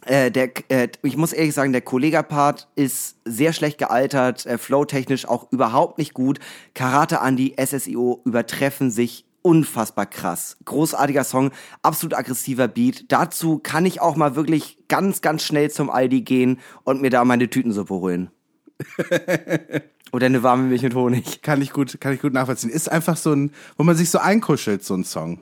[0.05, 5.27] äh, der, äh, ich muss ehrlich sagen, der Kollega-Part ist sehr schlecht gealtert, äh, flowtechnisch
[5.27, 6.39] auch überhaupt nicht gut.
[6.73, 10.57] Karate Andy, SSIO übertreffen sich unfassbar krass.
[10.65, 11.51] Großartiger Song,
[11.83, 13.05] absolut aggressiver Beat.
[13.11, 17.23] Dazu kann ich auch mal wirklich ganz, ganz schnell zum Aldi gehen und mir da
[17.25, 18.31] meine Tütensuppe holen.
[20.11, 21.41] Oder eine warme Milch mit Honig.
[21.41, 22.69] Kann ich gut, kann ich gut nachvollziehen.
[22.69, 25.39] Ist einfach so ein, wo man sich so einkuschelt, so ein Song.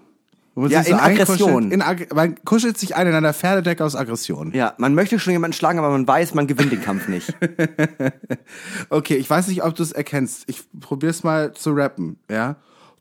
[0.55, 1.71] Ja, so in Aggression.
[1.71, 4.53] In Ag man kuschelt sich ein in einer Pferdedecke aus Aggression.
[4.53, 7.33] Ja, man möchte schon jemanden schlagen, aber man weiß, man gewinnt den Kampf nicht.
[8.89, 10.43] Okay, ich weiß nicht, ob du es erkennst.
[10.47, 12.57] Ich probier's mal zu rappen, ja?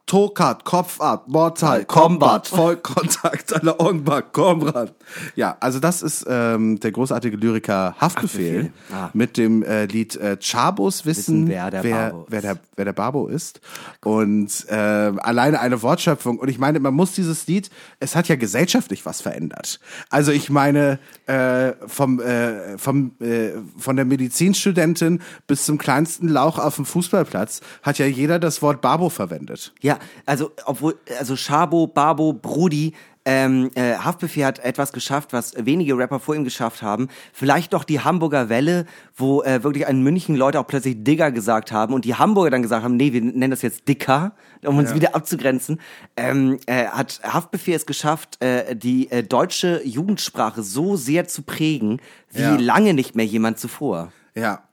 [0.06, 4.94] Tokat, Kopfart, Mortal, Combat, Vollkontakt, alle Ongbak, Komrad.
[5.36, 8.72] Ja, also das ist ähm, der großartige Lyriker Haftbefehl Haftbefehl.
[8.92, 9.10] Ah.
[9.14, 12.44] mit dem äh, Lied äh, Chabos wissen, Wissen, wer der wer, wer, ist.
[12.44, 13.60] der, wer der Babo ist.
[14.04, 16.38] Und äh, alleine eine Wortschöpfung.
[16.38, 19.80] Und ich meine, man muss dieses Lied, es hat ja gesellschaftlich was verändert.
[20.10, 26.58] Also ich meine, äh, vom, äh, vom, äh, von der Medizinstudentin bis zum kleinsten Lauch
[26.58, 29.72] auf dem Fußballplatz hat ja jeder das Wort Babo verwendet.
[29.80, 29.91] Ja,
[30.26, 36.18] also obwohl, also Schabo, Babo, Brudi, ähm, äh, Haftbefehl hat etwas geschafft, was wenige Rapper
[36.18, 37.06] vor ihm geschafft haben.
[37.32, 38.84] Vielleicht noch die Hamburger Welle,
[39.14, 42.62] wo äh, wirklich in München Leute auch plötzlich Digger gesagt haben und die Hamburger dann
[42.62, 44.32] gesagt haben, nee, wir nennen das jetzt Dicker,
[44.64, 45.80] um uns wieder abzugrenzen.
[46.16, 52.00] Ähm, äh, hat Haftbefehl es geschafft, äh, die äh, deutsche Jugendsprache so sehr zu prägen,
[52.30, 52.56] wie Ja.
[52.56, 54.10] lange nicht mehr jemand zuvor.
[54.34, 54.64] Ja.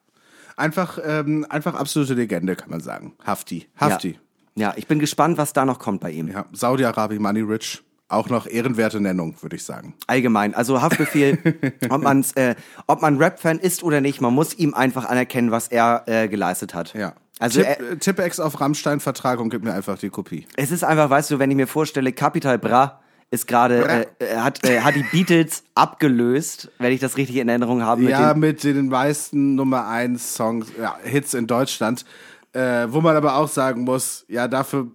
[0.57, 3.13] Einfach, ähm, einfach absolute Legende, kann man sagen.
[3.23, 3.67] Hafti.
[3.77, 4.09] Hafti.
[4.09, 4.19] Ja.
[4.59, 6.27] Ja, ich bin gespannt, was da noch kommt bei ihm.
[6.27, 6.45] Ja.
[6.51, 7.81] Saudi-Arabi, Money Rich.
[8.11, 9.93] Auch noch ehrenwerte Nennung, würde ich sagen.
[10.07, 10.55] Allgemein.
[10.55, 11.37] Also Haftbefehl,
[11.91, 12.55] ob, man's, äh,
[12.87, 16.73] ob man Rap-Fan ist oder nicht, man muss ihm einfach anerkennen, was er äh, geleistet
[16.73, 16.95] hat.
[16.95, 17.13] Ja.
[17.37, 20.47] Also Tipp, äh, Tippex auf Rammstein-Vertrag und gib mir einfach die Kopie.
[20.57, 22.99] es ist einfach, weißt du, wenn ich mir vorstelle, Capital Bra
[23.31, 27.47] ist gerade, äh, äh, hat, äh, hat die Beatles abgelöst, wenn ich das richtig in
[27.47, 28.01] Erinnerung habe.
[28.01, 32.05] Mit ja, den, mit den meisten Nummer 1 Songs, ja, Hits in Deutschland.
[32.53, 34.91] Äh, wo man aber auch sagen muss, ja, dafür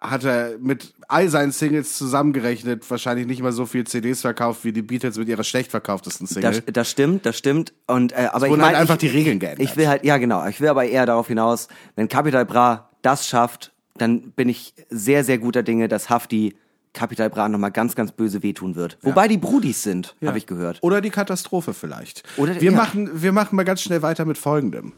[0.00, 4.72] hat er mit all seinen Singles zusammengerechnet wahrscheinlich nicht mal so viel CDs verkauft wie
[4.72, 6.52] die Beatles mit ihrer schlecht verkauftesten Single.
[6.52, 7.72] das, das stimmt, das stimmt.
[7.86, 9.68] Und, äh, aber ich wurden meine, halt einfach ich, die Regeln geändert.
[9.68, 13.26] Ich will halt, ja genau, ich will aber eher darauf hinaus, wenn Capital Bra das
[13.26, 16.56] schafft, dann bin ich sehr, sehr guter Dinge, dass Hafti
[16.92, 18.98] Capital Bra nochmal ganz, ganz böse wehtun wird.
[19.02, 20.78] Wobei die Brudis sind, habe ich gehört.
[20.82, 22.22] Oder die Katastrophe vielleicht.
[22.36, 22.76] Oder- wir, ja.
[22.76, 24.94] machen, wir machen mal ganz schnell weiter mit folgendem.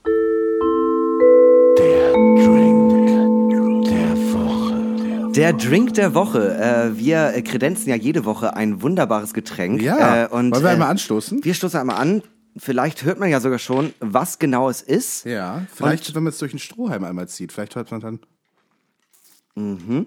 [5.38, 6.56] Der Drink der Woche.
[6.58, 9.80] Äh, wir äh, kredenzen ja jede Woche ein wunderbares Getränk.
[9.80, 11.44] Ja, Äh, und, wollen wir äh, einmal anstoßen?
[11.44, 12.22] Wir stoßen einmal an.
[12.56, 15.24] Vielleicht hört man ja sogar schon, was genau es ist.
[15.26, 18.20] Ja, vielleicht, wenn man es durch den Strohhalm einmal zieht, vielleicht hört man dann.
[19.55, 20.06] Mhm.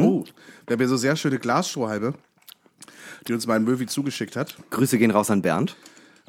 [0.00, 0.24] Oh,
[0.66, 2.14] wir haben hier so sehr schöne Glasstrohhalme,
[3.26, 4.56] die uns mein Möwi zugeschickt hat.
[4.70, 5.76] Grüße gehen raus an Bernd.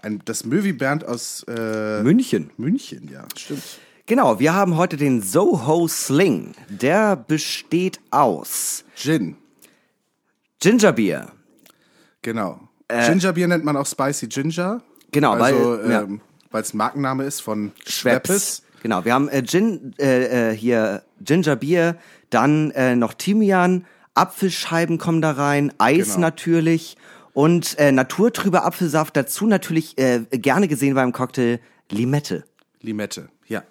[0.02, 2.50] Ein, das Möwi Bernd aus äh, München.
[2.58, 3.62] München, ja, stimmt.
[4.06, 6.54] Genau, wir haben heute den Soho Sling.
[6.68, 9.38] Der besteht aus Gin.
[10.60, 11.28] Gingerbier.
[12.22, 12.60] Genau.
[12.90, 14.82] Gingerbier nennt man auch Spicy Ginger.
[14.82, 16.02] Äh, Genau, also, weil- ja.
[16.02, 16.22] ähm,
[16.52, 18.64] weil es Markenname ist von Schweppes.
[18.82, 21.98] Genau, wir haben äh, Gin, äh, äh, hier Gingerbier,
[22.30, 23.86] dann äh, noch Thymian,
[24.16, 26.20] Apfelscheiben kommen da rein, Eis Genau.
[26.22, 26.98] natürlich
[27.34, 29.16] und äh, naturtrüber Apfelsaft.
[29.16, 31.60] Dazu natürlich äh, gerne gesehen beim Cocktail
[31.90, 32.44] Limette.
[32.82, 33.64] Limette, ja.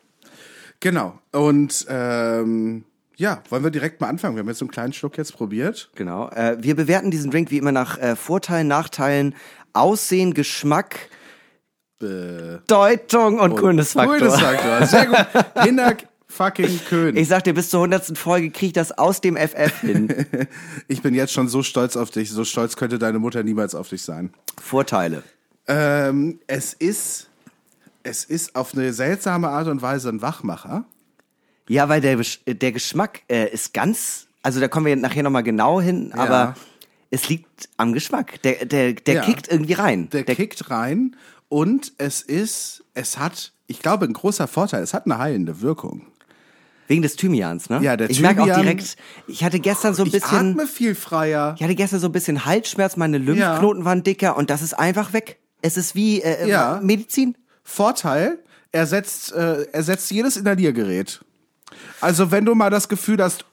[0.83, 1.19] Genau.
[1.31, 2.85] Und ähm,
[3.17, 4.35] ja, wollen wir direkt mal anfangen?
[4.35, 5.91] Wir haben jetzt so einen kleinen Schluck jetzt probiert.
[5.95, 6.29] Genau.
[6.31, 9.35] Äh, wir bewerten diesen Drink wie immer nach äh, Vorteilen, Nachteilen,
[9.73, 11.09] Aussehen, Geschmack,
[12.01, 14.19] Deutung und, Coolness-Faktor.
[14.19, 14.87] Coolness-Faktor.
[14.87, 15.65] Sehr gut.
[15.65, 17.17] Hinak fucking Köhn.
[17.17, 20.27] Ich sag dir, bis zur hundertsten Folge krieg ich das aus dem FF hin.
[20.89, 22.31] Ich bin jetzt schon so stolz auf dich.
[22.33, 24.33] So stolz könnte deine Mutter niemals auf dich sein.
[24.61, 25.23] Vorteile.
[25.69, 27.29] Ähm, es ist,
[28.05, 30.85] es ist auf eine seltsame Art und Weise ein Wachmacher.
[31.69, 35.43] Ja, weil der, Besch- der Geschmack äh, ist ganz, also da kommen wir nachher nochmal
[35.45, 36.55] genau hin, aber
[37.11, 38.43] es liegt am Geschmack.
[38.43, 39.23] Der, der, der Ja.
[39.23, 40.09] kickt irgendwie rein.
[40.11, 41.17] Der, kickt rein
[41.49, 44.83] und es ist, es hat, ich glaube, ein großer Vorteil.
[44.83, 46.07] Es hat eine heilende Wirkung.
[46.89, 47.81] Wegen des Thymians, ne?
[47.81, 48.97] Ja, der Ich merke auch Thymian- direkt,
[49.29, 51.55] ich hatte gestern so ein Ich bisschen, atme viel freier.
[51.57, 55.13] ich hatte gestern so ein bisschen Halsschmerz, meine Lymphknoten waren dicker und das ist einfach
[55.13, 55.39] weg.
[55.63, 56.81] Es ist wie äh, Ja.
[56.83, 57.37] Medizin.
[57.63, 58.39] Vorteil,
[58.73, 61.21] er setzt, äh, er setzt jedes Inhaliergerät.
[62.01, 63.45] Also wenn du mal das Gefühl hast,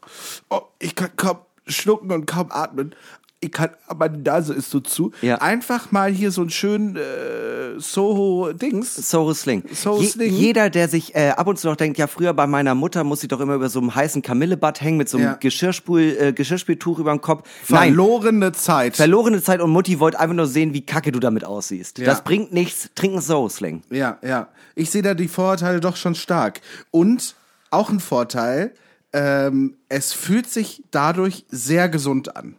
[0.50, 2.96] oh, ich kann kaum schlucken und kaum atmen,
[3.42, 5.36] ich kann, meine Nase ist so zu, Ja.
[5.38, 8.96] einfach mal hier so einen schönen äh, Soho-Dings.
[9.10, 9.64] Soho Sling.
[9.74, 10.32] Soho Sling.
[10.34, 13.22] Jeder, der sich äh, ab und zu noch denkt, ja, früher bei meiner Mutter muss
[13.24, 15.34] ich doch immer über so einem heißen Kamillebad hängen mit so einem Ja.
[15.36, 17.48] Geschirrspül, äh, Geschirrspültuch über dem Kopf.
[17.70, 18.96] Nein, Verlorene Zeit.
[18.98, 22.00] verlorene Zeit und Mutti wollte einfach nur sehen, wie kacke du damit aussiehst.
[22.00, 22.06] Ja.
[22.06, 22.90] Das bringt nichts.
[22.96, 23.84] Trink einen Soho Sling.
[23.90, 24.50] Ja, ja.
[24.76, 26.62] Ich sehe da die Vorurteile doch schon stark.
[26.92, 27.36] Und
[27.72, 28.74] auch ein Vorteil,
[29.14, 32.56] ähm, es fühlt sich dadurch sehr gesund an.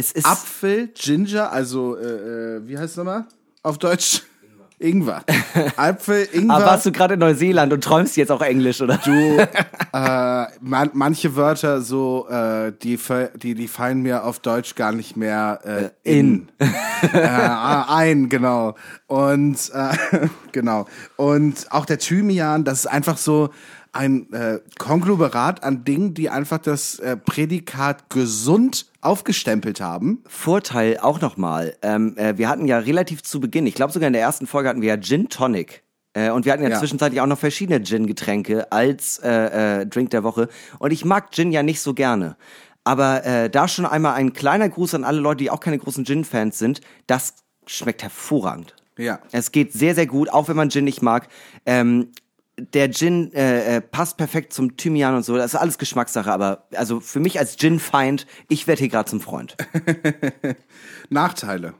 [0.00, 3.26] Es ist Apfel, Ginger, also äh, äh, wie heißt es nochmal?
[3.62, 4.22] Auf Deutsch?
[4.78, 5.22] Ingwer.
[5.76, 6.56] Apfel, Ingwer.
[6.56, 8.98] Aber warst du gerade in Neuseeland und träumst jetzt auch Englisch, oder?
[9.04, 9.10] du,
[9.92, 12.98] äh, man, manche Wörter so, äh, die,
[13.42, 16.48] die, die fallen mir auf Deutsch gar nicht mehr äh, in.
[16.58, 18.76] äh, ein, genau.
[19.06, 20.86] Und äh, genau.
[21.16, 23.50] Und auch der Thymian, das ist einfach so
[23.92, 30.22] ein äh, Konglomerat an Dingen, die einfach das äh, Prädikat gesund aufgestempelt haben.
[30.26, 31.76] Vorteil auch nochmal.
[31.82, 34.68] Ähm, äh, wir hatten ja relativ zu Beginn, ich glaube sogar in der ersten Folge
[34.68, 35.82] hatten wir ja Gin Tonic.
[36.12, 36.78] Äh, und wir hatten ja, Ja.
[36.78, 40.48] zwischenzeitlich auch noch verschiedene Gin-Getränke als äh, äh, Drink der Woche.
[40.78, 42.36] Und ich mag Gin ja nicht so gerne.
[42.84, 46.04] Aber äh, da schon einmal ein kleiner Gruß an alle Leute, die auch keine großen
[46.04, 46.80] Gin-Fans sind.
[47.06, 47.34] Das
[47.66, 48.74] schmeckt hervorragend.
[48.98, 49.20] Ja.
[49.32, 51.28] Es geht sehr, sehr gut, auch wenn man Gin nicht mag.
[51.64, 52.08] Ähm,
[52.60, 55.36] der Gin äh, äh, passt perfekt zum Thymian und so.
[55.36, 59.20] Das ist alles Geschmackssache, aber also für mich als Gin-Feind, ich werde hier gerade zum
[59.20, 59.56] Freund.
[61.08, 61.74] Nachteile.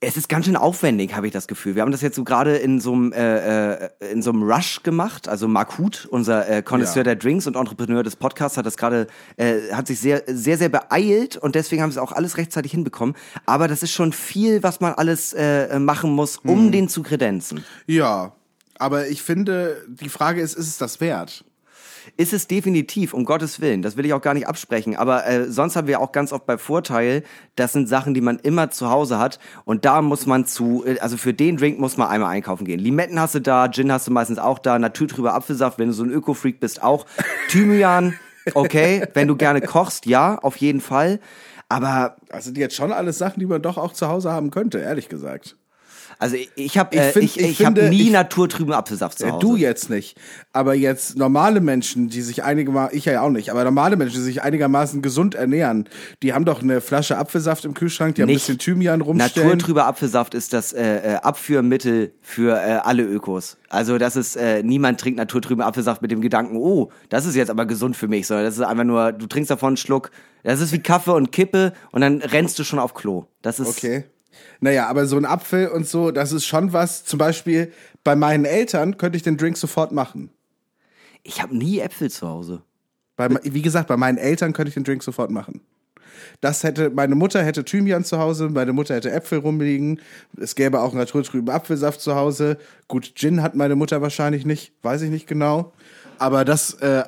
[0.00, 1.74] Es ist ganz schön aufwendig, habe ich das Gefühl.
[1.74, 4.84] Wir haben das jetzt so gerade in so einem äh, äh, in so einem Rush
[4.84, 5.26] gemacht.
[5.28, 7.02] Also Mark Huth, unser äh, Connoisseur Ja.
[7.02, 10.68] der Drinks und Entrepreneur des Podcasts, hat das gerade äh, hat sich sehr sehr sehr
[10.68, 13.16] beeilt und deswegen haben sie es auch alles rechtzeitig hinbekommen.
[13.44, 16.70] Aber das ist schon viel, was man alles äh, machen muss, um Hm.
[16.70, 17.64] den zu kredenzen.
[17.88, 18.36] Ja,
[18.78, 21.44] aber ich finde, die Frage ist, ist es das wert?
[22.16, 23.82] Ist es definitiv, um Gottes Willen.
[23.82, 24.96] Das will ich auch gar nicht absprechen.
[24.96, 27.22] Aber äh, sonst haben wir auch ganz oft bei Vorteil,
[27.56, 29.38] das sind Sachen, die man immer zu Hause hat.
[29.64, 32.80] Und da muss man zu, äh, also für den Drink muss man einmal einkaufen gehen.
[32.80, 36.04] Limetten hast du da, Gin hast du meistens auch da, naturtrüber Apfelsaft, wenn du so
[36.04, 37.06] ein Öko-Freak bist, auch.
[37.48, 38.14] Thymian,
[38.54, 39.06] okay.
[39.14, 41.20] wenn du gerne kochst, ja, auf jeden Fall.
[41.68, 44.78] Aber Das sind jetzt schon alles Sachen, die man doch auch zu Hause haben könnte,
[44.78, 45.56] ehrlich gesagt.
[46.18, 49.18] Also ich, ich habe Ich äh, ich, ich ich hab finde, nie ich- naturtrüben Apfelsaft
[49.18, 49.46] zu Ja, Hause.
[49.46, 50.16] du jetzt nicht.
[50.52, 54.22] Aber jetzt normale Menschen, die sich einigermaßen, ich ja auch nicht, aber normale Menschen, die
[54.24, 55.88] sich einigermaßen gesund ernähren,
[56.22, 59.48] die haben doch eine Flasche Apfelsaft im Kühlschrank, die haben ein bisschen Thymian rumstellen.
[59.48, 63.56] Naturtrüber Apfelsaft ist das äh, äh, Abführmittel für äh, alle Ökos.
[63.68, 67.50] Also das ist, äh, niemand trinkt naturtrüben Apfelsaft mit dem Gedanken, oh, das ist jetzt
[67.50, 70.10] aber gesund für mich, sondern das ist einfach nur, du trinkst davon einen Schluck,
[70.42, 73.26] das ist wie Kaffee und Kippe und dann rennst du schon auf Klo.
[73.42, 74.04] Das ist, Okay.
[74.60, 77.04] Naja, aber so ein Apfel und so, das ist schon was.
[77.04, 77.72] Zum Beispiel
[78.04, 80.30] bei meinen Eltern könnte ich den Drink sofort machen.
[81.22, 82.62] ich habe nie Äpfel zu Hause.
[83.16, 85.60] Bei, wie gesagt, bei meinen Eltern könnte ich den Drink sofort machen.
[86.40, 90.00] Das hätte, meine Mutter hätte Thymian zu Hause, meine Mutter hätte Äpfel rumliegen,
[90.36, 92.58] es gäbe auch naturtrüben Apfelsaft zu Hause.
[92.86, 95.72] Gut, Gin hat meine Mutter wahrscheinlich nicht, weiß ich nicht genau.
[96.18, 97.04] Aber das, äh,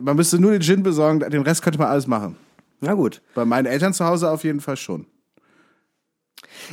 [0.00, 2.36] man müsste nur den Gin besorgen, den Rest könnte man alles machen.
[2.80, 3.22] Na gut.
[3.34, 5.06] Bei meinen Eltern zu Hause auf jeden Fall schon.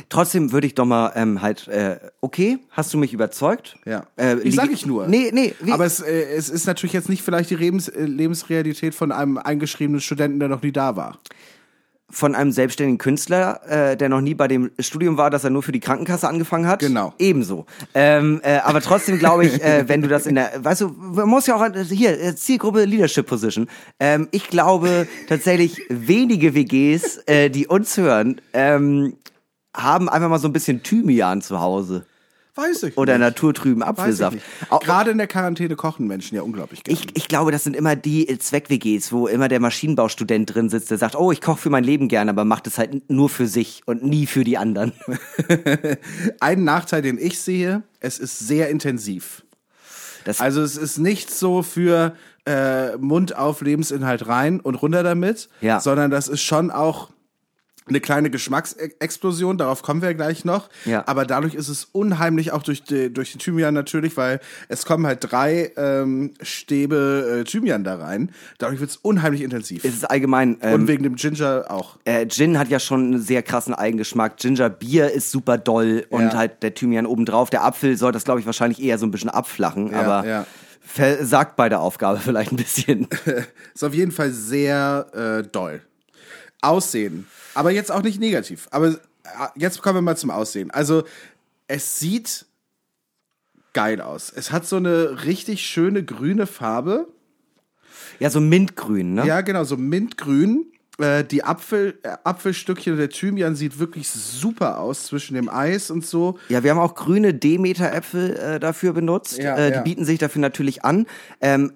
[0.08, 3.76] Trotzdem würde ich doch mal ähm, halt, äh, okay, hast du mich überzeugt?
[3.84, 4.04] Ja.
[4.16, 5.06] Äh, ich liege- sag ich nur.
[5.08, 8.04] Nee, nee, wie, Aber es, äh, es ist natürlich jetzt nicht vielleicht die Lebens, äh,
[8.04, 11.18] Lebensrealität von einem eingeschriebenen Studenten, der noch nie da war.
[12.12, 15.62] von einem selbstständigen Künstler, äh, der noch nie bei dem Studium war, dass er nur
[15.62, 16.80] für die Krankenkasse angefangen hat.
[16.80, 17.14] Genau.
[17.20, 17.66] Ebenso.
[17.94, 21.28] Ähm, äh, aber trotzdem glaube ich, äh, wenn du das in der, weißt du, man
[21.28, 23.68] muss ja auch, hier, äh, Zielgruppe Leadership Position.
[24.00, 29.14] Ähm, ich glaube tatsächlich wenige WGs, äh, die uns hören, ähm,
[29.76, 32.04] haben einfach mal so ein bisschen Thymian zu Hause.
[32.56, 33.20] Weiß ich Oder nicht.
[33.20, 34.38] naturtrüben Apfelsaft.
[34.80, 36.98] Gerade in der Quarantäne kochen Menschen ja unglaublich gerne.
[37.00, 40.98] Ich, ich glaube, das sind immer die Zweck-WGs, wo immer der Maschinenbaustudent drin sitzt, der
[40.98, 43.82] sagt, oh, ich koche für mein Leben gerne, aber macht es halt nur für sich
[43.86, 44.92] und nie für die anderen.
[46.40, 49.44] Ein Nachteil, den ich sehe, es ist sehr intensiv.
[50.24, 52.14] Das- also es ist nicht so für
[52.46, 55.78] äh, Mund auf Lebensinhalt rein und runter damit, Ja.
[55.80, 57.10] sondern das ist schon auch
[57.88, 60.68] eine kleine Geschmacksexplosion, darauf kommen wir gleich noch.
[60.84, 61.02] Ja.
[61.08, 64.38] Aber dadurch ist es unheimlich, auch durch, die, durch den Thymian natürlich, weil
[64.68, 68.30] es kommen halt drei ähm, Stäbe äh, Thymian da rein.
[68.58, 69.84] Dadurch wird es unheimlich intensiv.
[69.84, 71.96] Es ist allgemein, und ähm, wegen dem Ginger auch.
[72.04, 74.36] äh, Gin hat ja schon einen sehr krassen Eigengeschmack.
[74.36, 76.34] Ginger Bier ist super doll und Ja.
[76.36, 77.50] halt der Thymian obendrauf.
[77.50, 80.46] Der Apfel soll das, glaube ich, wahrscheinlich eher so ein bisschen abflachen, Ja, aber ja.
[80.80, 83.08] versagt bei der Aufgabe vielleicht ein bisschen.
[83.74, 85.06] Ist auf jeden Fall sehr
[85.42, 85.80] äh, doll.
[86.62, 87.26] Aussehen.
[87.54, 88.68] Aber jetzt auch nicht negativ.
[88.70, 88.96] Aber äh,
[89.56, 90.70] jetzt kommen wir mal zum Aussehen.
[90.70, 91.04] Also,
[91.66, 92.46] es sieht
[93.72, 94.32] geil aus.
[94.34, 97.08] Es hat so eine richtig schöne grüne Farbe.
[98.18, 99.26] ja, so Mintgrün, ne?
[99.26, 100.66] Ja, genau, so mintgrün.
[100.98, 106.04] Äh, die Apfel, äh, Apfelstückchen der Thymian sieht wirklich super aus zwischen dem Eis und
[106.04, 106.38] so.
[106.48, 109.38] Ja, wir haben auch grüne Demeter-Äpfel äh, dafür benutzt.
[109.38, 109.82] Ja, äh, die ja.
[109.82, 111.06] bieten sich dafür natürlich an.
[111.40, 111.72] Ähm,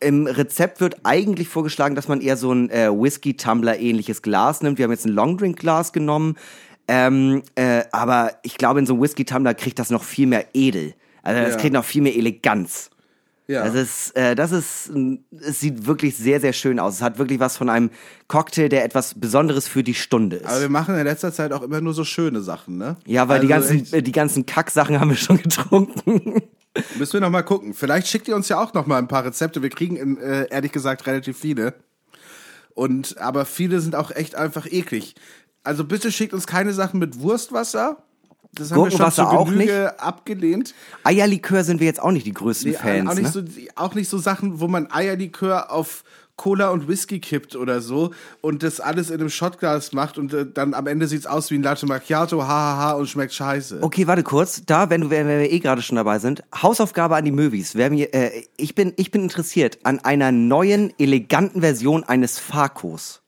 [0.00, 4.78] Im Rezept wird eigentlich vorgeschlagen, dass man eher so ein äh, Whisky-Tumbler-ähnliches Glas nimmt.
[4.78, 6.36] Wir haben jetzt ein Longdrink-Glas genommen.
[6.88, 10.94] Ähm, äh, aber ich glaube, in so einem Whisky-Tumbler kriegt das noch viel mehr edel.
[11.22, 11.56] Also das Ja.
[11.60, 12.90] kriegt noch viel mehr Eleganz.
[13.48, 13.64] Ja.
[13.64, 14.90] Das ist, äh, das ist,
[15.40, 16.94] es sieht wirklich sehr, sehr schön aus.
[16.96, 17.90] Es hat wirklich was von einem
[18.26, 20.46] Cocktail, der etwas Besonderes für die Stunde ist.
[20.46, 22.96] Aber wir machen in letzter Zeit auch immer nur so schöne Sachen, ne?
[23.06, 24.06] ja, weil die Also ganzen, echt.
[24.06, 26.42] die ganzen Kacksachen haben wir schon getrunken.
[26.98, 27.74] Müssen wir noch mal gucken.
[27.74, 29.62] Vielleicht schickt ihr uns ja auch noch mal ein paar Rezepte.
[29.62, 31.74] Wir kriegen in, äh, ehrlich gesagt relativ viele.
[32.74, 35.14] Und aber viele sind auch echt einfach eklig.
[35.64, 37.96] Also bitte schickt uns keine Sachen mit Wurstwasser.
[38.52, 40.74] Das haben wir schon zu auch Genüge abgelehnt.
[41.02, 43.10] Eierlikör sind wir jetzt auch nicht die größten Nee, Fans.
[43.10, 43.44] auch, nicht ne?
[43.44, 43.44] so,
[43.74, 46.04] auch nicht so Sachen, wo man Eierlikör auf
[46.36, 50.46] Cola und Whisky kippt oder so und das alles in einem Shotglas macht und äh,
[50.46, 53.78] dann am Ende sieht's aus wie ein Latte Macchiato, hahaha und schmeckt scheiße.
[53.80, 54.62] Okay, warte kurz.
[54.66, 57.74] Da, wenn, du, wenn wir eh gerade schon dabei sind, Hausaufgabe an die Movies.
[57.74, 63.22] Wer mir, äh, ich, bin, ich bin interessiert an einer neuen, eleganten Version eines Fakos.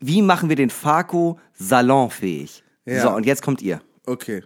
[0.00, 2.64] Wie machen wir den Fako salonfähig?
[2.86, 3.02] Ja.
[3.02, 3.80] So, und jetzt kommt ihr.
[4.06, 4.42] Okay.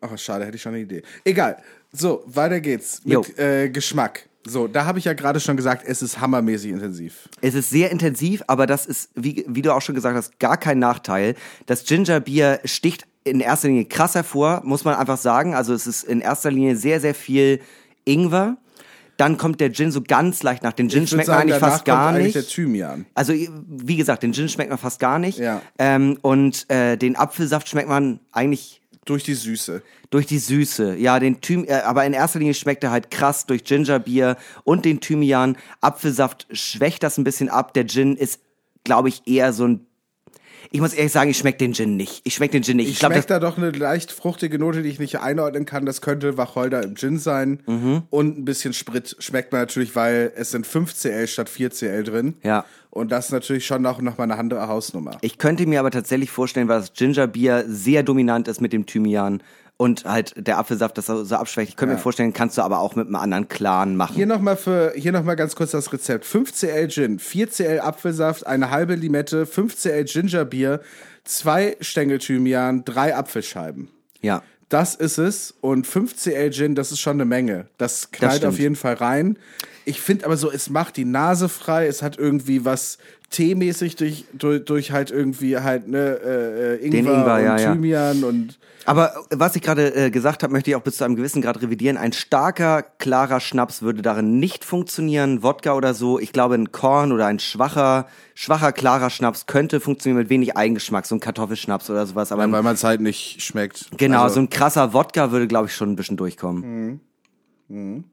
[0.00, 1.02] Ach, schade, hätte ich schon eine Idee.
[1.24, 1.56] Egal.
[1.92, 4.29] So, weiter geht's mit äh, Geschmack.
[4.46, 7.28] So, da habe ich ja gerade schon gesagt, es ist hammermäßig intensiv.
[7.42, 10.56] Es ist sehr intensiv, aber das ist, wie, wie du auch schon gesagt hast, gar
[10.56, 11.34] kein Nachteil.
[11.66, 15.54] Das Gingerbier sticht in erster Linie krass hervor, muss man einfach sagen.
[15.54, 17.60] Also es ist in erster Linie sehr, sehr viel
[18.06, 18.56] Ingwer.
[19.18, 20.72] Dann kommt der Gin so ganz leicht nach.
[20.72, 22.48] Den Gin schmeckt man eigentlich fast gar kommt eigentlich nicht.
[22.48, 23.04] der Thymian.
[23.14, 25.38] Also wie gesagt, den Gin schmeckt man fast gar nicht.
[25.38, 25.60] Ja.
[25.78, 28.79] Ähm, und äh, den Apfelsaft schmeckt man eigentlich
[29.10, 29.82] Durch die Süße.
[30.10, 30.94] durch die Süße.
[30.94, 34.84] Ja, den Thym äh, aber in erster Linie schmeckt er halt krass durch Gingerbier und
[34.84, 35.56] den Thymian.
[35.80, 37.74] Apfelsaft schwächt das ein bisschen ab.
[37.74, 38.38] Der Gin ist,
[38.84, 39.86] glaube ich, eher so ein.
[40.70, 42.20] Ich muss ehrlich sagen, ich schmeck den Gin nicht.
[42.22, 42.86] Ich schmeck den Gin nicht.
[42.86, 45.84] Ich Ich glaube, schmeckt da doch eine leicht fruchtige Note, die ich nicht einordnen kann.
[45.86, 47.60] Das könnte Wacholder im Gin sein.
[47.66, 48.02] Mhm.
[48.10, 52.34] Und ein bisschen Sprit schmeckt man natürlich, weil es sind 5cl statt 4cl drin.
[52.44, 52.64] Ja.
[52.90, 55.16] Und das ist natürlich schon noch, noch mal eine andere Hausnummer.
[55.20, 59.42] ich könnte mir aber tatsächlich vorstellen, weil das Gingerbier sehr dominant ist mit dem Thymian
[59.76, 61.70] und halt der Apfelsaft das so abschwächt.
[61.70, 64.14] Ich könnte mir vorstellen, kannst du aber auch mit einem anderen Clan machen.
[64.14, 66.26] Hier nochmal für, hier noch mal ganz kurz das Rezept.
[66.26, 70.80] 5cl Gin, 4cl Apfelsaft, eine halbe Limette, 5cl Gingerbier,
[71.24, 73.88] zwei Stängel Thymian, drei Apfelscheiben.
[74.20, 74.42] ja.
[74.68, 75.52] Das ist es.
[75.60, 77.66] Und 5cl Gin, das ist schon eine Menge.
[77.76, 78.52] Das knallt stimmt.
[78.52, 79.36] auf jeden Fall rein.
[79.84, 81.86] Ich finde aber so, es macht die Nase frei.
[81.86, 82.98] Es hat irgendwie was
[83.30, 87.72] teemäßig durch, durch, durch halt irgendwie halt, ne, äh, äh, Ingwer, Ingwer, und ja, ja.
[87.72, 91.14] Thymian und Aber was ich gerade äh, gesagt habe, möchte ich auch bis zu einem
[91.14, 91.96] gewissen Grad revidieren.
[91.96, 96.18] Ein starker, klarer Schnaps würde darin nicht funktionieren, Wodka oder so.
[96.18, 101.06] Ich glaube, ein Korn oder ein schwacher, schwacher, klarer Schnaps könnte funktionieren mit wenig Eigengeschmack,
[101.06, 102.32] so ein Kartoffelschnaps oder sowas.
[102.32, 103.86] Aber ein, weil man es halt nicht schmeckt.
[103.96, 106.62] genau, Also, so ein krasser Wodka würde, glaube ich, schon ein bisschen durchkommen.
[106.86, 107.00] Mhm.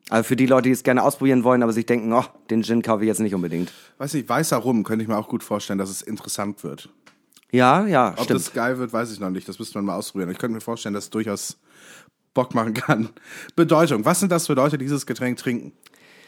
[0.09, 2.81] Also für die Leute, die es gerne ausprobieren wollen, aber sich denken, oh, den Gin
[2.81, 3.71] kaufe ich jetzt nicht unbedingt.
[3.97, 6.89] weiß nicht, weißer Rum könnte ich mir auch gut vorstellen, dass es interessant wird.
[7.51, 8.39] Ja, ja, Ob stimmt.
[8.39, 9.47] das geil wird, weiß ich noch nicht.
[9.47, 10.29] Das müsste man mal ausprobieren.
[10.31, 11.57] Ich könnte mir vorstellen, dass es durchaus
[12.33, 13.09] Bock machen kann.
[13.55, 14.05] Bedeutung.
[14.05, 15.71] Was sind das für Leute, die dieses Getränk trinken?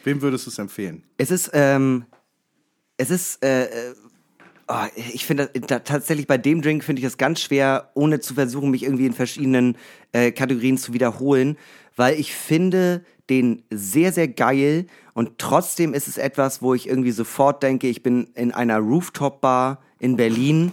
[0.02, 1.04] Wem würdest du es empfehlen?
[1.18, 2.06] Es ist, ähm,
[2.96, 3.94] es ist, äh, äh,
[4.66, 8.70] oh, ich finde tatsächlich bei dem Drink finde ich es ganz schwer, ohne zu versuchen,
[8.70, 9.76] mich irgendwie in verschiedenen
[10.12, 11.58] äh, Kategorien zu wiederholen,
[11.96, 17.12] weil ich finde den sehr, sehr geil und trotzdem ist es etwas, wo ich irgendwie
[17.12, 20.72] sofort denke, ich bin in einer Rooftop-Bar in Berlin.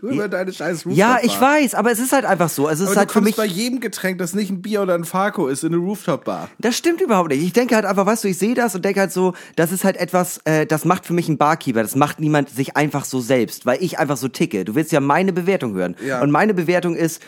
[0.00, 1.24] Du über deine scheiß Ja, Rooftop-Bar.
[1.24, 2.68] ich weiß, aber es ist halt einfach so.
[2.68, 3.34] Es ist Aber halt du für mich.
[3.36, 6.48] bei jedem Getränk, das nicht ein Bier oder ein Farco ist, in eine Rooftop-Bar.
[6.58, 7.42] Das stimmt überhaupt nicht.
[7.42, 9.82] Ich denke halt einfach, weißt du, ich sehe das und denke halt so, das ist
[9.84, 11.82] halt etwas, äh, das macht für mich einen Barkeeper.
[11.82, 14.64] Das macht niemand sich einfach so selbst, weil ich einfach so ticke.
[14.64, 15.96] Du willst ja meine Bewertung hören.
[16.06, 16.22] Ja.
[16.22, 17.20] Und meine Bewertung ist,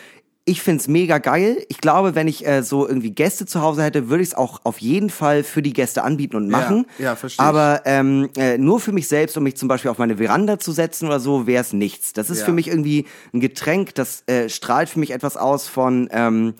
[0.46, 1.64] ich find's mega geil.
[1.68, 4.60] Ich glaube, wenn ich äh, so irgendwie Gäste zu Hause hätte, würde ich es auch
[4.64, 6.86] auf jeden Fall für die Gäste anbieten und machen.
[6.98, 7.46] ja, versteh ich.
[7.46, 10.72] Aber ähm, äh, nur für mich selbst, um mich zum Beispiel auf meine Veranda zu
[10.72, 12.12] setzen oder so, wäre es nichts.
[12.14, 12.46] Das ist Ja.
[12.46, 16.54] für mich irgendwie ein Getränk, das äh, strahlt für mich etwas aus von ähm,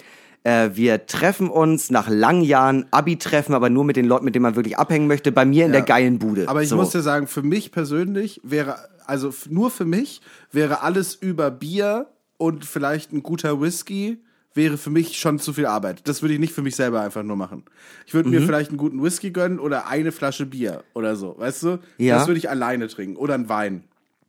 [0.45, 4.45] äh, wir treffen uns nach langen Jahren Abi-Treffen, aber nur mit den Leuten, mit denen
[4.45, 6.49] man wirklich abhängen möchte, bei mir in der geilen Bude.
[6.49, 6.77] Aber ich so.
[6.77, 8.77] muss dir sagen, für mich persönlich wäre,
[9.07, 10.21] also nur für mich,
[10.53, 12.07] wäre alles über Bier
[12.41, 14.19] und vielleicht ein guter Whisky,
[14.55, 16.09] wäre für mich schon zu viel Arbeit.
[16.09, 17.65] Das würde ich nicht für mich selber einfach nur machen.
[18.07, 18.35] Ich würde Mhm.
[18.37, 21.79] mir vielleicht einen guten Whisky gönnen oder eine Flasche Bier oder so, weißt du?
[21.99, 22.17] Ja.
[22.19, 23.85] Das würde ich alleine trinken oder einen Wein.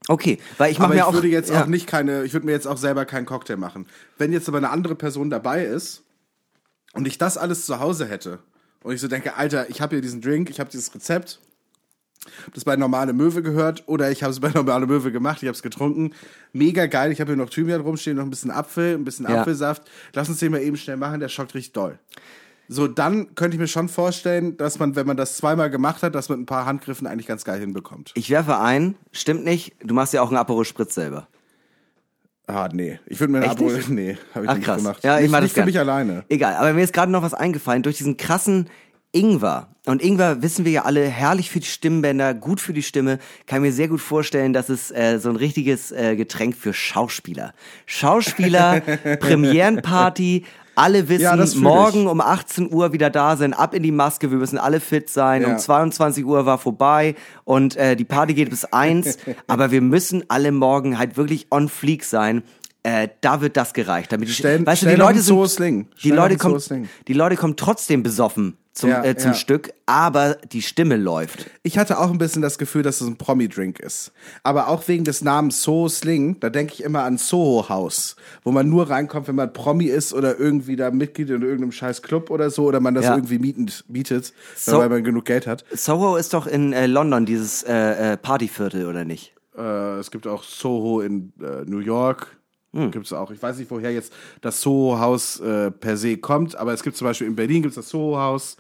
[0.07, 1.63] Okay, weil ich mache Aber mir ich auch würde jetzt ja.
[1.63, 3.87] auch nicht keine, ich würde mir jetzt auch selber keinen Cocktail machen.
[4.17, 6.03] Wenn jetzt aber eine andere Person dabei ist
[6.93, 8.39] und ich das alles zu Hause hätte
[8.83, 11.39] und ich so denke, Alter, ich habe hier diesen Drink, ich habe dieses Rezept,
[12.45, 15.47] hab das bei Normale Möwe gehört oder ich habe es bei Normale Möwe gemacht, ich
[15.47, 16.13] habe es getrunken.
[16.53, 19.41] Mega geil, ich habe hier noch Thymian rumstehen, noch ein bisschen Apfel, ein bisschen Ja.
[19.41, 19.83] Apfelsaft.
[20.13, 21.97] Lass uns den mal eben schnell machen, der schockt richtig doll.
[22.67, 26.15] So, dann könnte ich mir schon vorstellen, dass man, wenn man das zweimal gemacht hat,
[26.15, 28.11] dass man mit ein paar Handgriffen eigentlich ganz geil hinbekommt.
[28.15, 31.27] Ich werfe ein, stimmt nicht, du machst ja auch einen Aperol Spritz selber.
[32.47, 32.99] Ah, nee.
[33.07, 33.69] Ich würde mir ein Echt Abo.
[33.71, 33.89] nicht?
[33.89, 34.77] Nee, habe ich Ach nicht krass.
[34.77, 35.03] gemacht.
[35.03, 36.23] Ja, ich nicht, das nicht für mich alleine.
[36.29, 38.69] Egal, aber mir ist gerade noch was eingefallen durch diesen krassen
[39.13, 39.67] Ingwer.
[39.85, 43.17] Und Ingwer wissen wir ja alle, herrlich für die Stimmbänder, gut für die Stimme.
[43.47, 46.73] Kann ich mir sehr gut vorstellen, dass es äh, so ein richtiges äh, Getränk für
[46.73, 47.53] Schauspieler.
[47.87, 48.79] Schauspieler,
[49.19, 52.07] Premierenparty, alle wissen, Ja, morgen ich.
[52.07, 55.41] um 18 Uhr wieder da sein, ab in die Maske, wir müssen alle fit sein.
[55.41, 55.49] Ja.
[55.49, 59.17] Um 22 Uhr war vorbei und äh, die Party geht bis eins.
[59.47, 62.43] aber wir müssen alle morgen halt wirklich on fleek sein.
[62.83, 65.87] Äh, da wird das gereicht, damit die, Stell- weißt du, stell die noch Leute sind,
[66.03, 69.37] die Leute kommen, die Leute kommen trotzdem besoffen zum, Ja, äh, zum ja.
[69.37, 71.49] Stück, aber die Stimme läuft.
[71.63, 74.11] Ich hatte auch ein bisschen das Gefühl, dass es ein Promi-Drink ist.
[74.43, 78.51] Aber auch wegen des Namens So Sling, da denke ich immer an Soho House, wo
[78.51, 82.29] man nur reinkommt, wenn man Promi ist oder irgendwie da Mitglied in irgendeinem scheiß Club
[82.29, 83.15] oder so, oder man das Ja.
[83.15, 85.65] irgendwie mietend, mietet, So- weil man genug Geld hat.
[85.71, 89.33] Soho ist doch in äh, London dieses äh, äh, Partyviertel oder nicht?
[89.57, 92.37] Äh, es gibt auch Soho in äh, New York.
[92.73, 92.91] Hm.
[92.91, 93.31] Gibt es auch.
[93.31, 97.05] Ich weiß nicht, woher jetzt das Soho-Haus äh, per se kommt, aber es gibt zum
[97.05, 98.57] Beispiel in Berlin gibt's das Soho-Haus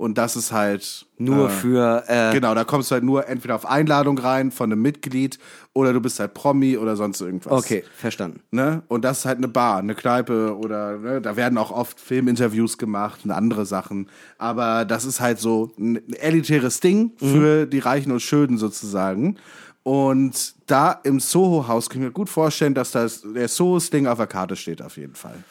[0.00, 3.54] und das ist halt Nur äh, für äh, Genau, da kommst du halt nur entweder
[3.54, 5.38] auf Einladung rein von einem Mitglied
[5.74, 7.52] oder du bist halt Promi oder sonst irgendwas.
[7.52, 8.40] Okay, verstanden.
[8.50, 8.82] Ne?
[8.88, 11.20] Und das ist halt eine Bar, eine Kneipe oder ne?
[11.20, 14.08] da werden auch oft Filminterviews gemacht und andere Sachen.
[14.38, 19.36] Aber das ist halt so ein elitäres Ding für die Reichen und Schönen sozusagen.
[19.82, 24.26] Und da im Soho-Haus kann ich mir gut vorstellen, dass das, der Soho-Ding auf der
[24.26, 25.42] Karte steht auf jeden Fall.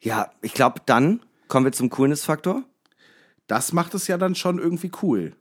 [0.00, 2.64] Ja, ich glaube, dann kommen wir zum Coolness-Faktor.
[3.46, 5.34] Das macht es ja dann schon irgendwie cool.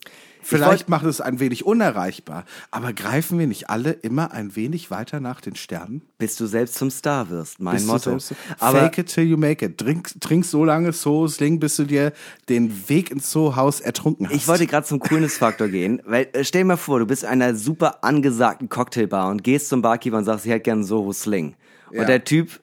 [0.47, 5.19] Vielleicht macht es ein wenig unerreichbar, aber greifen wir nicht alle immer ein wenig weiter
[5.19, 6.01] nach den Sternen?
[6.17, 8.17] Bis du selbst zum Star wirst, mein Bist du Motto.
[8.59, 9.77] Aber Fake it till you make it.
[9.77, 12.13] Trink, trink so lange so Sling, bis du dir
[12.49, 14.35] den Weg ins So-Haus ertrunken hast.
[14.35, 17.29] Ich wollte gerade zum Coolness-Faktor gehen, weil äh, stell dir mal vor, du bist in
[17.29, 21.55] einer super angesagten Cocktailbar und gehst zum Barkeeper und sagst, ich hätte gern Soho Sling.
[21.91, 22.01] Ja.
[22.01, 22.59] Und der Typ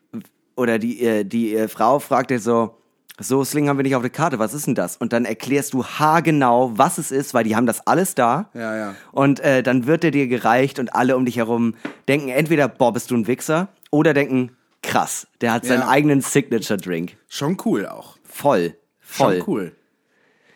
[0.56, 2.76] oder die, äh, die äh, Frau fragt dir so,
[3.20, 4.96] so Sling haben wir nicht auf der Karte, was ist denn das?
[4.96, 8.50] Und dann erklärst du haargenau, was es ist, weil die haben das alles da.
[8.54, 8.94] Ja, ja.
[9.12, 11.74] Und äh, dann wird er dir gereicht und alle um dich herum
[12.08, 14.50] denken entweder, boah, bist du ein Wichser, oder denken,
[14.82, 15.88] krass, der hat seinen Ja.
[15.88, 17.16] eigenen Signature-Drink.
[17.28, 18.16] Schon cool auch.
[18.24, 18.74] Voll.
[19.00, 19.38] Voll.
[19.38, 19.72] Schon cool.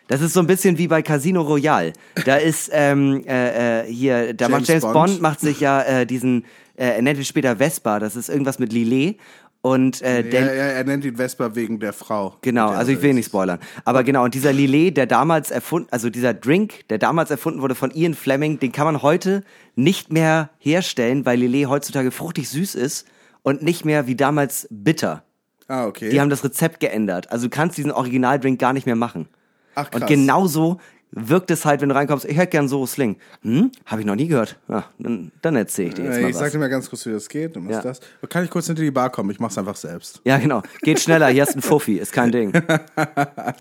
[0.07, 1.93] Das ist so ein bisschen wie bei Casino Royale.
[2.25, 4.93] Da ist ähm, äh, äh, hier, da James macht James Bond.
[4.93, 5.21] Bond.
[5.21, 6.45] macht sich ja äh, diesen,
[6.75, 7.99] äh, er nennt ihn später Vespa.
[7.99, 9.17] Das ist irgendwas mit Lillet
[9.61, 12.37] und äh, Er, der, er, er nennt ihn Vespa wegen der Frau.
[12.41, 13.59] Genau, der also ich will nicht spoilern.
[13.83, 17.75] Aber genau, und dieser Lillet, der damals erfunden, also dieser Drink, der damals erfunden wurde
[17.75, 19.43] von Ian Fleming, den kann man heute
[19.75, 23.07] nicht mehr herstellen, weil Lillet heutzutage fruchtig süß ist
[23.43, 25.23] und nicht mehr wie damals bitter.
[25.67, 26.09] Ah, okay.
[26.09, 27.31] Die haben das Rezept geändert.
[27.31, 29.27] Also du kannst diesen Originaldrink gar nicht mehr machen.
[29.75, 30.01] Ach, krass.
[30.01, 30.79] Und genauso
[31.11, 33.17] wirkt es halt, wenn du reinkommst, ich hätte gern so Sling.
[33.41, 33.71] Hm?
[33.85, 34.57] Habe ich noch nie gehört.
[34.67, 36.39] Ja, dann, dann erzähle ich dir jetzt Äh, mal ich was.
[36.41, 37.55] sag dir mal ganz kurz, wie das geht.
[37.55, 37.81] Du machst Ja.
[37.81, 37.99] das.
[38.29, 39.29] Kann ich kurz hinter die Bar kommen?
[39.31, 40.21] Ich mach's einfach selbst.
[40.23, 40.61] Ja, genau.
[40.81, 42.53] Geht schneller, hier hast ein Fuffi, ist kein Ding.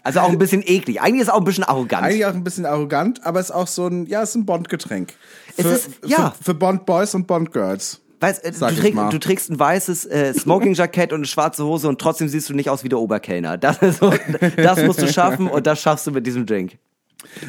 [0.02, 1.00] Also auch ein bisschen eklig.
[1.00, 2.04] Eigentlich ist es auch ein bisschen arrogant.
[2.04, 4.46] Eigentlich auch ein bisschen arrogant, aber es ist auch so ein, ja, es ist ein
[4.46, 5.14] Bond-Getränk.
[5.56, 6.30] Es Für, ist- ja.
[6.38, 8.00] Für, für Bond-Boys und Bond-Girls.
[8.20, 9.10] Weißt, äh, du, mal.
[9.10, 12.68] du trägst ein weißes äh, Smoking-Jackett und eine schwarze Hose und trotzdem siehst du nicht
[12.68, 13.56] aus wie der Oberkellner.
[13.58, 14.12] Das, ist so,
[14.56, 16.78] das musst du schaffen und das schaffst du mit diesem Drink.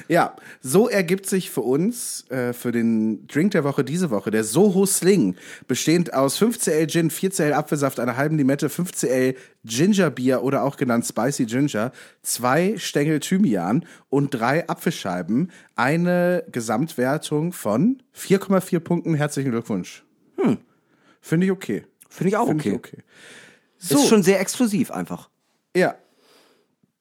[0.07, 4.43] Ja, so ergibt sich für uns, äh, für den Drink der Woche diese Woche, der
[4.43, 5.35] Soho Sling,
[5.67, 11.45] bestehend aus 5cl Gin, 4cl Apfelsaft, einer halben Limette, 5cl Gingerbier oder auch genannt Spicy
[11.45, 11.91] Ginger,
[12.23, 19.13] zwei Stängel Thymian und drei Apfelscheiben, eine Gesamtwertung von 4,4 Punkten.
[19.13, 20.03] Herzlichen Glückwunsch.
[20.37, 20.57] Hm.
[21.21, 21.85] Finde ich okay.
[22.09, 22.69] Finde ich auch Finde okay.
[22.69, 23.03] ich okay.
[23.77, 25.29] So, Ist schon sehr exklusiv einfach.
[25.75, 25.95] ja,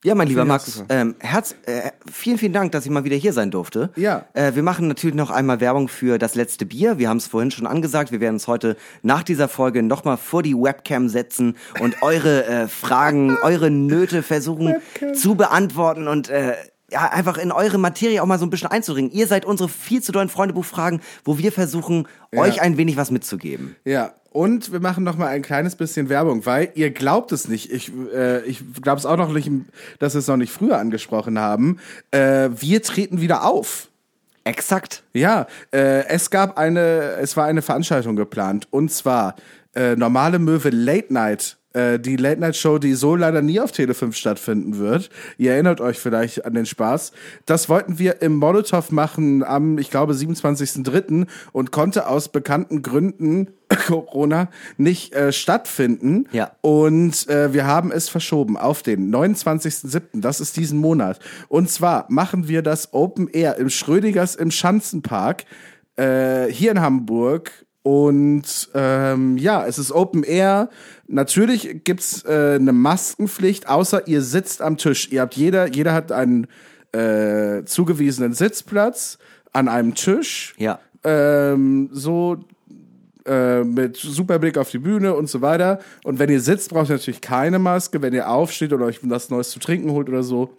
[0.04, 3.32] Ja, mein lieber Max, ähm, Herz, äh, vielen, vielen Dank, dass ich mal wieder hier
[3.32, 3.90] sein durfte.
[3.96, 4.26] Ja.
[4.32, 6.98] Äh, wir machen natürlich noch einmal Werbung für das letzte Bier.
[6.98, 8.12] Wir haben es vorhin schon angesagt.
[8.12, 12.68] Wir werden uns heute nach dieser Folge nochmal vor die Webcam setzen und eure äh,
[12.68, 14.76] Fragen, eure Nöte versuchen
[15.14, 16.54] zu beantworten und äh,
[16.90, 19.10] ja, einfach in eure Materie auch mal so ein bisschen einzuringen.
[19.10, 23.76] Ihr seid unsere viel zu dollen Freundebuchfragen, wo wir versuchen, euch ein wenig was mitzugeben.
[23.84, 27.70] Ja, und wir machen noch mal ein kleines bisschen Werbung, weil ihr glaubt es nicht.
[27.72, 29.50] Ich, äh, ich glaube es auch noch nicht,
[29.98, 31.78] dass wir es noch nicht früher angesprochen haben.
[32.10, 33.88] Äh, wir treten wieder auf.
[34.44, 35.02] Exakt.
[35.12, 39.36] Ja, äh, es gab eine, es war eine Veranstaltung geplant und zwar
[39.74, 41.57] äh, normale Möwe Late Night.
[41.78, 45.10] Äh, Die Late Night Show, die so leider nie auf Tele 5 stattfinden wird.
[45.36, 47.12] Ihr erinnert euch vielleicht an den Spaß.
[47.46, 51.26] Das wollten wir im Molotow machen am, ich glaube, 27.03.
[51.52, 53.48] und konnte aus bekannten Gründen
[53.86, 56.26] Corona nicht äh, stattfinden.
[56.32, 56.52] Ja.
[56.60, 60.20] Und äh, wir haben es verschoben auf den 29.07.
[60.20, 61.20] Das ist diesen Monat.
[61.48, 65.44] Und zwar machen wir das Open Air im Schrödingers im Schanzenpark
[65.96, 67.52] äh, hier in Hamburg.
[67.82, 70.68] Und ähm, ja, es ist Open Air.
[71.08, 75.10] Natürlich gibt's äh, eine Maskenpflicht, außer ihr sitzt am Tisch.
[75.10, 76.46] Ihr habt jeder, jeder hat einen
[76.92, 79.18] äh, zugewiesenen Sitzplatz
[79.52, 80.54] an einem Tisch.
[80.58, 80.78] Ja.
[81.04, 82.44] Ähm, so
[83.24, 85.80] äh, mit super Blick auf die Bühne und so weiter.
[86.04, 88.02] Und wenn ihr sitzt, braucht ihr natürlich keine Maske.
[88.02, 90.50] Wenn ihr aufsteht oder euch was Neues zu trinken holt oder so,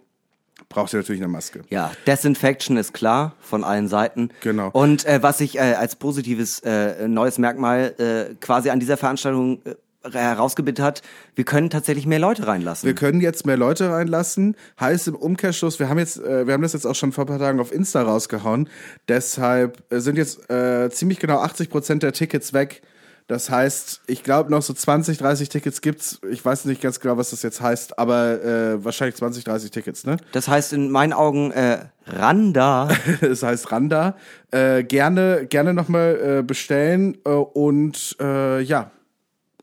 [0.68, 1.62] braucht ihr natürlich eine Maske.
[1.68, 4.30] Ja, Desinfection ist klar von allen Seiten.
[4.40, 4.70] Genau.
[4.72, 9.62] Und äh, was sich äh, als positives äh, neues Merkmal äh, quasi an dieser Veranstaltung
[9.64, 9.74] äh,
[10.10, 11.02] herausgebildet hat,
[11.34, 12.86] wir können tatsächlich mehr Leute reinlassen.
[12.86, 14.56] Wir können jetzt mehr Leute reinlassen.
[14.78, 17.28] Heißt im Umkehrschluss, wir haben jetzt, äh, wir haben das jetzt auch schon vor ein
[17.28, 18.68] paar Tagen auf Insta rausgehauen.
[19.08, 22.82] Deshalb äh, sind jetzt äh, ziemlich genau 80 Prozent der Tickets weg.
[23.30, 26.20] Das heißt, ich glaube noch so 20, 30 Tickets gibt's.
[26.32, 30.04] Ich weiß nicht ganz genau, was das jetzt heißt, aber äh, wahrscheinlich 20, 30 Tickets,
[30.04, 30.16] ne?
[30.32, 32.88] das heißt in meinen Augen äh, Randa.
[33.20, 34.16] es heißt Randa.
[34.50, 38.90] Äh, gerne, gerne nochmal äh, bestellen äh, und äh, ja.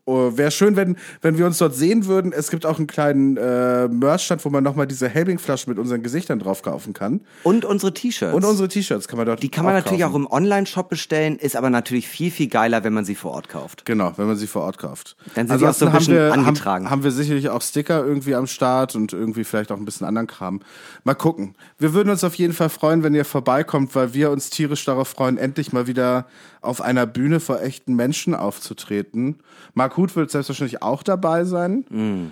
[0.09, 2.31] Oh, Wäre schön, wenn, wenn wir uns dort sehen würden.
[2.31, 6.39] Es gibt auch einen kleinen äh, Merchstand, wo man nochmal diese Helbing-Flaschen mit unseren Gesichtern
[6.39, 7.19] drauf kaufen kann.
[7.43, 8.34] Und unsere T-Shirts.
[8.34, 10.27] Und unsere T-Shirts kann man dort die kann man natürlich auch kaufen.
[10.27, 13.84] im Online-Shop bestellen, ist aber natürlich viel, viel geiler, wenn man sie vor Ort kauft.
[13.84, 15.17] Genau, wenn man sie vor Ort kauft.
[15.35, 16.85] Dann sind sie auch so ein bisschen haben wir, angetragen.
[16.85, 20.07] Haben, haben wir sicherlich auch Sticker irgendwie am Start und irgendwie vielleicht auch ein bisschen
[20.07, 20.61] anderen Kram.
[21.03, 21.55] Mal gucken.
[21.79, 25.09] Wir würden uns auf jeden Fall freuen, wenn ihr vorbeikommt, weil wir uns tierisch darauf
[25.09, 26.27] freuen, endlich mal wieder
[26.61, 29.39] auf einer Bühne vor echten Menschen aufzutreten.
[29.73, 32.32] Mark Huth wird selbstverständlich auch dabei sein.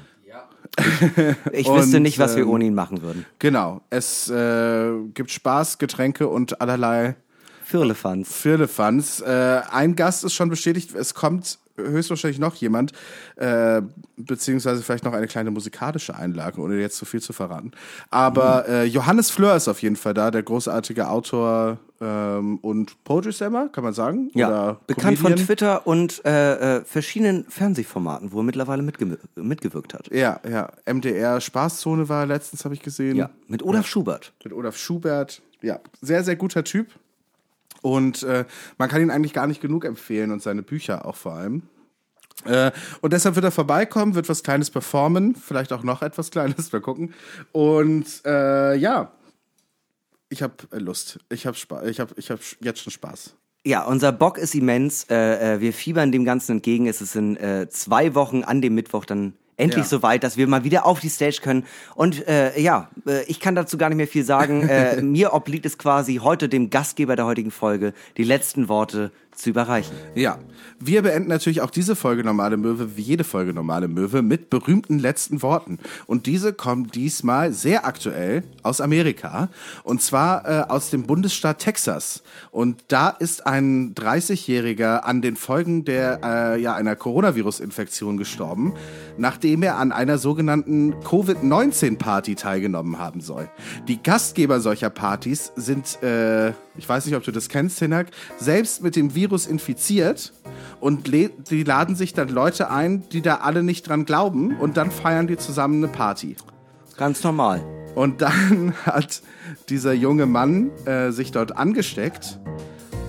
[1.52, 3.26] Ich Und, wüsste nicht, was wir ähm, ohne ihn machen würden.
[3.40, 3.82] Genau.
[3.90, 7.16] Es äh, gibt Spaß, Getränke und allerlei
[7.64, 8.32] Firlefanz.
[8.32, 9.22] Firlefanz.
[9.22, 10.94] Äh, ein Gast ist schon bestätigt.
[10.94, 12.91] Es kommt höchstwahrscheinlich noch jemand,
[13.35, 13.81] äh,
[14.18, 17.72] beziehungsweise vielleicht noch eine kleine musikalische Einlage, ohne jetzt zu viel zu verraten.
[18.10, 23.34] Aber äh, Johannes Fleur ist auf jeden Fall da, der großartige Autor ähm, und Poetry
[23.34, 24.30] Slammer, kann man sagen.
[24.34, 25.45] Ja, Oder bekannt von Comedian.
[25.45, 30.10] Twitter und äh, äh, verschiedenen Fernsehformaten, wo er mittlerweile mitge mitgewirkt hat.
[30.11, 30.72] Ja, ja.
[30.85, 33.15] MDR Spaßzone war letztens, habe ich gesehen.
[33.15, 34.34] Ja, mit Olaf Schubert.
[34.43, 35.41] mit Olaf Schubert.
[35.61, 36.88] Ja, sehr, sehr guter Typ.
[37.86, 38.45] Und äh,
[38.80, 41.62] man kann ihn eigentlich gar nicht genug empfehlen und seine Bücher auch vor allem.
[42.44, 42.72] Äh,
[43.02, 46.82] und deshalb wird er vorbeikommen, wird was Kleines performen, vielleicht auch noch etwas Kleines, mal
[46.82, 47.14] gucken.
[47.52, 49.12] Und äh, ja,
[50.30, 51.20] ich habe Lust.
[51.30, 51.56] Ich habe.
[51.88, 53.36] Ich habe ich hab jetzt schon Spaß.
[53.64, 55.06] Ja, unser Bock ist immens.
[55.12, 56.88] Äh, äh, wir fiebern dem Ganzen entgegen.
[56.88, 59.90] Es ist in äh, zwei Wochen an dem Mittwoch dann endlich Ja.
[59.90, 61.65] soweit, dass wir mal wieder auf die Stage können.
[61.95, 64.68] Und äh, ja, äh, ich kann dazu gar nicht mehr viel sagen.
[64.68, 69.49] äh, mir obliegt es quasi heute dem Gastgeber der heutigen Folge, die letzten Worte zu
[69.49, 69.95] überreichen.
[70.16, 70.40] Ja,
[70.80, 74.99] wir beenden natürlich auch diese Folge Normale Möwe, wie jede Folge Normale Möwe, mit berühmten
[74.99, 75.80] letzten Worten.
[76.06, 79.49] Und diese kommen diesmal sehr aktuell aus Amerika.
[79.84, 82.24] Und zwar äh, aus dem Bundesstaat Texas.
[82.52, 88.74] Und da ist ein 30-Jähriger an den Folgen der, äh, ja, einer Coronavirus-Infektion gestorben,
[89.18, 93.49] nachdem er an einer sogenannten Covid-19-Party teilgenommen haben soll.
[93.88, 98.07] Die Gastgeber solcher Partys sind, äh, ich weiß nicht, ob du das kennst, Hinak,
[98.38, 100.34] selbst mit dem Virus infiziert
[100.80, 104.91] und die laden sich dann Leute ein, die da alle nicht dran glauben und dann
[104.91, 106.35] feiern die zusammen eine Party.
[106.97, 107.64] Ganz normal.
[107.95, 109.22] Und dann hat
[109.69, 112.39] dieser junge Mann äh, sich dort angesteckt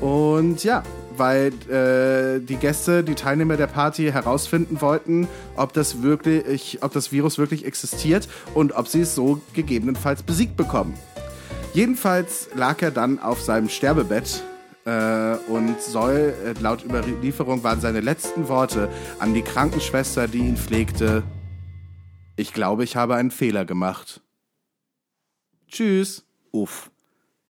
[0.00, 0.82] und ja,
[1.16, 7.12] weil äh, die Gäste, die Teilnehmer der Party herausfinden wollten, ob das wirklich, ob das
[7.12, 10.94] Virus wirklich existiert und ob sie es so gegebenenfalls besiegt bekommen.
[11.72, 14.42] Jedenfalls lag er dann auf seinem Sterbebett
[15.48, 18.88] und soll, äh, laut Überlieferung waren seine letzten Worte
[19.18, 21.22] an die Krankenschwester, die ihn pflegte,
[22.36, 24.20] ich glaube, ich habe einen Fehler gemacht.
[25.68, 26.24] Tschüss.
[26.52, 26.90] Uff.